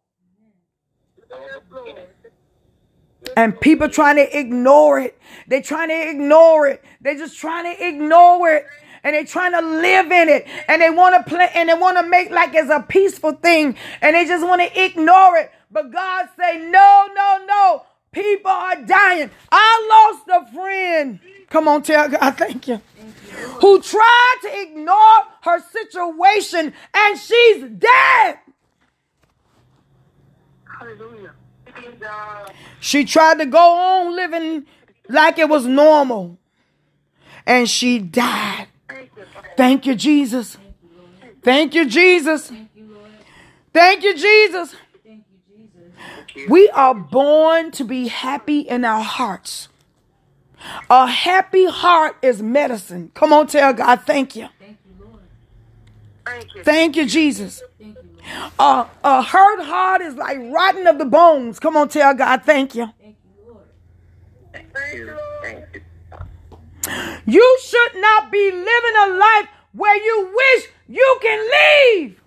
And 3.36 3.58
people 3.60 3.88
trying 3.88 4.16
to 4.16 4.38
ignore 4.38 5.00
it. 5.00 5.18
They're 5.46 5.62
trying 5.62 5.88
to 5.88 6.10
ignore 6.10 6.66
it. 6.68 6.84
They're 7.00 7.16
just 7.16 7.38
trying 7.38 7.64
to 7.64 7.88
ignore 7.88 8.50
it. 8.50 8.66
And 9.04 9.14
they're 9.14 9.24
trying 9.24 9.52
to 9.52 9.60
live 9.60 10.12
in 10.12 10.28
it. 10.28 10.46
And 10.68 10.80
they 10.80 10.90
want 10.90 11.14
to 11.16 11.28
play 11.28 11.48
and 11.54 11.68
they 11.68 11.74
want 11.74 11.98
to 11.98 12.08
make 12.08 12.30
like 12.30 12.54
it's 12.54 12.70
a 12.70 12.80
peaceful 12.80 13.32
thing. 13.32 13.76
And 14.00 14.14
they 14.14 14.26
just 14.26 14.46
want 14.46 14.62
to 14.62 14.84
ignore 14.84 15.36
it. 15.36 15.50
But 15.70 15.90
God 15.92 16.28
say, 16.38 16.58
no, 16.58 17.08
no, 17.14 17.44
no. 17.46 17.82
People 18.12 18.50
are 18.50 18.76
dying. 18.82 19.30
I 19.50 20.14
lost 20.28 20.48
a 20.48 20.54
friend. 20.54 21.18
Come 21.48 21.66
on, 21.66 21.82
tell 21.82 22.08
God, 22.08 22.36
thank 22.36 22.68
you. 22.68 22.80
Who 23.60 23.80
tried 23.80 24.36
to 24.42 24.62
ignore 24.62 24.96
her 25.42 25.60
situation 25.60 26.72
and 26.94 27.18
she's 27.18 27.64
dead. 27.64 28.38
Hallelujah. 30.78 31.32
She 32.80 33.04
tried 33.04 33.38
to 33.38 33.46
go 33.46 33.58
on 33.58 34.16
living 34.16 34.66
like 35.08 35.38
it 35.38 35.48
was 35.48 35.66
normal. 35.66 36.38
And 37.46 37.68
she 37.68 37.98
died. 37.98 38.68
Thank 39.56 39.86
you, 39.86 39.94
Jesus. 39.94 40.56
Thank 41.42 41.74
you, 41.74 41.86
Jesus. 41.88 42.52
Thank 43.72 44.04
you, 44.04 44.14
Jesus. 44.14 44.74
We 46.48 46.68
are 46.70 46.94
born 46.94 47.70
to 47.72 47.84
be 47.84 48.08
happy 48.08 48.60
in 48.60 48.84
our 48.84 49.02
hearts. 49.02 49.68
A 50.88 51.06
happy 51.06 51.66
heart 51.66 52.16
is 52.22 52.40
medicine. 52.42 53.10
Come 53.14 53.32
on, 53.32 53.46
tell 53.48 53.72
God. 53.72 54.02
Thank 54.02 54.36
you. 54.36 54.48
Thank 56.64 56.96
you, 56.96 57.06
Jesus. 57.06 57.62
Thank 58.24 58.56
you, 58.58 58.62
Lord. 58.62 58.86
A, 59.04 59.08
a 59.08 59.22
hurt 59.22 59.62
heart 59.64 60.02
is 60.02 60.14
like 60.14 60.38
rotten 60.38 60.86
of 60.86 60.98
the 60.98 61.04
bones. 61.04 61.58
Come 61.58 61.76
on, 61.76 61.88
tell 61.88 62.14
God, 62.14 62.42
thank 62.44 62.74
you. 62.74 62.86
Thank 63.00 63.16
you, 63.24 63.56
Thank 64.52 64.66
you, 64.84 65.06
Lord. 65.06 65.82
You 67.26 67.58
should 67.62 68.00
not 68.00 68.30
be 68.30 68.50
living 68.50 68.96
a 69.06 69.16
life 69.16 69.48
where 69.72 69.96
you 69.96 70.30
wish 70.34 70.68
you 70.88 71.18
can 71.22 71.50
leave. 71.50 72.22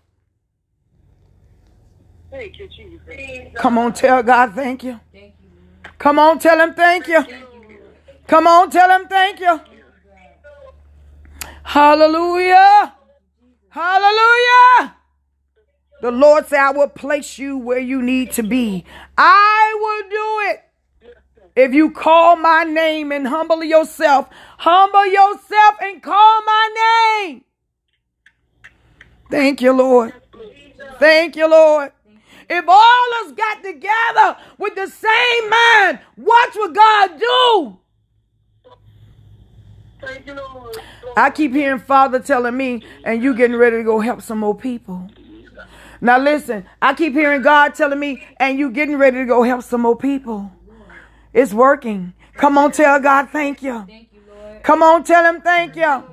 Thank 2.31 2.59
you, 2.59 2.67
Jesus. 2.67 3.53
Come 3.55 3.77
on, 3.77 3.93
tell 3.93 4.21
God, 4.23 4.53
thank 4.53 4.83
you. 4.83 4.99
Thank 5.13 5.35
you, 5.41 5.49
Come 5.97 6.19
on, 6.19 6.39
tell 6.39 6.59
him 6.59 6.73
thank 6.73 7.07
you. 7.07 7.23
Thank 7.23 7.29
you, 7.29 7.77
Come 8.27 8.47
on, 8.47 8.69
tell 8.69 8.89
him 8.89 9.07
thank 9.07 9.39
you. 9.39 9.61
Hallelujah. 11.63 12.93
Hallelujah. 13.69 14.94
The 16.05 16.11
Lord 16.11 16.45
said, 16.45 16.59
I 16.59 16.69
will 16.69 16.87
place 16.87 17.39
you 17.39 17.57
where 17.57 17.79
you 17.79 17.99
need 17.99 18.31
to 18.33 18.43
be. 18.43 18.85
I 19.17 19.75
will 19.81 20.09
do 20.11 20.39
it. 20.51 20.61
If 21.55 21.73
you 21.73 21.89
call 21.89 22.35
my 22.35 22.63
name 22.63 23.11
and 23.11 23.27
humble 23.27 23.63
yourself, 23.63 24.29
humble 24.59 25.07
yourself 25.07 25.75
and 25.81 26.03
call 26.03 26.43
my 26.45 27.23
name. 27.25 27.43
Thank 29.31 29.63
you, 29.63 29.73
Lord. 29.73 30.13
Thank 30.99 31.35
you, 31.35 31.49
Lord. 31.49 31.91
If 32.51 32.65
all 32.67 33.13
us 33.23 33.31
got 33.31 33.63
together 33.63 34.37
with 34.59 34.75
the 34.75 34.85
same 34.85 35.49
mind, 35.49 36.01
watch 36.17 36.53
what 36.53 36.75
God 36.75 37.19
do. 37.19 37.79
I 41.17 41.31
keep 41.31 41.51
hearing 41.51 41.79
Father 41.79 42.19
telling 42.19 42.55
me, 42.55 42.83
and 43.03 43.23
you 43.23 43.33
getting 43.33 43.57
ready 43.57 43.77
to 43.77 43.83
go 43.83 43.99
help 44.01 44.21
some 44.21 44.37
more 44.37 44.53
people. 44.55 45.09
Now 46.05 46.19
listen, 46.19 46.67
I 46.79 46.93
keep 46.93 47.13
hearing 47.13 47.41
God 47.41 47.73
telling 47.73 47.99
me, 47.99 48.23
and 48.37 48.59
you 48.59 48.69
getting 48.69 48.95
ready 48.97 49.17
to 49.17 49.25
go 49.25 49.41
help 49.41 49.63
some 49.63 49.81
more 49.81 49.97
people. 49.97 50.51
It's 51.33 51.51
working. 51.51 52.13
Come 52.37 52.59
on, 52.59 52.71
tell 52.71 52.99
God 52.99 53.31
thank 53.31 53.63
you. 53.63 53.85
Thank 53.87 54.09
you, 54.13 54.21
Come 54.61 54.83
on, 54.83 55.03
tell 55.03 55.25
him 55.25 55.41
thank 55.41 55.75
you. 55.75 56.03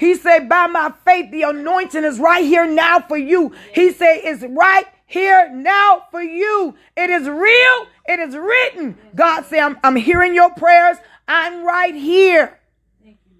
He 0.00 0.16
said, 0.16 0.48
by 0.48 0.66
my 0.66 0.92
faith, 1.04 1.30
the 1.30 1.42
anointing 1.42 2.02
is 2.02 2.18
right 2.18 2.44
here 2.44 2.66
now 2.66 2.98
for 2.98 3.16
you. 3.16 3.54
He 3.72 3.92
said, 3.92 4.20
it's 4.24 4.42
right 4.42 4.86
here 5.06 5.48
now 5.54 6.02
for 6.10 6.20
you. 6.20 6.74
It 6.96 7.08
is 7.08 7.28
real. 7.28 7.86
It 8.08 8.18
is 8.18 8.36
written. 8.36 8.98
God 9.14 9.44
said, 9.44 9.60
I'm, 9.60 9.78
I'm 9.84 9.94
hearing 9.94 10.34
your 10.34 10.50
prayers. 10.50 10.96
I'm 11.28 11.64
right 11.64 11.94
here. 11.94 12.58
Thank 13.00 13.18
you, 13.30 13.36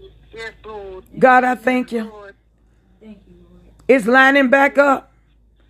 Lord. 0.00 0.10
Yes, 0.32 0.52
Lord. 0.64 1.04
God, 1.20 1.44
I 1.44 1.54
thank 1.54 1.92
you. 1.92 2.04
Lord. 2.04 2.34
Thank 3.00 3.20
you, 3.28 3.34
Lord. 3.48 3.73
It's 3.86 4.06
lining 4.06 4.48
back 4.48 4.78
up. 4.78 5.12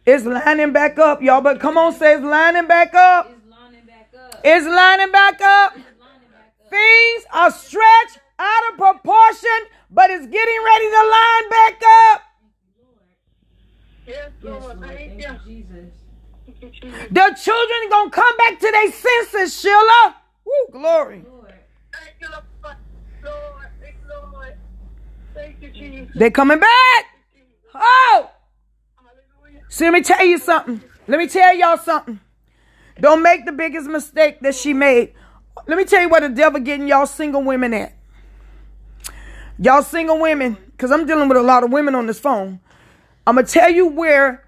It's 0.06 0.24
lining 0.24 0.72
back 0.72 0.98
up, 0.98 1.22
y'all. 1.22 1.40
But 1.40 1.60
come 1.60 1.76
on, 1.76 1.92
say 1.94 2.14
it's 2.14 2.22
lining 2.24 2.68
back 2.68 2.94
up. 2.94 3.30
It's 3.30 3.44
lining 3.50 3.86
back 3.86 4.10
up. 4.16 4.40
It's 4.44 4.66
lining 4.66 5.12
back 5.12 5.40
up. 5.40 5.72
Lining 5.72 5.84
back 6.30 6.54
up. 6.60 6.70
Things 6.70 7.24
are 7.32 7.50
stretched 7.50 8.20
out 8.38 8.72
of 8.72 8.78
proportion, 8.78 9.68
but 9.90 10.10
it's 10.10 10.26
getting 10.26 10.58
ready 10.64 10.90
to 10.90 11.10
line 11.10 11.50
back 11.50 11.82
up. 12.12 12.22
Yes, 14.06 14.16
Yes, 14.16 14.32
Lord. 14.42 14.62
Lord. 14.80 14.80
Thank 14.80 14.98
Thank 14.98 15.20
you. 15.20 15.28
you, 15.28 15.64
Jesus. 15.64 15.94
Thank 16.46 16.62
you, 16.62 16.70
Jesus. 16.70 17.08
The 17.10 17.38
children 17.42 17.90
gonna 17.90 18.10
come 18.10 18.36
back 18.36 18.60
to 18.60 18.70
their 18.70 18.92
senses, 18.92 19.60
Sheila. 19.60 20.16
Woo, 20.44 20.52
glory. 20.70 21.24
Lord. 21.26 21.54
Thank 21.92 22.14
you, 22.20 22.28
Lord. 22.30 22.76
Lord. 23.24 23.68
Thank 23.80 23.96
you, 24.02 24.30
Lord. 24.32 24.54
Thank 25.34 25.62
you, 25.62 25.70
Jesus. 25.70 26.14
They 26.14 26.30
coming 26.30 26.60
back. 26.60 27.13
Oh, 27.74 28.30
see, 29.68 29.84
let 29.84 29.92
me 29.92 30.02
tell 30.02 30.24
you 30.24 30.38
something. 30.38 30.82
Let 31.06 31.18
me 31.18 31.26
tell 31.26 31.54
y'all 31.54 31.76
something. 31.76 32.20
Don't 33.00 33.22
make 33.22 33.44
the 33.44 33.52
biggest 33.52 33.88
mistake 33.88 34.40
that 34.40 34.54
she 34.54 34.72
made. 34.72 35.14
Let 35.66 35.76
me 35.76 35.84
tell 35.84 36.00
you 36.00 36.08
where 36.08 36.20
the 36.20 36.28
devil 36.28 36.60
getting 36.60 36.86
y'all 36.86 37.06
single 37.06 37.42
women 37.42 37.74
at. 37.74 37.96
Y'all 39.58 39.82
single 39.82 40.20
women, 40.20 40.56
because 40.72 40.90
I'm 40.90 41.06
dealing 41.06 41.28
with 41.28 41.38
a 41.38 41.42
lot 41.42 41.64
of 41.64 41.70
women 41.70 41.94
on 41.94 42.06
this 42.06 42.18
phone. 42.18 42.60
I'm 43.26 43.36
going 43.36 43.46
to 43.46 43.52
tell 43.52 43.70
you 43.70 43.86
where 43.86 44.44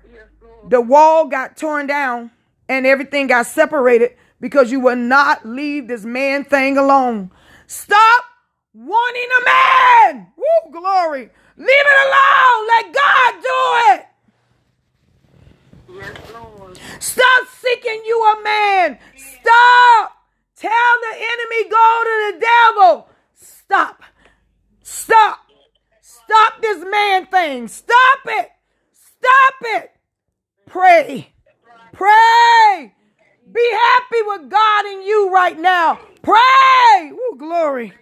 the 0.69 0.81
wall 0.81 1.27
got 1.27 1.57
torn 1.57 1.87
down 1.87 2.31
and 2.69 2.87
everything 2.87 3.29
got 3.29 3.47
separated 3.47 4.17
because 4.41 4.71
you 4.71 4.81
will 4.81 4.97
not 4.97 5.47
leave 5.47 5.89
this 5.89 6.05
man 6.05 6.45
thing 6.45 6.77
alone. 6.77 7.31
Stop 7.67 8.25
wanting 8.75 9.29
a 9.41 9.45
man. 9.45 10.33
Woo, 10.37 10.73
glory. 10.73 11.31
Leave 11.59 11.69
it 11.69 11.99
alone. 12.07 12.67
Let 12.69 12.93
God 12.95 13.33
do 13.43 13.61
it. 13.93 14.07
Stop 17.01 17.49
seeking 17.49 18.03
you 18.05 18.23
a 18.23 18.43
man. 18.43 18.99
Stop. 19.17 20.13
Tell 20.57 20.71
the 20.71 21.17
enemy, 21.17 21.69
go 21.71 22.03
to 22.05 22.33
the 22.33 22.41
devil. 22.41 23.09
Stop. 23.35 24.03
Stop. 24.83 25.39
Stop 26.03 26.63
this 26.63 26.85
man 26.91 27.27
thing. 27.27 27.69
Stop 27.69 28.21
it. 28.27 28.51
Stop 28.93 29.55
it. 29.63 29.91
Pray. 30.67 31.33
Pray. 31.93 32.93
Be 33.53 33.71
happy 33.73 34.23
with 34.27 34.51
God 34.51 34.87
in 34.87 35.03
you 35.03 35.31
right 35.33 35.59
now. 35.59 36.01
Pray. 36.23 37.13
Woo, 37.13 37.39
glory. 37.39 37.93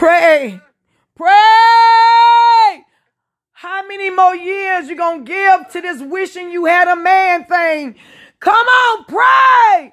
Pray. 0.00 0.58
Pray. 1.14 1.28
How 3.52 3.86
many 3.86 4.08
more 4.08 4.34
years 4.34 4.88
you 4.88 4.96
gonna 4.96 5.24
give 5.24 5.68
to 5.72 5.82
this 5.82 6.00
wishing 6.00 6.50
you 6.50 6.64
had 6.64 6.88
a 6.88 6.96
man 6.96 7.44
thing? 7.44 7.96
Come 8.38 8.66
on, 8.66 9.04
pray. 9.04 9.92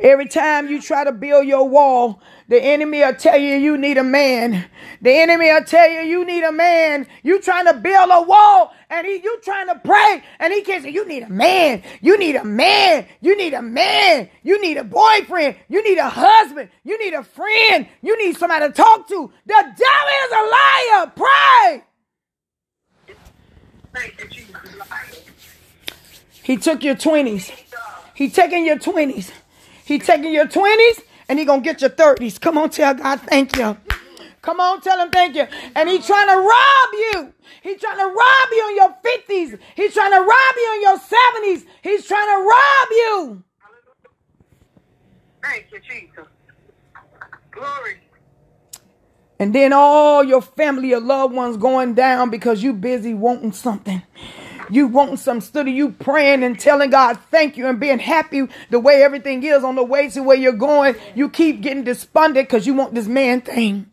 Every 0.00 0.26
time 0.26 0.68
you 0.68 0.80
try 0.80 1.04
to 1.04 1.12
build 1.12 1.46
your 1.46 1.68
wall, 1.68 2.22
the 2.48 2.58
enemy 2.58 3.00
will 3.00 3.14
tell 3.14 3.36
you 3.36 3.56
you 3.56 3.76
need 3.76 3.98
a 3.98 4.02
man. 4.02 4.64
The 5.02 5.10
enemy 5.10 5.52
will 5.52 5.64
tell 5.64 5.90
you 5.90 6.00
you 6.00 6.24
need 6.24 6.42
a 6.42 6.50
man. 6.50 7.06
You 7.22 7.40
trying 7.40 7.66
to 7.66 7.74
build 7.74 8.08
a 8.10 8.22
wall 8.22 8.72
and 8.88 9.06
he, 9.06 9.20
you 9.22 9.38
trying 9.42 9.66
to 9.66 9.74
pray 9.84 10.22
and 10.38 10.52
he 10.54 10.62
can't 10.62 10.82
say 10.82 10.90
you 10.90 11.06
need 11.06 11.22
a 11.22 11.28
man. 11.28 11.82
You 12.00 12.18
need 12.18 12.36
a 12.36 12.44
man. 12.44 13.06
You 13.20 13.36
need 13.36 13.52
a 13.52 13.60
man. 13.60 14.30
You 14.42 14.60
need 14.62 14.78
a 14.78 14.84
boyfriend. 14.84 15.56
You 15.68 15.84
need 15.84 15.98
a 15.98 16.08
husband. 16.08 16.70
You 16.82 16.98
need 16.98 17.12
a 17.12 17.22
friend. 17.22 17.86
You 18.00 18.16
need 18.18 18.38
somebody 18.38 18.68
to 18.68 18.72
talk 18.72 19.06
to. 19.08 19.32
The 19.46 19.54
devil 19.54 20.14
is 20.24 20.32
a 20.32 20.42
liar. 20.50 21.12
Pray. 21.14 21.84
He 26.42 26.56
took 26.56 26.82
your 26.82 26.94
20s. 26.94 27.69
He 28.20 28.28
taking 28.28 28.66
your 28.66 28.76
20s. 28.76 29.30
He 29.86 29.98
taking 29.98 30.34
your 30.34 30.44
20s 30.44 31.00
and 31.30 31.38
he 31.38 31.46
gonna 31.46 31.62
get 31.62 31.80
your 31.80 31.88
30s. 31.88 32.38
Come 32.38 32.58
on, 32.58 32.68
tell 32.68 32.92
God 32.92 33.18
thank 33.22 33.56
you. 33.56 33.74
Come 34.42 34.60
on, 34.60 34.82
tell 34.82 34.98
him 35.00 35.08
thank 35.08 35.34
you. 35.34 35.46
And 35.74 35.88
he 35.88 35.98
trying 36.00 36.28
to 36.28 36.36
rob 36.36 36.88
you. 36.92 37.32
He 37.62 37.76
trying 37.76 37.96
to 37.96 38.04
rob 38.04 38.48
you 38.52 38.68
in 38.68 38.76
your 38.76 38.94
50s. 39.02 39.58
He's 39.74 39.94
trying 39.94 40.12
to 40.12 40.20
rob 40.20 40.54
you 40.54 40.72
in 40.74 40.82
your 40.82 40.98
70s. 40.98 41.64
He's 41.82 42.06
trying 42.06 42.28
to 42.28 42.46
rob 42.46 42.88
you. 42.90 43.44
Thank 45.42 45.68
you, 45.72 45.80
Jesus. 45.80 46.26
Glory. 47.52 48.00
And 49.38 49.54
then 49.54 49.72
all 49.72 50.22
your 50.22 50.42
family, 50.42 50.90
your 50.90 51.00
loved 51.00 51.34
ones 51.34 51.56
going 51.56 51.94
down 51.94 52.28
because 52.28 52.62
you 52.62 52.74
busy 52.74 53.14
wanting 53.14 53.52
something. 53.52 54.02
You 54.70 54.86
wanting 54.86 55.16
some 55.16 55.40
study, 55.40 55.72
you 55.72 55.90
praying 55.90 56.42
and 56.42 56.58
telling 56.58 56.90
God 56.90 57.18
thank 57.30 57.56
you 57.56 57.66
and 57.66 57.80
being 57.80 57.98
happy 57.98 58.48
the 58.70 58.78
way 58.78 59.02
everything 59.02 59.42
is 59.42 59.64
on 59.64 59.74
the 59.74 59.84
way 59.84 60.08
to 60.10 60.22
where 60.22 60.36
you're 60.36 60.52
going. 60.52 60.94
You 61.14 61.28
keep 61.28 61.60
getting 61.60 61.84
despondent 61.84 62.48
because 62.48 62.66
you 62.66 62.74
want 62.74 62.94
this 62.94 63.06
man 63.06 63.40
thing. 63.40 63.90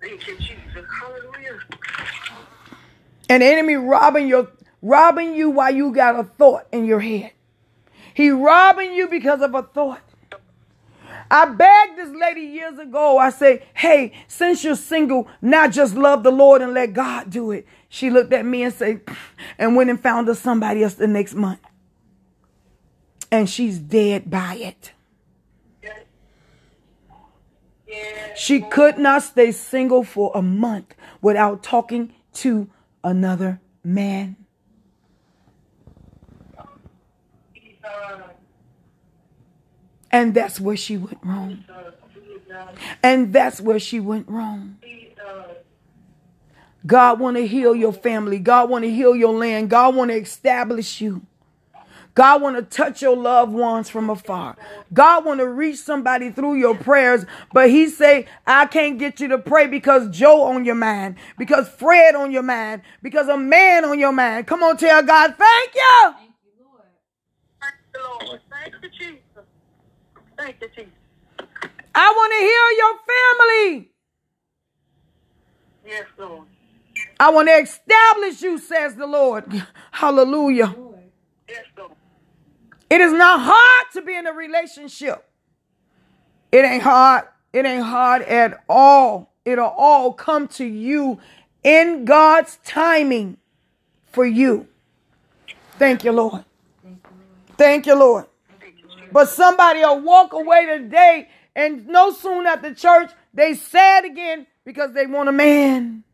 Thank 0.00 0.26
you, 0.26 0.36
Jesus. 0.38 0.56
Hallelujah. 1.00 1.60
And 3.28 3.42
enemy 3.42 3.74
robbing 3.74 4.28
your 4.28 4.48
robbing 4.80 5.34
you 5.34 5.50
while 5.50 5.74
you 5.74 5.92
got 5.92 6.18
a 6.18 6.24
thought 6.24 6.66
in 6.72 6.86
your 6.86 7.00
head. 7.00 7.32
He 8.14 8.30
robbing 8.30 8.94
you 8.94 9.08
because 9.08 9.42
of 9.42 9.54
a 9.54 9.62
thought. 9.62 10.05
I 11.30 11.46
begged 11.46 11.98
this 11.98 12.14
lady 12.14 12.42
years 12.42 12.78
ago. 12.78 13.18
I 13.18 13.30
say, 13.30 13.64
hey, 13.74 14.12
since 14.28 14.62
you're 14.62 14.76
single, 14.76 15.28
not 15.40 15.72
just 15.72 15.94
love 15.94 16.22
the 16.22 16.30
Lord 16.30 16.62
and 16.62 16.74
let 16.74 16.92
God 16.92 17.30
do 17.30 17.50
it. 17.50 17.66
She 17.88 18.10
looked 18.10 18.32
at 18.32 18.44
me 18.44 18.62
and 18.62 18.72
said, 18.72 19.00
and 19.58 19.76
went 19.76 19.90
and 19.90 20.00
found 20.00 20.28
her 20.28 20.34
somebody 20.34 20.82
else 20.82 20.94
the 20.94 21.06
next 21.06 21.34
month. 21.34 21.60
And 23.30 23.48
she's 23.50 23.78
dead 23.78 24.30
by 24.30 24.54
it. 24.54 24.92
She 28.36 28.60
could 28.60 28.98
not 28.98 29.22
stay 29.22 29.50
single 29.52 30.04
for 30.04 30.30
a 30.34 30.42
month 30.42 30.94
without 31.22 31.62
talking 31.62 32.12
to 32.34 32.68
another 33.02 33.60
man. 33.82 34.36
Uh, 40.05 40.05
And 40.16 40.32
that's 40.32 40.58
where 40.58 40.78
she 40.78 40.96
went 40.96 41.18
wrong. 41.22 41.64
And 43.02 43.34
that's 43.34 43.60
where 43.60 43.78
she 43.78 44.00
went 44.00 44.26
wrong. 44.30 44.78
God 46.86 47.20
want 47.20 47.36
to 47.36 47.46
heal 47.46 47.74
your 47.74 47.92
family. 47.92 48.38
God 48.38 48.70
want 48.70 48.84
to 48.84 48.90
heal 48.90 49.14
your 49.14 49.34
land. 49.34 49.68
God 49.68 49.94
want 49.94 50.10
to 50.10 50.16
establish 50.16 51.02
you. 51.02 51.20
God 52.14 52.40
want 52.40 52.56
to 52.56 52.62
touch 52.62 53.02
your 53.02 53.14
loved 53.14 53.52
ones 53.52 53.90
from 53.90 54.08
afar. 54.08 54.56
God 54.94 55.26
want 55.26 55.40
to 55.40 55.46
reach 55.46 55.76
somebody 55.76 56.30
through 56.30 56.54
your 56.54 56.74
prayers, 56.74 57.26
but 57.52 57.68
he 57.68 57.90
say, 57.90 58.24
I 58.46 58.64
can't 58.64 58.98
get 58.98 59.20
you 59.20 59.28
to 59.28 59.38
pray 59.38 59.66
because 59.66 60.08
Joe 60.08 60.44
on 60.44 60.64
your 60.64 60.76
mind, 60.76 61.16
because 61.36 61.68
Fred 61.68 62.14
on 62.14 62.32
your 62.32 62.42
mind, 62.42 62.80
because 63.02 63.28
a 63.28 63.36
man 63.36 63.84
on 63.84 63.98
your 63.98 64.12
mind. 64.12 64.46
Come 64.46 64.62
on, 64.62 64.78
tell 64.78 65.02
God, 65.02 65.34
thank 65.36 65.74
you. 65.74 66.14
Thank 66.14 66.32
you, 66.42 66.64
Lord. 66.64 66.82
Thank 67.60 67.74
you, 67.94 68.26
Lord. 68.26 68.40
Thank 68.50 68.74
you, 68.82 68.88
Jesus. 68.98 69.44
Thank 70.46 70.60
you, 70.60 70.68
Jesus. 70.68 70.92
I 71.92 72.12
want 72.16 72.32
to 72.32 72.38
heal 72.38 72.68
your 72.78 73.74
family. 73.74 73.90
Yes, 75.84 76.06
Lord. 76.16 76.46
I 77.18 77.30
want 77.30 77.48
to 77.48 77.54
establish 77.54 78.42
you, 78.42 78.58
says 78.58 78.94
the 78.94 79.08
Lord. 79.08 79.44
Hallelujah. 79.90 80.72
Yes, 81.48 81.64
Lord. 81.76 81.90
It 82.88 83.00
is 83.00 83.12
not 83.12 83.40
hard 83.42 83.92
to 83.94 84.02
be 84.02 84.14
in 84.14 84.28
a 84.28 84.32
relationship. 84.32 85.28
It 86.52 86.64
ain't 86.64 86.84
hard. 86.84 87.24
It 87.52 87.66
ain't 87.66 87.82
hard 87.82 88.22
at 88.22 88.62
all. 88.68 89.32
It'll 89.44 89.64
all 89.66 90.12
come 90.12 90.46
to 90.48 90.64
you 90.64 91.18
in 91.64 92.04
God's 92.04 92.60
timing 92.64 93.38
for 94.12 94.24
you. 94.24 94.68
Thank 95.76 96.04
you, 96.04 96.12
Lord. 96.12 96.44
Thank 97.58 97.86
you, 97.86 97.98
Lord. 97.98 98.26
Thank 99.12 99.12
you, 99.12 99.12
Jesus. 99.12 99.12
But 99.12 99.28
somebody 99.28 99.80
will 99.80 100.00
walk 100.00 100.32
away 100.32 100.66
today 100.66 101.28
and 101.56 101.86
no 101.86 102.12
soon 102.12 102.46
at 102.46 102.62
the 102.62 102.74
church, 102.74 103.10
they 103.32 103.54
sad 103.54 104.04
again 104.04 104.46
because 104.64 104.92
they 104.92 105.06
want 105.06 105.28
a 105.28 105.32
man. 105.32 106.04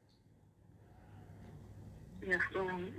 Yes, 2.24 2.40
Lord. 2.54 2.92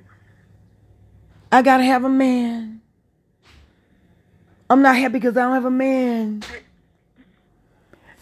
I 1.52 1.62
gotta 1.62 1.84
have 1.84 2.04
a 2.04 2.10
man. 2.10 2.82
I'm 4.70 4.82
not 4.82 4.98
happy 4.98 5.14
because 5.14 5.38
I 5.38 5.44
don't 5.44 5.54
have 5.54 5.66
a 5.66 5.72
man. 5.72 6.44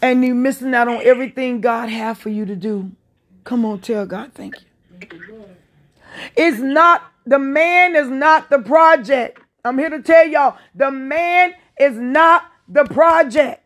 And 0.02 0.24
you're 0.24 0.36
missing 0.36 0.74
out 0.76 0.88
on 0.88 1.02
everything 1.04 1.62
God 1.62 1.90
have 1.90 2.18
for 2.18 2.30
you 2.30 2.46
to 2.46 2.56
do. 2.56 2.92
Come 3.44 3.66
on, 3.66 3.80
tell 3.80 4.06
God 4.06 4.34
thank 4.34 4.56
you. 4.62 5.46
It's 6.36 6.60
not 6.60 7.12
the 7.26 7.40
man 7.40 7.96
is 7.96 8.10
not 8.10 8.50
the 8.50 8.60
project. 8.60 9.41
I'm 9.64 9.78
here 9.78 9.90
to 9.90 10.02
tell 10.02 10.28
y'all 10.28 10.58
the 10.74 10.92
man 10.92 11.54
is 11.80 11.98
not 11.98 12.46
the 12.68 12.84
project. 12.86 13.64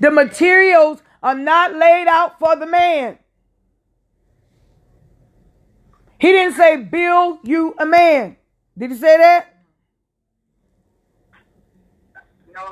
The 0.00 0.10
materials 0.10 1.02
are 1.22 1.34
not 1.34 1.74
laid 1.74 2.06
out 2.08 2.38
for 2.38 2.56
the 2.56 2.66
man. 2.66 3.18
He 6.18 6.32
didn't 6.32 6.56
say, 6.56 6.76
build 6.76 7.40
you 7.44 7.74
a 7.78 7.86
man. 7.86 8.36
Did 8.76 8.90
he 8.90 8.96
say 8.96 9.16
that? 9.18 9.54
No. 12.54 12.62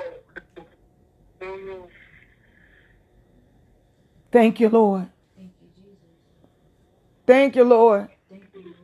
Thank 4.33 4.61
you, 4.61 4.68
Lord. 4.68 5.09
Thank 5.37 5.53
you, 5.61 5.68
Jesus. 5.77 5.99
Thank 7.27 7.57
you, 7.57 7.64
Lord. 7.64 8.09
Thank 8.29 8.45
you, 8.55 8.62
Lord. 8.62 8.75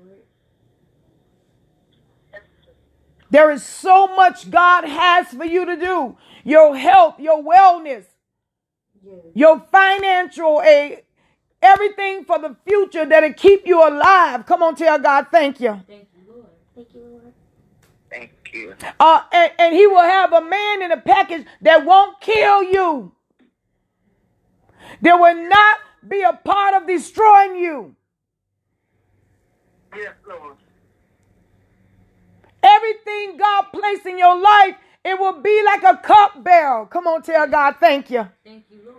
There 3.31 3.51
is 3.51 3.65
so 3.65 4.09
much 4.17 4.51
God 4.51 4.85
has 4.85 5.29
for 5.29 5.45
you 5.45 5.67
to 5.67 5.77
do. 5.77 6.19
Your 6.45 6.77
health, 6.77 7.21
your 7.21 7.43
wellness, 7.43 8.07
Yes. 9.05 9.17
your 9.35 9.61
financial 9.73 10.63
aid, 10.63 11.05
everything 11.63 12.25
for 12.25 12.39
the 12.39 12.57
future 12.67 13.07
that'll 13.07 13.35
keep 13.35 13.67
you 13.67 13.87
alive. 13.87 14.47
Come 14.47 14.63
on, 14.63 14.77
tell 14.77 14.99
God 14.99 15.29
thank 15.33 15.61
you. 15.61 15.83
Thank 15.89 16.09
you, 16.15 16.33
Lord. 16.35 16.47
Thank 16.75 16.95
you, 16.95 17.01
Lord. 17.03 17.35
Thank 18.11 18.33
you. 18.53 18.75
Uh, 19.01 19.23
and, 19.33 19.53
and 19.59 19.75
he 19.75 19.87
will 19.87 20.03
have 20.03 20.33
a 20.33 20.41
man 20.43 20.83
in 20.83 20.93
a 20.93 20.99
package 21.01 21.47
that 21.63 21.85
won't 21.87 22.21
kill 22.21 22.63
you. 22.65 23.13
That 25.03 25.17
will 25.21 25.49
not 25.49 25.79
be 26.09 26.23
a 26.23 26.33
part 26.35 26.75
of 26.75 26.87
destroying 26.89 27.57
you. 27.57 27.97
Yes, 29.97 30.15
Lord. 30.29 30.57
Everything 32.63 33.37
God 33.39 33.67
placed 33.73 34.07
in 34.07 34.19
your 34.19 34.39
life, 34.41 34.77
it 35.05 35.19
will 35.19 35.41
be 35.41 35.63
like 35.65 35.83
a 35.83 35.97
cup 35.97 36.43
bearer. 36.45 36.87
Come 36.87 37.07
on, 37.07 37.23
tell 37.23 37.47
God 37.49 37.77
thank 37.81 38.11
you. 38.11 38.29
Thank 38.45 38.65
you, 38.71 38.81
Lord. 38.87 38.97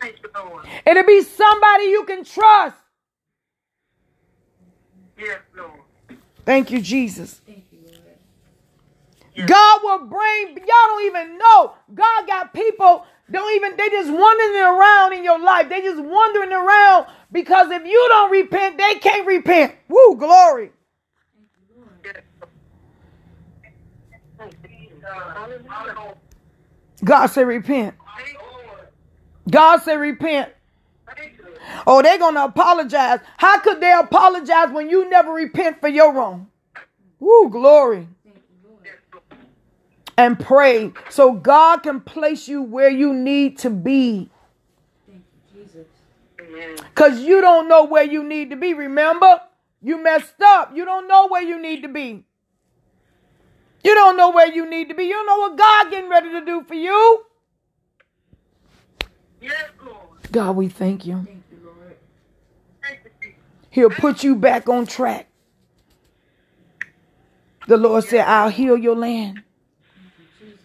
Thank 0.00 0.16
you, 0.22 0.30
Lord. 0.34 0.66
It'll 0.86 1.04
be 1.04 1.22
somebody 1.22 1.84
you 1.84 2.04
can 2.04 2.24
trust. 2.24 2.76
Yes, 5.18 5.40
Lord. 5.56 5.70
Thank 6.44 6.70
you, 6.70 6.80
Jesus. 6.82 7.40
Thank 7.46 7.64
you, 7.72 7.78
Lord. 7.86 7.98
Yes. 9.34 9.48
God 9.48 9.80
will 9.82 10.06
bring, 10.06 10.56
y'all 10.56 10.66
don't 10.68 11.06
even 11.06 11.38
know. 11.38 11.72
God 11.94 12.26
got 12.26 12.54
people, 12.54 13.04
don't 13.30 13.54
even, 13.56 13.76
they 13.76 13.88
just 13.90 14.10
wandering 14.12 14.62
around 14.62 15.12
in 15.14 15.24
your 15.24 15.38
life. 15.40 15.68
They 15.68 15.82
just 15.82 16.02
wandering 16.02 16.52
around 16.52 17.06
because 17.32 17.70
if 17.70 17.84
you 17.84 18.06
don't 18.08 18.30
repent, 18.30 18.78
they 18.78 18.94
can't 18.96 19.26
repent. 19.26 19.74
Woo, 19.88 20.16
glory. 20.16 20.72
Yes, 21.36 21.46
Lord. 21.74 21.90
Thank 22.04 22.14
you. 22.22 22.46
Hallelujah. 24.38 24.95
God 27.04 27.26
said 27.26 27.46
repent. 27.46 27.94
God 29.50 29.78
said 29.82 29.94
repent. 29.94 30.52
Oh, 31.86 32.02
they're 32.02 32.18
going 32.18 32.34
to 32.34 32.44
apologize. 32.44 33.20
How 33.36 33.60
could 33.60 33.80
they 33.80 33.92
apologize 33.92 34.70
when 34.70 34.90
you 34.90 35.08
never 35.08 35.32
repent 35.32 35.80
for 35.80 35.88
your 35.88 36.12
wrong? 36.12 36.48
Woo, 37.20 37.48
glory. 37.50 38.08
And 40.18 40.38
pray 40.38 40.92
so 41.10 41.32
God 41.32 41.82
can 41.82 42.00
place 42.00 42.48
you 42.48 42.62
where 42.62 42.88
you 42.88 43.12
need 43.12 43.58
to 43.58 43.70
be. 43.70 44.30
Because 46.78 47.20
you 47.20 47.40
don't 47.40 47.68
know 47.68 47.84
where 47.84 48.04
you 48.04 48.24
need 48.24 48.50
to 48.50 48.56
be. 48.56 48.72
Remember? 48.72 49.40
You 49.82 50.02
messed 50.02 50.40
up. 50.42 50.74
You 50.74 50.84
don't 50.84 51.06
know 51.06 51.28
where 51.28 51.42
you 51.42 51.60
need 51.60 51.82
to 51.82 51.88
be. 51.88 52.24
You 53.86 53.94
don't 53.94 54.16
know 54.16 54.30
where 54.30 54.52
you 54.52 54.68
need 54.68 54.88
to 54.88 54.96
be. 54.96 55.04
You 55.04 55.12
don't 55.12 55.26
know 55.26 55.38
what 55.38 55.56
God 55.56 55.90
getting 55.92 56.10
ready 56.10 56.30
to 56.32 56.44
do 56.44 56.64
for 56.64 56.74
you. 56.74 57.24
Yes, 59.40 59.54
Lord. 59.84 59.96
God, 60.32 60.56
we 60.56 60.68
thank 60.68 61.06
you. 61.06 61.24
Thank 61.24 61.44
you, 61.52 61.58
Lord. 61.64 61.96
Thank 62.82 62.98
you, 63.04 63.10
Jesus. 63.22 63.38
He'll 63.70 63.90
put 63.90 64.24
you 64.24 64.34
back 64.34 64.68
on 64.68 64.86
track. 64.86 65.28
The 67.68 67.76
Lord 67.76 68.02
said, 68.02 68.24
I'll 68.26 68.48
heal 68.48 68.76
your 68.76 68.96
land. 68.96 69.44
Jesus. 70.40 70.58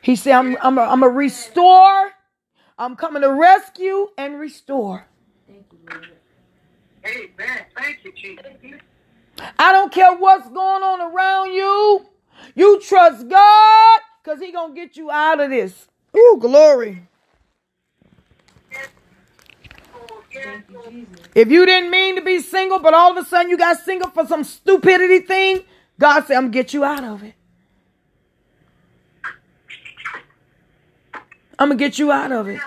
He 0.00 0.14
said, 0.14 0.34
I'm, 0.34 0.56
I'm, 0.62 0.78
a, 0.78 0.82
I'm 0.82 1.02
a 1.02 1.08
restore. 1.08 2.12
I'm 2.78 2.94
coming 2.94 3.22
to 3.22 3.32
rescue 3.32 4.06
and 4.16 4.38
restore. 4.38 5.04
Thank 5.48 5.66
you, 5.72 5.78
Lord. 5.90 6.08
Amen. 7.04 7.64
Thank 7.76 8.04
you, 8.04 8.12
Jesus. 8.12 8.46
I 9.58 9.72
don't 9.72 9.92
care 9.92 10.16
what's 10.16 10.48
going 10.48 10.84
on 10.84 11.00
around 11.00 11.52
you. 11.52 12.13
You 12.54 12.80
trust 12.80 13.28
God 13.28 14.00
because 14.22 14.40
he 14.40 14.52
going 14.52 14.74
to 14.74 14.80
get 14.80 14.96
you 14.96 15.10
out 15.10 15.40
of 15.40 15.50
this. 15.50 15.88
Ooh, 16.16 16.38
glory. 16.40 17.08
Lord, 19.94 20.24
yes, 20.32 20.62
Thank 20.72 20.94
you, 20.94 21.06
If 21.34 21.50
you 21.50 21.66
didn't 21.66 21.90
mean 21.90 22.16
to 22.16 22.22
be 22.22 22.40
single, 22.40 22.78
but 22.78 22.94
all 22.94 23.10
of 23.16 23.16
a 23.16 23.28
sudden 23.28 23.50
you 23.50 23.56
got 23.56 23.78
single 23.78 24.10
for 24.10 24.26
some 24.26 24.44
stupidity 24.44 25.20
thing, 25.20 25.62
God 25.98 26.26
said, 26.26 26.36
I'm 26.36 26.44
going 26.44 26.52
to 26.52 26.58
get 26.58 26.74
you 26.74 26.84
out 26.84 27.04
of 27.04 27.22
it. 27.22 27.34
I'm 31.58 31.68
going 31.68 31.78
to 31.78 31.84
get 31.84 31.98
you 31.98 32.10
out 32.10 32.32
of 32.32 32.48
it. 32.48 32.60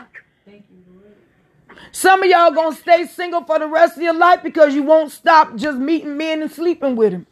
Thank 0.46 0.66
you, 0.70 0.78
Lord. 0.94 1.78
Some 1.92 2.24
of 2.24 2.30
y'all 2.30 2.52
going 2.52 2.74
to 2.74 2.82
stay 2.82 3.06
single 3.06 3.44
for 3.44 3.60
the 3.60 3.68
rest 3.68 3.98
of 3.98 4.04
your 4.04 4.14
life 4.14 4.42
because 4.44 4.74
you 4.74 4.84
won't 4.84 5.12
stop 5.12 5.56
just 5.56 5.78
meeting 5.78 6.16
men 6.18 6.42
and 6.42 6.52
sleeping 6.52 6.96
with 6.96 7.12
them. 7.12 7.28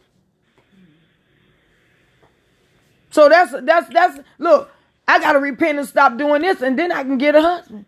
So 3.16 3.30
that's 3.30 3.54
that's 3.62 3.88
that's 3.88 4.20
look, 4.36 4.70
I 5.08 5.18
got 5.18 5.32
to 5.32 5.38
repent 5.38 5.78
and 5.78 5.88
stop 5.88 6.18
doing 6.18 6.42
this 6.42 6.60
and 6.60 6.78
then 6.78 6.92
I 6.92 7.02
can 7.02 7.16
get 7.16 7.34
a 7.34 7.40
husband. 7.40 7.86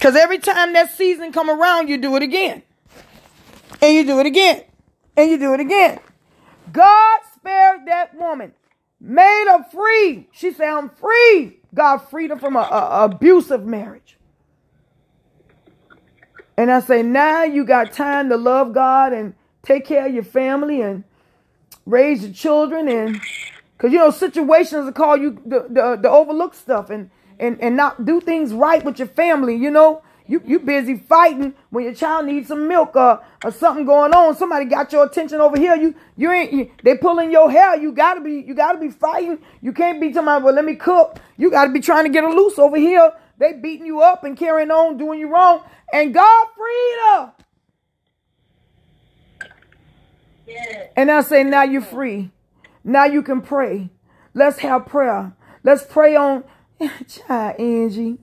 Cuz 0.00 0.16
every 0.16 0.38
time 0.38 0.72
that 0.72 0.90
season 0.90 1.32
come 1.32 1.50
around, 1.50 1.88
you 1.90 1.98
do 1.98 2.16
it 2.16 2.22
again. 2.22 2.62
And 3.82 3.94
you 3.94 4.06
do 4.06 4.20
it 4.20 4.26
again. 4.26 4.64
And 5.18 5.30
you 5.30 5.38
do 5.38 5.52
it 5.52 5.60
again. 5.60 6.00
God 6.72 7.18
spared 7.36 7.84
that 7.84 8.14
woman. 8.18 8.54
Made 8.98 9.48
her 9.48 9.62
free. 9.70 10.28
She 10.32 10.50
said, 10.50 10.70
I'm 10.70 10.88
free. 10.88 11.58
God 11.74 11.98
freed 11.98 12.30
her 12.30 12.38
from 12.38 12.56
a, 12.56 12.60
a- 12.60 13.04
abusive 13.04 13.66
marriage. 13.66 14.16
And 16.56 16.72
I 16.72 16.80
say, 16.80 17.02
now 17.02 17.44
you 17.44 17.66
got 17.66 17.92
time 17.92 18.30
to 18.30 18.38
love 18.38 18.72
God 18.72 19.12
and 19.12 19.34
take 19.62 19.84
care 19.86 20.06
of 20.06 20.14
your 20.14 20.24
family 20.24 20.80
and 20.82 21.04
raise 21.86 22.22
your 22.22 22.32
children 22.32 22.88
and 22.88 23.20
because 23.76 23.92
you 23.92 23.98
know 23.98 24.10
situations 24.10 24.84
will 24.86 24.92
call 24.92 25.16
you 25.16 25.40
the, 25.46 25.66
the, 25.70 25.98
the 26.02 26.10
overlook 26.10 26.54
stuff 26.54 26.90
and, 26.90 27.10
and 27.38 27.60
and 27.60 27.76
not 27.76 28.04
do 28.04 28.20
things 28.20 28.52
right 28.52 28.84
with 28.84 28.98
your 28.98 29.08
family 29.08 29.56
you 29.56 29.70
know? 29.70 30.02
You 30.26 30.40
you 30.46 30.60
busy 30.60 30.94
fighting 30.96 31.54
when 31.70 31.82
your 31.84 31.94
child 31.94 32.26
needs 32.26 32.46
some 32.46 32.68
milk 32.68 32.94
or, 32.94 33.20
or 33.42 33.50
something 33.50 33.84
going 33.84 34.14
on. 34.14 34.36
Somebody 34.36 34.66
got 34.66 34.92
your 34.92 35.04
attention 35.04 35.40
over 35.40 35.58
here. 35.58 35.74
You 35.74 35.92
you 36.16 36.30
ain't 36.30 36.52
you, 36.52 36.70
they 36.84 36.96
pulling 36.96 37.32
your 37.32 37.50
hair. 37.50 37.76
You 37.76 37.90
gotta 37.90 38.20
be 38.20 38.34
you 38.46 38.54
gotta 38.54 38.78
be 38.78 38.90
fighting. 38.90 39.40
You 39.60 39.72
can't 39.72 40.00
be 40.00 40.10
about 40.12 40.44
well 40.44 40.54
let 40.54 40.64
me 40.64 40.76
cook. 40.76 41.18
You 41.36 41.50
gotta 41.50 41.72
be 41.72 41.80
trying 41.80 42.04
to 42.04 42.10
get 42.10 42.22
a 42.22 42.28
loose 42.28 42.60
over 42.60 42.76
here. 42.76 43.12
They 43.38 43.54
beating 43.54 43.86
you 43.86 44.02
up 44.02 44.22
and 44.22 44.36
carrying 44.36 44.70
on 44.70 44.98
doing 44.98 45.18
you 45.18 45.28
wrong. 45.28 45.64
And 45.92 46.14
god 46.14 46.46
freed 46.56 46.98
her 47.10 47.32
Yes. 50.39 50.39
And 50.96 51.10
I 51.10 51.22
say, 51.22 51.44
now 51.44 51.62
you're 51.62 51.82
free. 51.82 52.30
Now 52.84 53.04
you 53.04 53.22
can 53.22 53.42
pray. 53.42 53.90
Let's 54.34 54.58
have 54.60 54.86
prayer. 54.86 55.32
Let's 55.62 55.84
pray 55.84 56.16
on 56.16 56.44
child 57.08 57.60
Angie. 57.60 58.18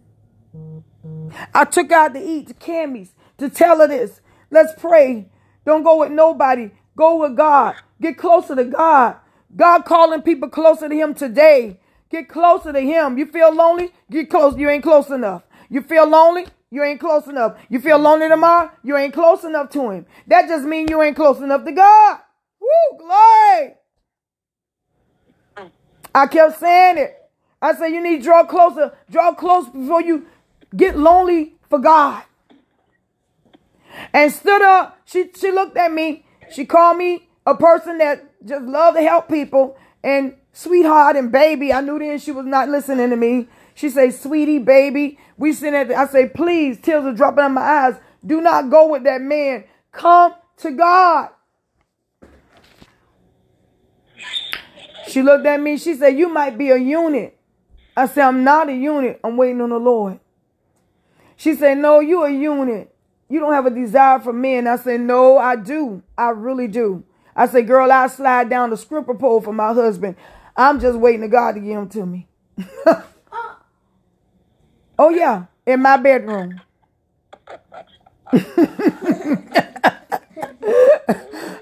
I 1.53 1.65
took 1.65 1.91
out 1.91 2.13
to 2.13 2.19
eat 2.19 2.47
to 2.47 2.53
Cammy's 2.53 3.13
to 3.37 3.49
tell 3.49 3.79
her 3.79 3.87
this. 3.87 4.21
Let's 4.49 4.73
pray. 4.79 5.29
Don't 5.65 5.83
go 5.83 5.99
with 5.99 6.11
nobody. 6.11 6.71
Go 6.95 7.17
with 7.17 7.35
God. 7.35 7.75
Get 8.01 8.17
closer 8.17 8.55
to 8.55 8.65
God. 8.65 9.17
God 9.55 9.85
calling 9.85 10.21
people 10.21 10.49
closer 10.49 10.89
to 10.89 10.95
Him 10.95 11.13
today. 11.13 11.79
Get 12.09 12.29
closer 12.29 12.73
to 12.73 12.79
Him. 12.81 13.17
You 13.17 13.25
feel 13.25 13.53
lonely? 13.53 13.91
Get 14.09 14.29
close. 14.29 14.57
You 14.57 14.69
ain't 14.69 14.83
close 14.83 15.09
enough. 15.09 15.43
You 15.69 15.81
feel 15.81 16.07
lonely? 16.07 16.47
You 16.69 16.83
ain't 16.83 16.99
close 16.99 17.27
enough. 17.27 17.57
You 17.69 17.79
feel 17.79 17.97
lonely 17.97 18.27
tomorrow? 18.27 18.71
You 18.83 18.97
ain't 18.97 19.13
close 19.13 19.43
enough 19.43 19.69
to 19.71 19.89
Him. 19.89 20.05
That 20.27 20.47
just 20.47 20.65
means 20.65 20.89
you 20.89 21.01
ain't 21.01 21.15
close 21.15 21.39
enough 21.39 21.63
to 21.63 21.71
God. 21.71 22.19
Woo, 22.59 22.97
glory. 22.97 23.75
I 26.13 26.27
kept 26.27 26.59
saying 26.59 26.97
it. 26.97 27.15
I 27.61 27.73
said, 27.75 27.87
you 27.87 28.01
need 28.01 28.17
to 28.17 28.23
draw 28.23 28.43
closer. 28.43 28.93
Draw 29.09 29.35
close 29.35 29.67
before 29.69 30.01
you 30.01 30.25
get 30.75 30.97
lonely 30.97 31.55
for 31.69 31.79
God. 31.79 32.23
And 34.13 34.31
stood 34.31 34.61
up. 34.61 34.99
She 35.05 35.29
she 35.39 35.51
looked 35.51 35.77
at 35.77 35.91
me. 35.91 36.25
She 36.51 36.65
called 36.65 36.97
me 36.97 37.27
a 37.45 37.55
person 37.55 37.97
that 37.99 38.23
just 38.45 38.65
loved 38.65 38.97
to 38.97 39.03
help 39.03 39.27
people. 39.29 39.77
And 40.03 40.35
sweetheart 40.53 41.15
and 41.15 41.31
baby, 41.31 41.73
I 41.73 41.81
knew 41.81 41.97
then 41.97 42.19
she 42.19 42.31
was 42.31 42.45
not 42.45 42.69
listening 42.69 43.09
to 43.09 43.15
me. 43.15 43.47
She 43.77 43.91
say, 43.91 44.09
sweetie, 44.09 44.57
baby. 44.57 45.19
We 45.37 45.53
sitting 45.53 45.75
at 45.75 45.89
the, 45.89 45.95
I 45.95 46.07
say, 46.07 46.27
please, 46.27 46.81
tears 46.81 47.05
are 47.05 47.13
dropping 47.13 47.43
on 47.43 47.53
my 47.53 47.61
eyes. 47.61 47.95
Do 48.25 48.41
not 48.41 48.71
go 48.71 48.87
with 48.87 49.03
that 49.03 49.21
man. 49.21 49.65
Come 49.91 50.33
to 50.57 50.71
God. 50.71 51.29
She 55.07 55.21
looked 55.21 55.45
at 55.45 55.61
me. 55.61 55.77
She 55.77 55.93
said, 55.93 56.17
You 56.17 56.27
might 56.27 56.57
be 56.57 56.71
a 56.71 56.75
eunuch. 56.75 57.35
I 57.95 58.07
said, 58.07 58.23
I'm 58.23 58.43
not 58.43 58.67
a 58.67 58.73
eunuch. 58.73 59.19
I'm 59.23 59.37
waiting 59.37 59.61
on 59.61 59.69
the 59.69 59.77
Lord. 59.77 60.19
She 61.35 61.53
said, 61.53 61.77
No, 61.77 61.99
you 61.99 62.23
a 62.23 62.31
eunuch. 62.31 62.89
You 63.29 63.39
don't 63.39 63.53
have 63.53 63.67
a 63.67 63.69
desire 63.69 64.17
for 64.17 64.33
men. 64.33 64.65
I 64.65 64.77
said, 64.77 65.01
No, 65.01 65.37
I 65.37 65.55
do. 65.55 66.01
I 66.17 66.29
really 66.29 66.67
do. 66.67 67.03
I 67.35 67.45
said, 67.45 67.67
Girl, 67.67 67.91
I'll 67.91 68.09
slide 68.09 68.49
down 68.49 68.71
the 68.71 68.77
stripper 68.77 69.13
pole 69.13 69.39
for 69.39 69.53
my 69.53 69.71
husband. 69.71 70.15
I'm 70.55 70.79
just 70.79 70.97
waiting 70.97 71.21
to 71.21 71.27
God 71.27 71.51
to 71.51 71.59
give 71.59 71.77
him 71.77 71.89
to 71.89 72.05
me. 72.07 72.27
oh, 74.97 75.09
yeah, 75.09 75.45
in 75.65 75.81
my 75.81 75.97
bedroom. 75.97 76.61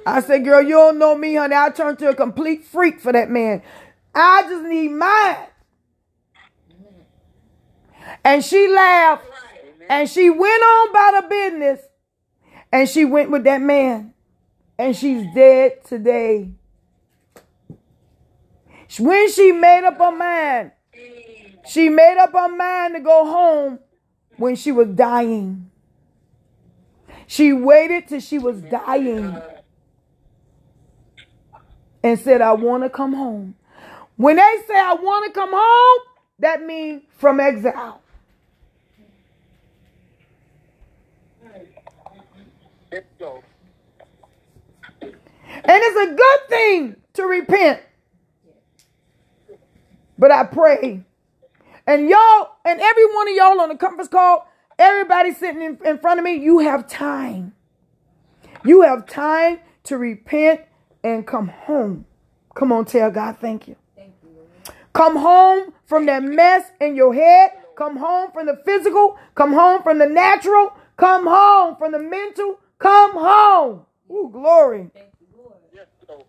I 0.08 0.22
said, 0.22 0.44
girl, 0.46 0.62
you 0.62 0.76
don't 0.76 1.00
know 1.00 1.16
me, 1.16 1.36
honey. 1.36 1.56
I 1.56 1.70
turned 1.70 2.00
to 2.00 2.10
a 2.10 2.16
complete 2.16 2.64
freak 2.64 3.00
for 3.00 3.12
that 3.12 3.30
man. 3.30 3.62
I 4.14 4.44
just 4.44 4.64
need 4.64 4.90
mine. 4.90 5.48
And 8.24 8.44
she 8.46 8.68
laughed 8.68 9.28
and 9.90 10.10
she 10.10 10.30
went 10.30 10.64
on 10.64 10.90
about 10.90 11.24
her 11.24 11.30
business 11.30 11.82
and 12.72 12.88
she 12.88 13.04
went 13.04 13.32
with 13.32 13.44
that 13.46 13.62
man. 13.62 14.14
And 14.78 14.96
she's 14.96 15.26
dead 15.34 15.84
today. 15.86 16.50
When 19.00 19.32
she 19.32 19.52
made 19.52 19.86
up 19.86 19.98
her 19.98 20.12
mind, 20.12 20.72
she 21.68 21.90
made 21.90 22.18
up 22.20 22.32
her 22.34 22.50
mind 22.56 22.96
to 22.96 23.00
go 23.00 23.26
home 23.26 23.80
when 24.38 24.56
she 24.56 24.72
was 24.72 24.88
dying. 24.90 25.70
She 27.28 27.54
waited 27.54 28.08
till 28.08 28.20
she 28.20 28.38
was 28.38 28.62
dying 28.62 29.42
and 32.04 32.20
said, 32.20 32.42
I 32.42 32.54
want 32.54 32.84
to 32.84 32.90
come 32.90 33.14
home. 33.14 33.56
When 34.16 34.36
they 34.36 34.58
say, 34.68 34.80
I 34.80 34.94
want 34.94 35.26
to 35.26 35.32
come 35.32 35.50
home, 35.52 36.00
that 36.40 36.62
means 36.64 37.02
from 37.18 37.40
exile. 37.40 38.02
And 45.68 45.82
it's 45.84 46.12
a 46.12 46.16
good 46.16 46.40
thing 46.50 46.96
to 47.14 47.24
repent. 47.24 47.82
But 50.18 50.32
I 50.32 50.44
pray. 50.44 51.04
And 51.88 52.10
y'all, 52.10 52.50
and 52.66 52.82
every 52.82 53.06
one 53.14 53.28
of 53.30 53.36
y'all 53.36 53.62
on 53.62 53.70
the 53.70 53.76
conference 53.76 54.10
call, 54.10 54.48
everybody 54.80 55.34
sitting 55.34 55.62
in, 55.62 55.80
in 55.86 56.00
front 56.00 56.20
of 56.20 56.24
me, 56.24 56.36
you 56.36 56.60
have 56.60 56.88
time. 56.88 57.54
You 58.64 58.82
have 58.82 59.06
time 59.06 59.60
to 59.84 59.98
repent 59.98 60.62
and 61.04 61.28
come 61.28 61.48
home. 61.50 62.06
Come 62.56 62.72
on, 62.72 62.86
tell 62.86 63.12
God 63.12 63.38
thank 63.40 63.68
you. 63.68 63.76
Thank 63.96 64.14
you, 64.24 64.30
Come 64.94 65.18
home 65.18 65.74
from 65.86 66.08
that 66.08 66.24
mess 66.24 66.64
in 66.82 66.96
your 66.96 67.14
head. 67.14 67.52
Come 67.76 67.98
home 67.98 68.32
from 68.32 68.48
the 68.48 68.60
physical. 68.66 69.18
Come 69.36 69.54
home 69.54 69.84
from 69.84 70.00
the 70.00 70.08
natural. 70.08 70.74
Come 70.98 71.28
home 71.28 71.76
from 71.78 71.92
the 71.92 72.00
mental. 72.00 72.60
Come 72.80 73.14
home. 73.14 73.82
Ooh, 74.10 74.30
glory. 74.32 74.90
Thank 74.94 75.08
you, 75.20 75.28
Lord. 75.38 75.56
Yes, 75.74 75.88
Lord. 76.08 76.24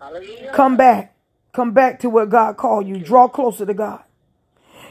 Hallelujah. 0.00 0.52
Come 0.54 0.76
back. 0.76 1.14
Come 1.52 1.72
back 1.72 2.00
to 2.00 2.10
where 2.10 2.26
God 2.26 2.56
called 2.56 2.86
you. 2.86 2.98
Draw 2.98 3.28
closer 3.28 3.66
to 3.66 3.74
God. 3.74 4.02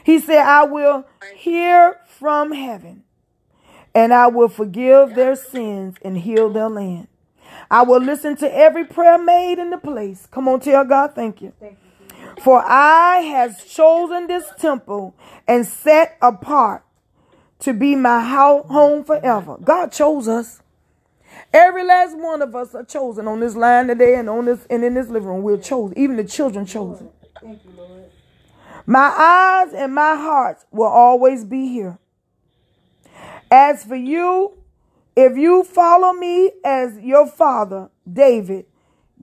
He 0.04 0.18
said, 0.18 0.42
I 0.42 0.64
will 0.64 1.06
hear 1.36 2.00
from 2.06 2.52
heaven 2.52 3.04
and 3.94 4.12
I 4.14 4.28
will 4.28 4.48
forgive 4.48 5.14
their 5.14 5.36
sins 5.36 5.96
and 6.02 6.18
heal 6.18 6.50
their 6.50 6.68
land. 6.68 7.08
I 7.70 7.82
will 7.82 8.00
listen 8.00 8.36
to 8.38 8.54
every 8.56 8.84
prayer 8.84 9.18
made 9.18 9.58
in 9.58 9.70
the 9.70 9.78
place. 9.78 10.26
Come 10.30 10.48
on, 10.48 10.60
tell 10.60 10.84
God, 10.84 11.14
thank 11.14 11.42
you. 11.42 11.52
Thank 11.60 11.78
you, 11.82 12.42
For 12.42 12.62
I 12.64 13.18
has 13.18 13.64
chosen 13.64 14.26
this 14.26 14.44
temple 14.58 15.14
and 15.46 15.66
set 15.66 16.16
apart 16.22 16.84
to 17.60 17.72
be 17.72 17.94
my 17.96 18.20
home 18.24 19.04
forever. 19.04 19.56
God 19.62 19.92
chose 19.92 20.28
us. 20.28 20.62
Every 21.52 21.84
last 21.84 22.16
one 22.16 22.42
of 22.42 22.54
us 22.54 22.74
are 22.74 22.84
chosen 22.84 23.26
on 23.26 23.40
this 23.40 23.56
line 23.56 23.88
today 23.88 24.14
and 24.14 24.30
on 24.30 24.44
this 24.44 24.66
and 24.70 24.84
in 24.84 24.94
this 24.94 25.08
living 25.08 25.28
room. 25.28 25.42
We're 25.42 25.58
chosen. 25.58 25.98
Even 25.98 26.16
the 26.16 26.24
children 26.24 26.64
chosen. 26.64 27.10
Thank 27.40 27.64
you, 27.64 27.72
Lord. 27.76 28.04
My 28.86 29.12
eyes 29.16 29.72
and 29.74 29.94
my 29.94 30.16
heart 30.16 30.64
will 30.70 30.88
always 30.88 31.44
be 31.44 31.68
here. 31.68 31.98
As 33.50 33.84
for 33.84 33.96
you, 33.96 34.58
if 35.16 35.36
you 35.36 35.64
follow 35.64 36.12
me 36.12 36.52
as 36.64 36.98
your 37.00 37.26
father, 37.26 37.90
David, 38.10 38.66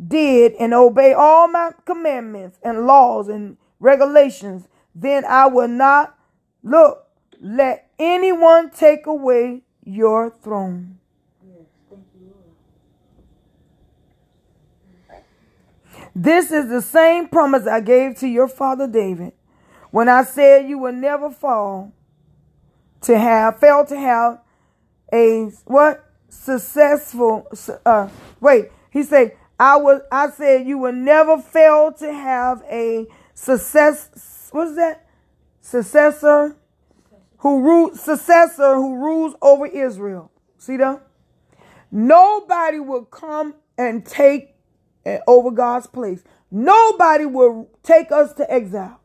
did 0.08 0.54
and 0.60 0.74
obey 0.74 1.14
all 1.14 1.48
my 1.48 1.72
commandments 1.86 2.60
and 2.62 2.86
laws 2.86 3.30
and 3.30 3.58
regulations, 3.80 4.68
then 4.94 5.26
I 5.26 5.48
will 5.48 5.68
not 5.68 6.18
look, 6.62 7.08
let 7.40 7.90
anyone 7.98 8.70
take 8.70 9.06
away 9.06 9.64
your 9.84 10.30
throne. 10.30 11.00
Yes, 11.46 11.66
thank 11.90 12.04
you, 12.20 12.34
Lord. 15.10 15.24
This 16.20 16.52
is 16.52 16.68
the 16.68 16.82
same 16.82 17.28
promise 17.28 17.68
I 17.68 17.80
gave 17.80 18.18
to 18.18 18.28
your 18.28 18.48
father 18.48 18.88
David 18.88 19.34
when 19.92 20.10
I 20.10 20.24
said 20.24 20.68
you 20.68 20.80
will 20.80 20.92
never 20.92 21.30
fall 21.30 21.94
to 23.02 23.20
have 23.20 23.60
fail 23.60 23.86
to 23.86 23.96
have 23.96 24.42
a 25.14 25.52
what? 25.66 26.04
Successful 26.30 27.48
uh 27.86 28.10
wait 28.42 28.72
he 28.90 29.04
said 29.04 29.38
I 29.60 29.78
was 29.78 30.02
I 30.12 30.32
said 30.32 30.66
you 30.66 30.80
will 30.80 30.92
never 30.92 31.38
fail 31.38 31.94
to 32.00 32.12
have 32.12 32.64
a 32.64 33.06
success 33.36 34.50
what 34.52 34.70
is 34.70 34.76
that? 34.76 35.08
Successor 35.62 36.56
who 37.38 37.62
rules, 37.62 38.02
successor 38.02 38.74
who 38.74 38.96
rules 38.96 39.36
over 39.40 39.68
Israel. 39.68 40.32
See 40.58 40.78
that? 40.78 41.00
Nobody 41.92 42.80
will 42.80 43.06
come 43.06 43.54
and 43.78 44.04
take 44.04 44.57
over 45.28 45.52
God's 45.52 45.88
place 45.88 46.24
nobody 46.52 47.26
will 47.26 47.70
take 47.84 48.12
us 48.12 48.34
to 48.34 48.52
exile 48.52 49.00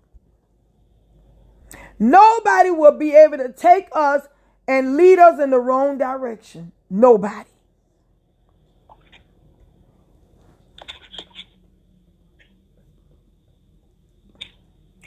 Nobody 2.01 2.71
will 2.71 2.99
be 2.99 3.15
able 3.15 3.39
to 3.39 3.53
take 3.53 3.89
us 3.93 4.27
and 4.69 4.97
lead 4.97 5.19
us 5.19 5.41
in 5.41 5.51
the 5.51 5.61
wrong 5.61 5.99
direction. 5.99 6.73
Nobody. 6.91 7.49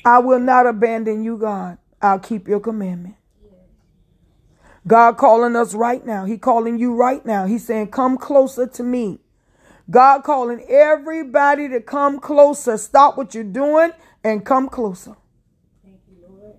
I 0.06 0.20
will 0.20 0.40
not 0.40 0.68
abandon 0.68 1.24
you, 1.24 1.38
God. 1.38 1.80
I'll 2.02 2.20
keep 2.20 2.48
your 2.48 2.60
commandment. 2.62 3.16
God 4.88 5.18
calling 5.18 5.56
us 5.56 5.74
right 5.76 6.06
now. 6.06 6.26
He 6.26 6.38
calling 6.38 6.80
you 6.80 6.96
right 6.96 7.26
now. 7.26 7.46
He's 7.48 7.66
saying, 7.66 7.90
come 7.90 8.18
closer 8.18 8.68
to 8.68 8.84
me. 8.84 9.20
God 9.90 10.24
calling 10.24 10.66
everybody 10.70 11.70
to 11.70 11.82
come 11.82 12.20
closer. 12.20 12.78
Stop 12.78 13.18
what 13.18 13.36
you're 13.36 13.44
doing 13.44 13.92
and 14.24 14.46
come 14.46 14.70
closer. 14.70 15.16
Thank 15.84 16.00
you, 16.10 16.18
Lord. 16.28 16.56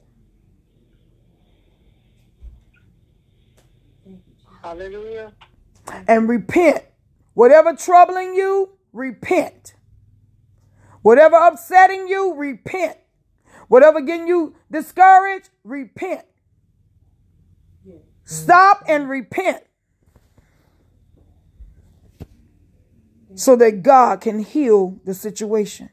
Thank 4.05 4.21
you, 4.27 4.35
Hallelujah. 4.63 5.33
and 6.09 6.29
repent. 6.29 6.85
Whatever 7.35 7.75
troubling 7.75 8.35
you, 8.35 8.71
repent. 8.93 9.75
Whatever 11.03 11.37
upsetting 11.37 12.09
you, 12.09 12.35
repent. 12.35 12.97
Whatever 13.69 14.01
getting 14.01 14.29
you 14.29 14.55
discouraged, 14.71 15.51
repent. 15.65 16.23
Yes. 17.85 17.99
Stop 18.25 18.85
and 18.89 19.09
repent. 19.09 19.65
So 23.37 23.55
that 23.57 23.83
God 23.83 24.21
can 24.21 24.41
heal 24.41 24.99
the 25.05 25.15
situation. 25.15 25.91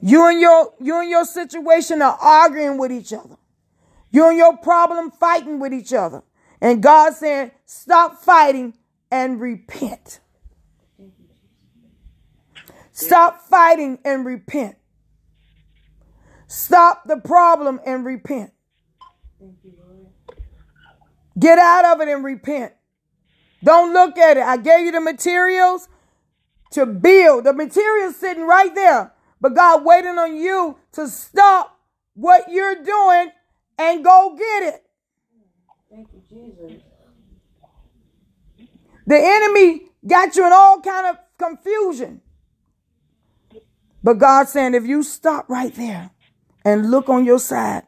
You 0.00 0.26
and 0.28 0.40
your 0.40 0.74
you 0.80 1.00
and 1.00 1.10
your 1.10 1.24
situation 1.24 2.00
are 2.00 2.16
arguing 2.20 2.78
with 2.78 2.90
each 2.90 3.12
other. 3.12 3.36
You 4.10 4.28
and 4.28 4.36
your 4.36 4.56
problem 4.56 5.10
fighting 5.10 5.58
with 5.60 5.72
each 5.72 5.92
other. 5.92 6.22
And 6.60 6.82
God 6.82 7.14
saying, 7.14 7.50
stop 7.66 8.22
fighting 8.22 8.74
and 9.10 9.40
repent. 9.40 10.20
Stop 12.92 13.40
fighting 13.48 13.98
and 14.04 14.24
repent. 14.24 14.76
Stop 16.46 17.04
the 17.06 17.16
problem 17.16 17.80
and 17.86 18.04
repent. 18.04 18.52
Get 21.38 21.58
out 21.58 21.84
of 21.86 22.00
it 22.00 22.08
and 22.08 22.22
repent. 22.22 22.74
Don't 23.64 23.92
look 23.92 24.18
at 24.18 24.36
it. 24.36 24.42
I 24.42 24.56
gave 24.56 24.86
you 24.86 24.92
the 24.92 25.00
materials 25.00 25.88
to 26.72 26.86
build. 26.86 27.44
The 27.44 27.52
materials 27.52 28.16
sitting 28.16 28.46
right 28.46 28.74
there. 28.74 29.12
But 29.40 29.54
God 29.54 29.84
waiting 29.84 30.18
on 30.18 30.36
you 30.36 30.78
to 30.92 31.08
stop 31.08 31.78
what 32.14 32.50
you're 32.50 32.82
doing 32.82 33.30
and 33.78 34.04
go 34.04 34.36
get 34.36 34.74
it. 34.74 34.84
Thank 35.90 36.08
you, 36.12 36.22
Jesus. 36.28 36.82
The 39.06 39.18
enemy 39.18 39.90
got 40.06 40.36
you 40.36 40.46
in 40.46 40.52
all 40.52 40.80
kind 40.80 41.06
of 41.08 41.16
confusion. 41.38 42.20
But 44.02 44.14
God 44.14 44.48
saying, 44.48 44.74
if 44.74 44.86
you 44.86 45.02
stop 45.02 45.48
right 45.48 45.74
there 45.74 46.10
and 46.64 46.90
look 46.90 47.08
on 47.08 47.24
your 47.24 47.38
side, 47.38 47.84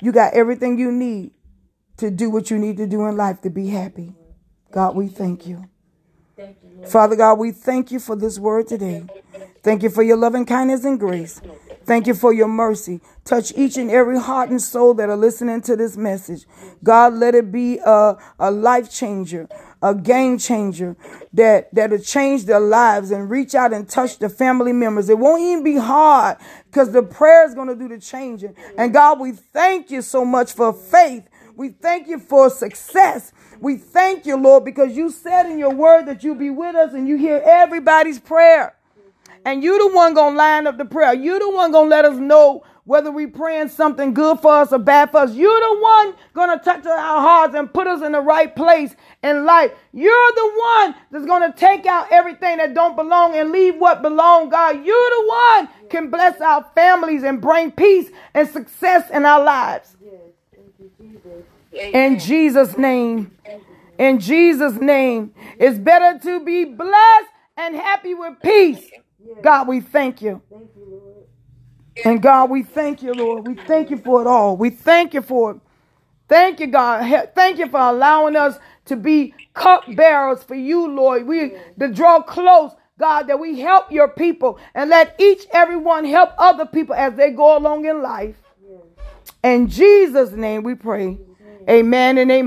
you 0.00 0.12
got 0.12 0.34
everything 0.34 0.78
you 0.78 0.92
need 0.92 1.32
to 1.96 2.10
do 2.10 2.30
what 2.30 2.50
you 2.50 2.58
need 2.58 2.76
to 2.76 2.86
do 2.86 3.06
in 3.06 3.16
life 3.16 3.40
to 3.42 3.50
be 3.50 3.68
happy. 3.68 4.14
God, 4.76 4.94
we 4.94 5.08
thank 5.08 5.46
you. 5.46 5.70
Thank 6.36 6.58
you, 6.62 6.68
Lord. 6.76 6.90
Father 6.90 7.16
God, 7.16 7.38
we 7.38 7.50
thank 7.50 7.90
you 7.90 7.98
for 7.98 8.14
this 8.14 8.38
word 8.38 8.68
today. 8.68 9.06
Thank 9.62 9.82
you 9.82 9.88
for 9.88 10.02
your 10.02 10.18
loving 10.18 10.44
kindness 10.44 10.84
and 10.84 11.00
grace. 11.00 11.40
Thank 11.86 12.06
you 12.06 12.12
for 12.12 12.30
your 12.30 12.48
mercy. 12.48 13.00
Touch 13.24 13.54
each 13.56 13.78
and 13.78 13.90
every 13.90 14.20
heart 14.20 14.50
and 14.50 14.60
soul 14.60 14.92
that 14.92 15.08
are 15.08 15.16
listening 15.16 15.62
to 15.62 15.76
this 15.76 15.96
message. 15.96 16.44
God, 16.84 17.14
let 17.14 17.34
it 17.34 17.50
be 17.50 17.78
a, 17.78 18.18
a 18.38 18.50
life 18.50 18.92
changer, 18.92 19.48
a 19.80 19.94
game 19.94 20.36
changer 20.36 20.94
that, 21.32 21.74
that'll 21.74 21.96
change 21.96 22.44
their 22.44 22.60
lives 22.60 23.10
and 23.12 23.30
reach 23.30 23.54
out 23.54 23.72
and 23.72 23.88
touch 23.88 24.18
the 24.18 24.28
family 24.28 24.74
members. 24.74 25.08
It 25.08 25.18
won't 25.18 25.40
even 25.40 25.64
be 25.64 25.76
hard 25.76 26.36
because 26.66 26.92
the 26.92 27.02
prayer 27.02 27.48
is 27.48 27.54
going 27.54 27.68
to 27.68 27.76
do 27.76 27.88
the 27.88 27.98
changing. 27.98 28.54
And 28.76 28.92
God, 28.92 29.20
we 29.20 29.32
thank 29.32 29.90
you 29.90 30.02
so 30.02 30.22
much 30.22 30.52
for 30.52 30.74
faith. 30.74 31.26
We 31.56 31.70
thank 31.70 32.08
you 32.08 32.18
for 32.18 32.50
success. 32.50 33.32
We 33.60 33.76
thank 33.76 34.26
you, 34.26 34.36
Lord, 34.36 34.64
because 34.64 34.96
you 34.96 35.10
said 35.10 35.46
in 35.46 35.58
your 35.58 35.74
word 35.74 36.06
that 36.06 36.22
you 36.24 36.34
be 36.34 36.50
with 36.50 36.74
us 36.76 36.92
and 36.94 37.08
you 37.08 37.16
hear 37.16 37.42
everybody's 37.44 38.18
prayer. 38.18 38.74
And 39.44 39.62
you 39.62 39.78
the 39.78 39.94
one 39.94 40.14
gonna 40.14 40.36
line 40.36 40.66
up 40.66 40.76
the 40.78 40.84
prayer. 40.84 41.14
You 41.14 41.38
the 41.38 41.50
one 41.50 41.72
gonna 41.72 41.88
let 41.88 42.04
us 42.04 42.16
know 42.16 42.64
whether 42.84 43.10
we 43.10 43.26
praying 43.26 43.68
something 43.68 44.14
good 44.14 44.40
for 44.40 44.52
us 44.52 44.72
or 44.72 44.78
bad 44.78 45.10
for 45.10 45.18
us. 45.18 45.34
You 45.34 45.48
the 45.48 45.80
one 45.80 46.14
gonna 46.34 46.58
touch 46.58 46.86
our 46.86 47.20
hearts 47.20 47.54
and 47.54 47.72
put 47.72 47.86
us 47.86 48.02
in 48.02 48.12
the 48.12 48.20
right 48.20 48.54
place 48.54 48.94
in 49.22 49.44
life. 49.44 49.72
You're 49.92 50.32
the 50.34 50.52
one 50.56 50.94
that's 51.10 51.26
gonna 51.26 51.52
take 51.56 51.86
out 51.86 52.08
everything 52.10 52.58
that 52.58 52.74
don't 52.74 52.96
belong 52.96 53.34
and 53.36 53.50
leave 53.52 53.76
what 53.76 54.02
belong, 54.02 54.48
God. 54.48 54.84
You 54.84 55.10
the 55.18 55.28
one 55.28 55.88
can 55.90 56.10
bless 56.10 56.40
our 56.40 56.64
families 56.74 57.22
and 57.24 57.40
bring 57.40 57.72
peace 57.72 58.10
and 58.34 58.48
success 58.48 59.10
in 59.10 59.24
our 59.24 59.42
lives. 59.42 59.96
Jesus. 60.00 60.25
In 61.76 62.18
Jesus' 62.18 62.76
name. 62.76 63.36
In 63.98 64.18
Jesus' 64.20 64.74
name. 64.74 65.34
It's 65.58 65.78
better 65.78 66.18
to 66.18 66.44
be 66.44 66.64
blessed 66.64 67.28
and 67.56 67.74
happy 67.74 68.14
with 68.14 68.34
peace. 68.42 68.90
God, 69.42 69.68
we 69.68 69.80
thank 69.80 70.22
you. 70.22 70.42
Thank 70.50 70.70
you, 70.76 70.86
Lord. 70.86 71.26
And 72.04 72.22
God, 72.22 72.50
we 72.50 72.62
thank 72.62 73.02
you, 73.02 73.14
Lord. 73.14 73.46
We 73.46 73.54
thank 73.54 73.90
you 73.90 73.96
for 73.96 74.20
it 74.20 74.26
all. 74.26 74.56
We 74.56 74.70
thank 74.70 75.14
you 75.14 75.22
for 75.22 75.52
it. 75.52 75.60
Thank 76.28 76.60
you, 76.60 76.66
God. 76.66 77.30
Thank 77.34 77.58
you 77.58 77.68
for 77.68 77.80
allowing 77.80 78.36
us 78.36 78.58
to 78.86 78.96
be 78.96 79.34
cup 79.54 79.84
bearers 79.94 80.42
for 80.42 80.54
you, 80.54 80.88
Lord. 80.88 81.26
We 81.26 81.54
to 81.78 81.88
draw 81.92 82.20
close, 82.22 82.72
God, 82.98 83.28
that 83.28 83.38
we 83.38 83.60
help 83.60 83.90
your 83.90 84.08
people 84.08 84.58
and 84.74 84.90
let 84.90 85.14
each 85.18 85.46
everyone 85.52 86.04
help 86.04 86.30
other 86.38 86.66
people 86.66 86.94
as 86.94 87.14
they 87.14 87.30
go 87.30 87.56
along 87.56 87.84
in 87.86 88.02
life. 88.02 88.36
In 89.42 89.68
Jesus' 89.68 90.32
name 90.32 90.62
we 90.64 90.74
pray. 90.74 91.18
Amen 91.68 92.18
and 92.18 92.30
amen. 92.30 92.44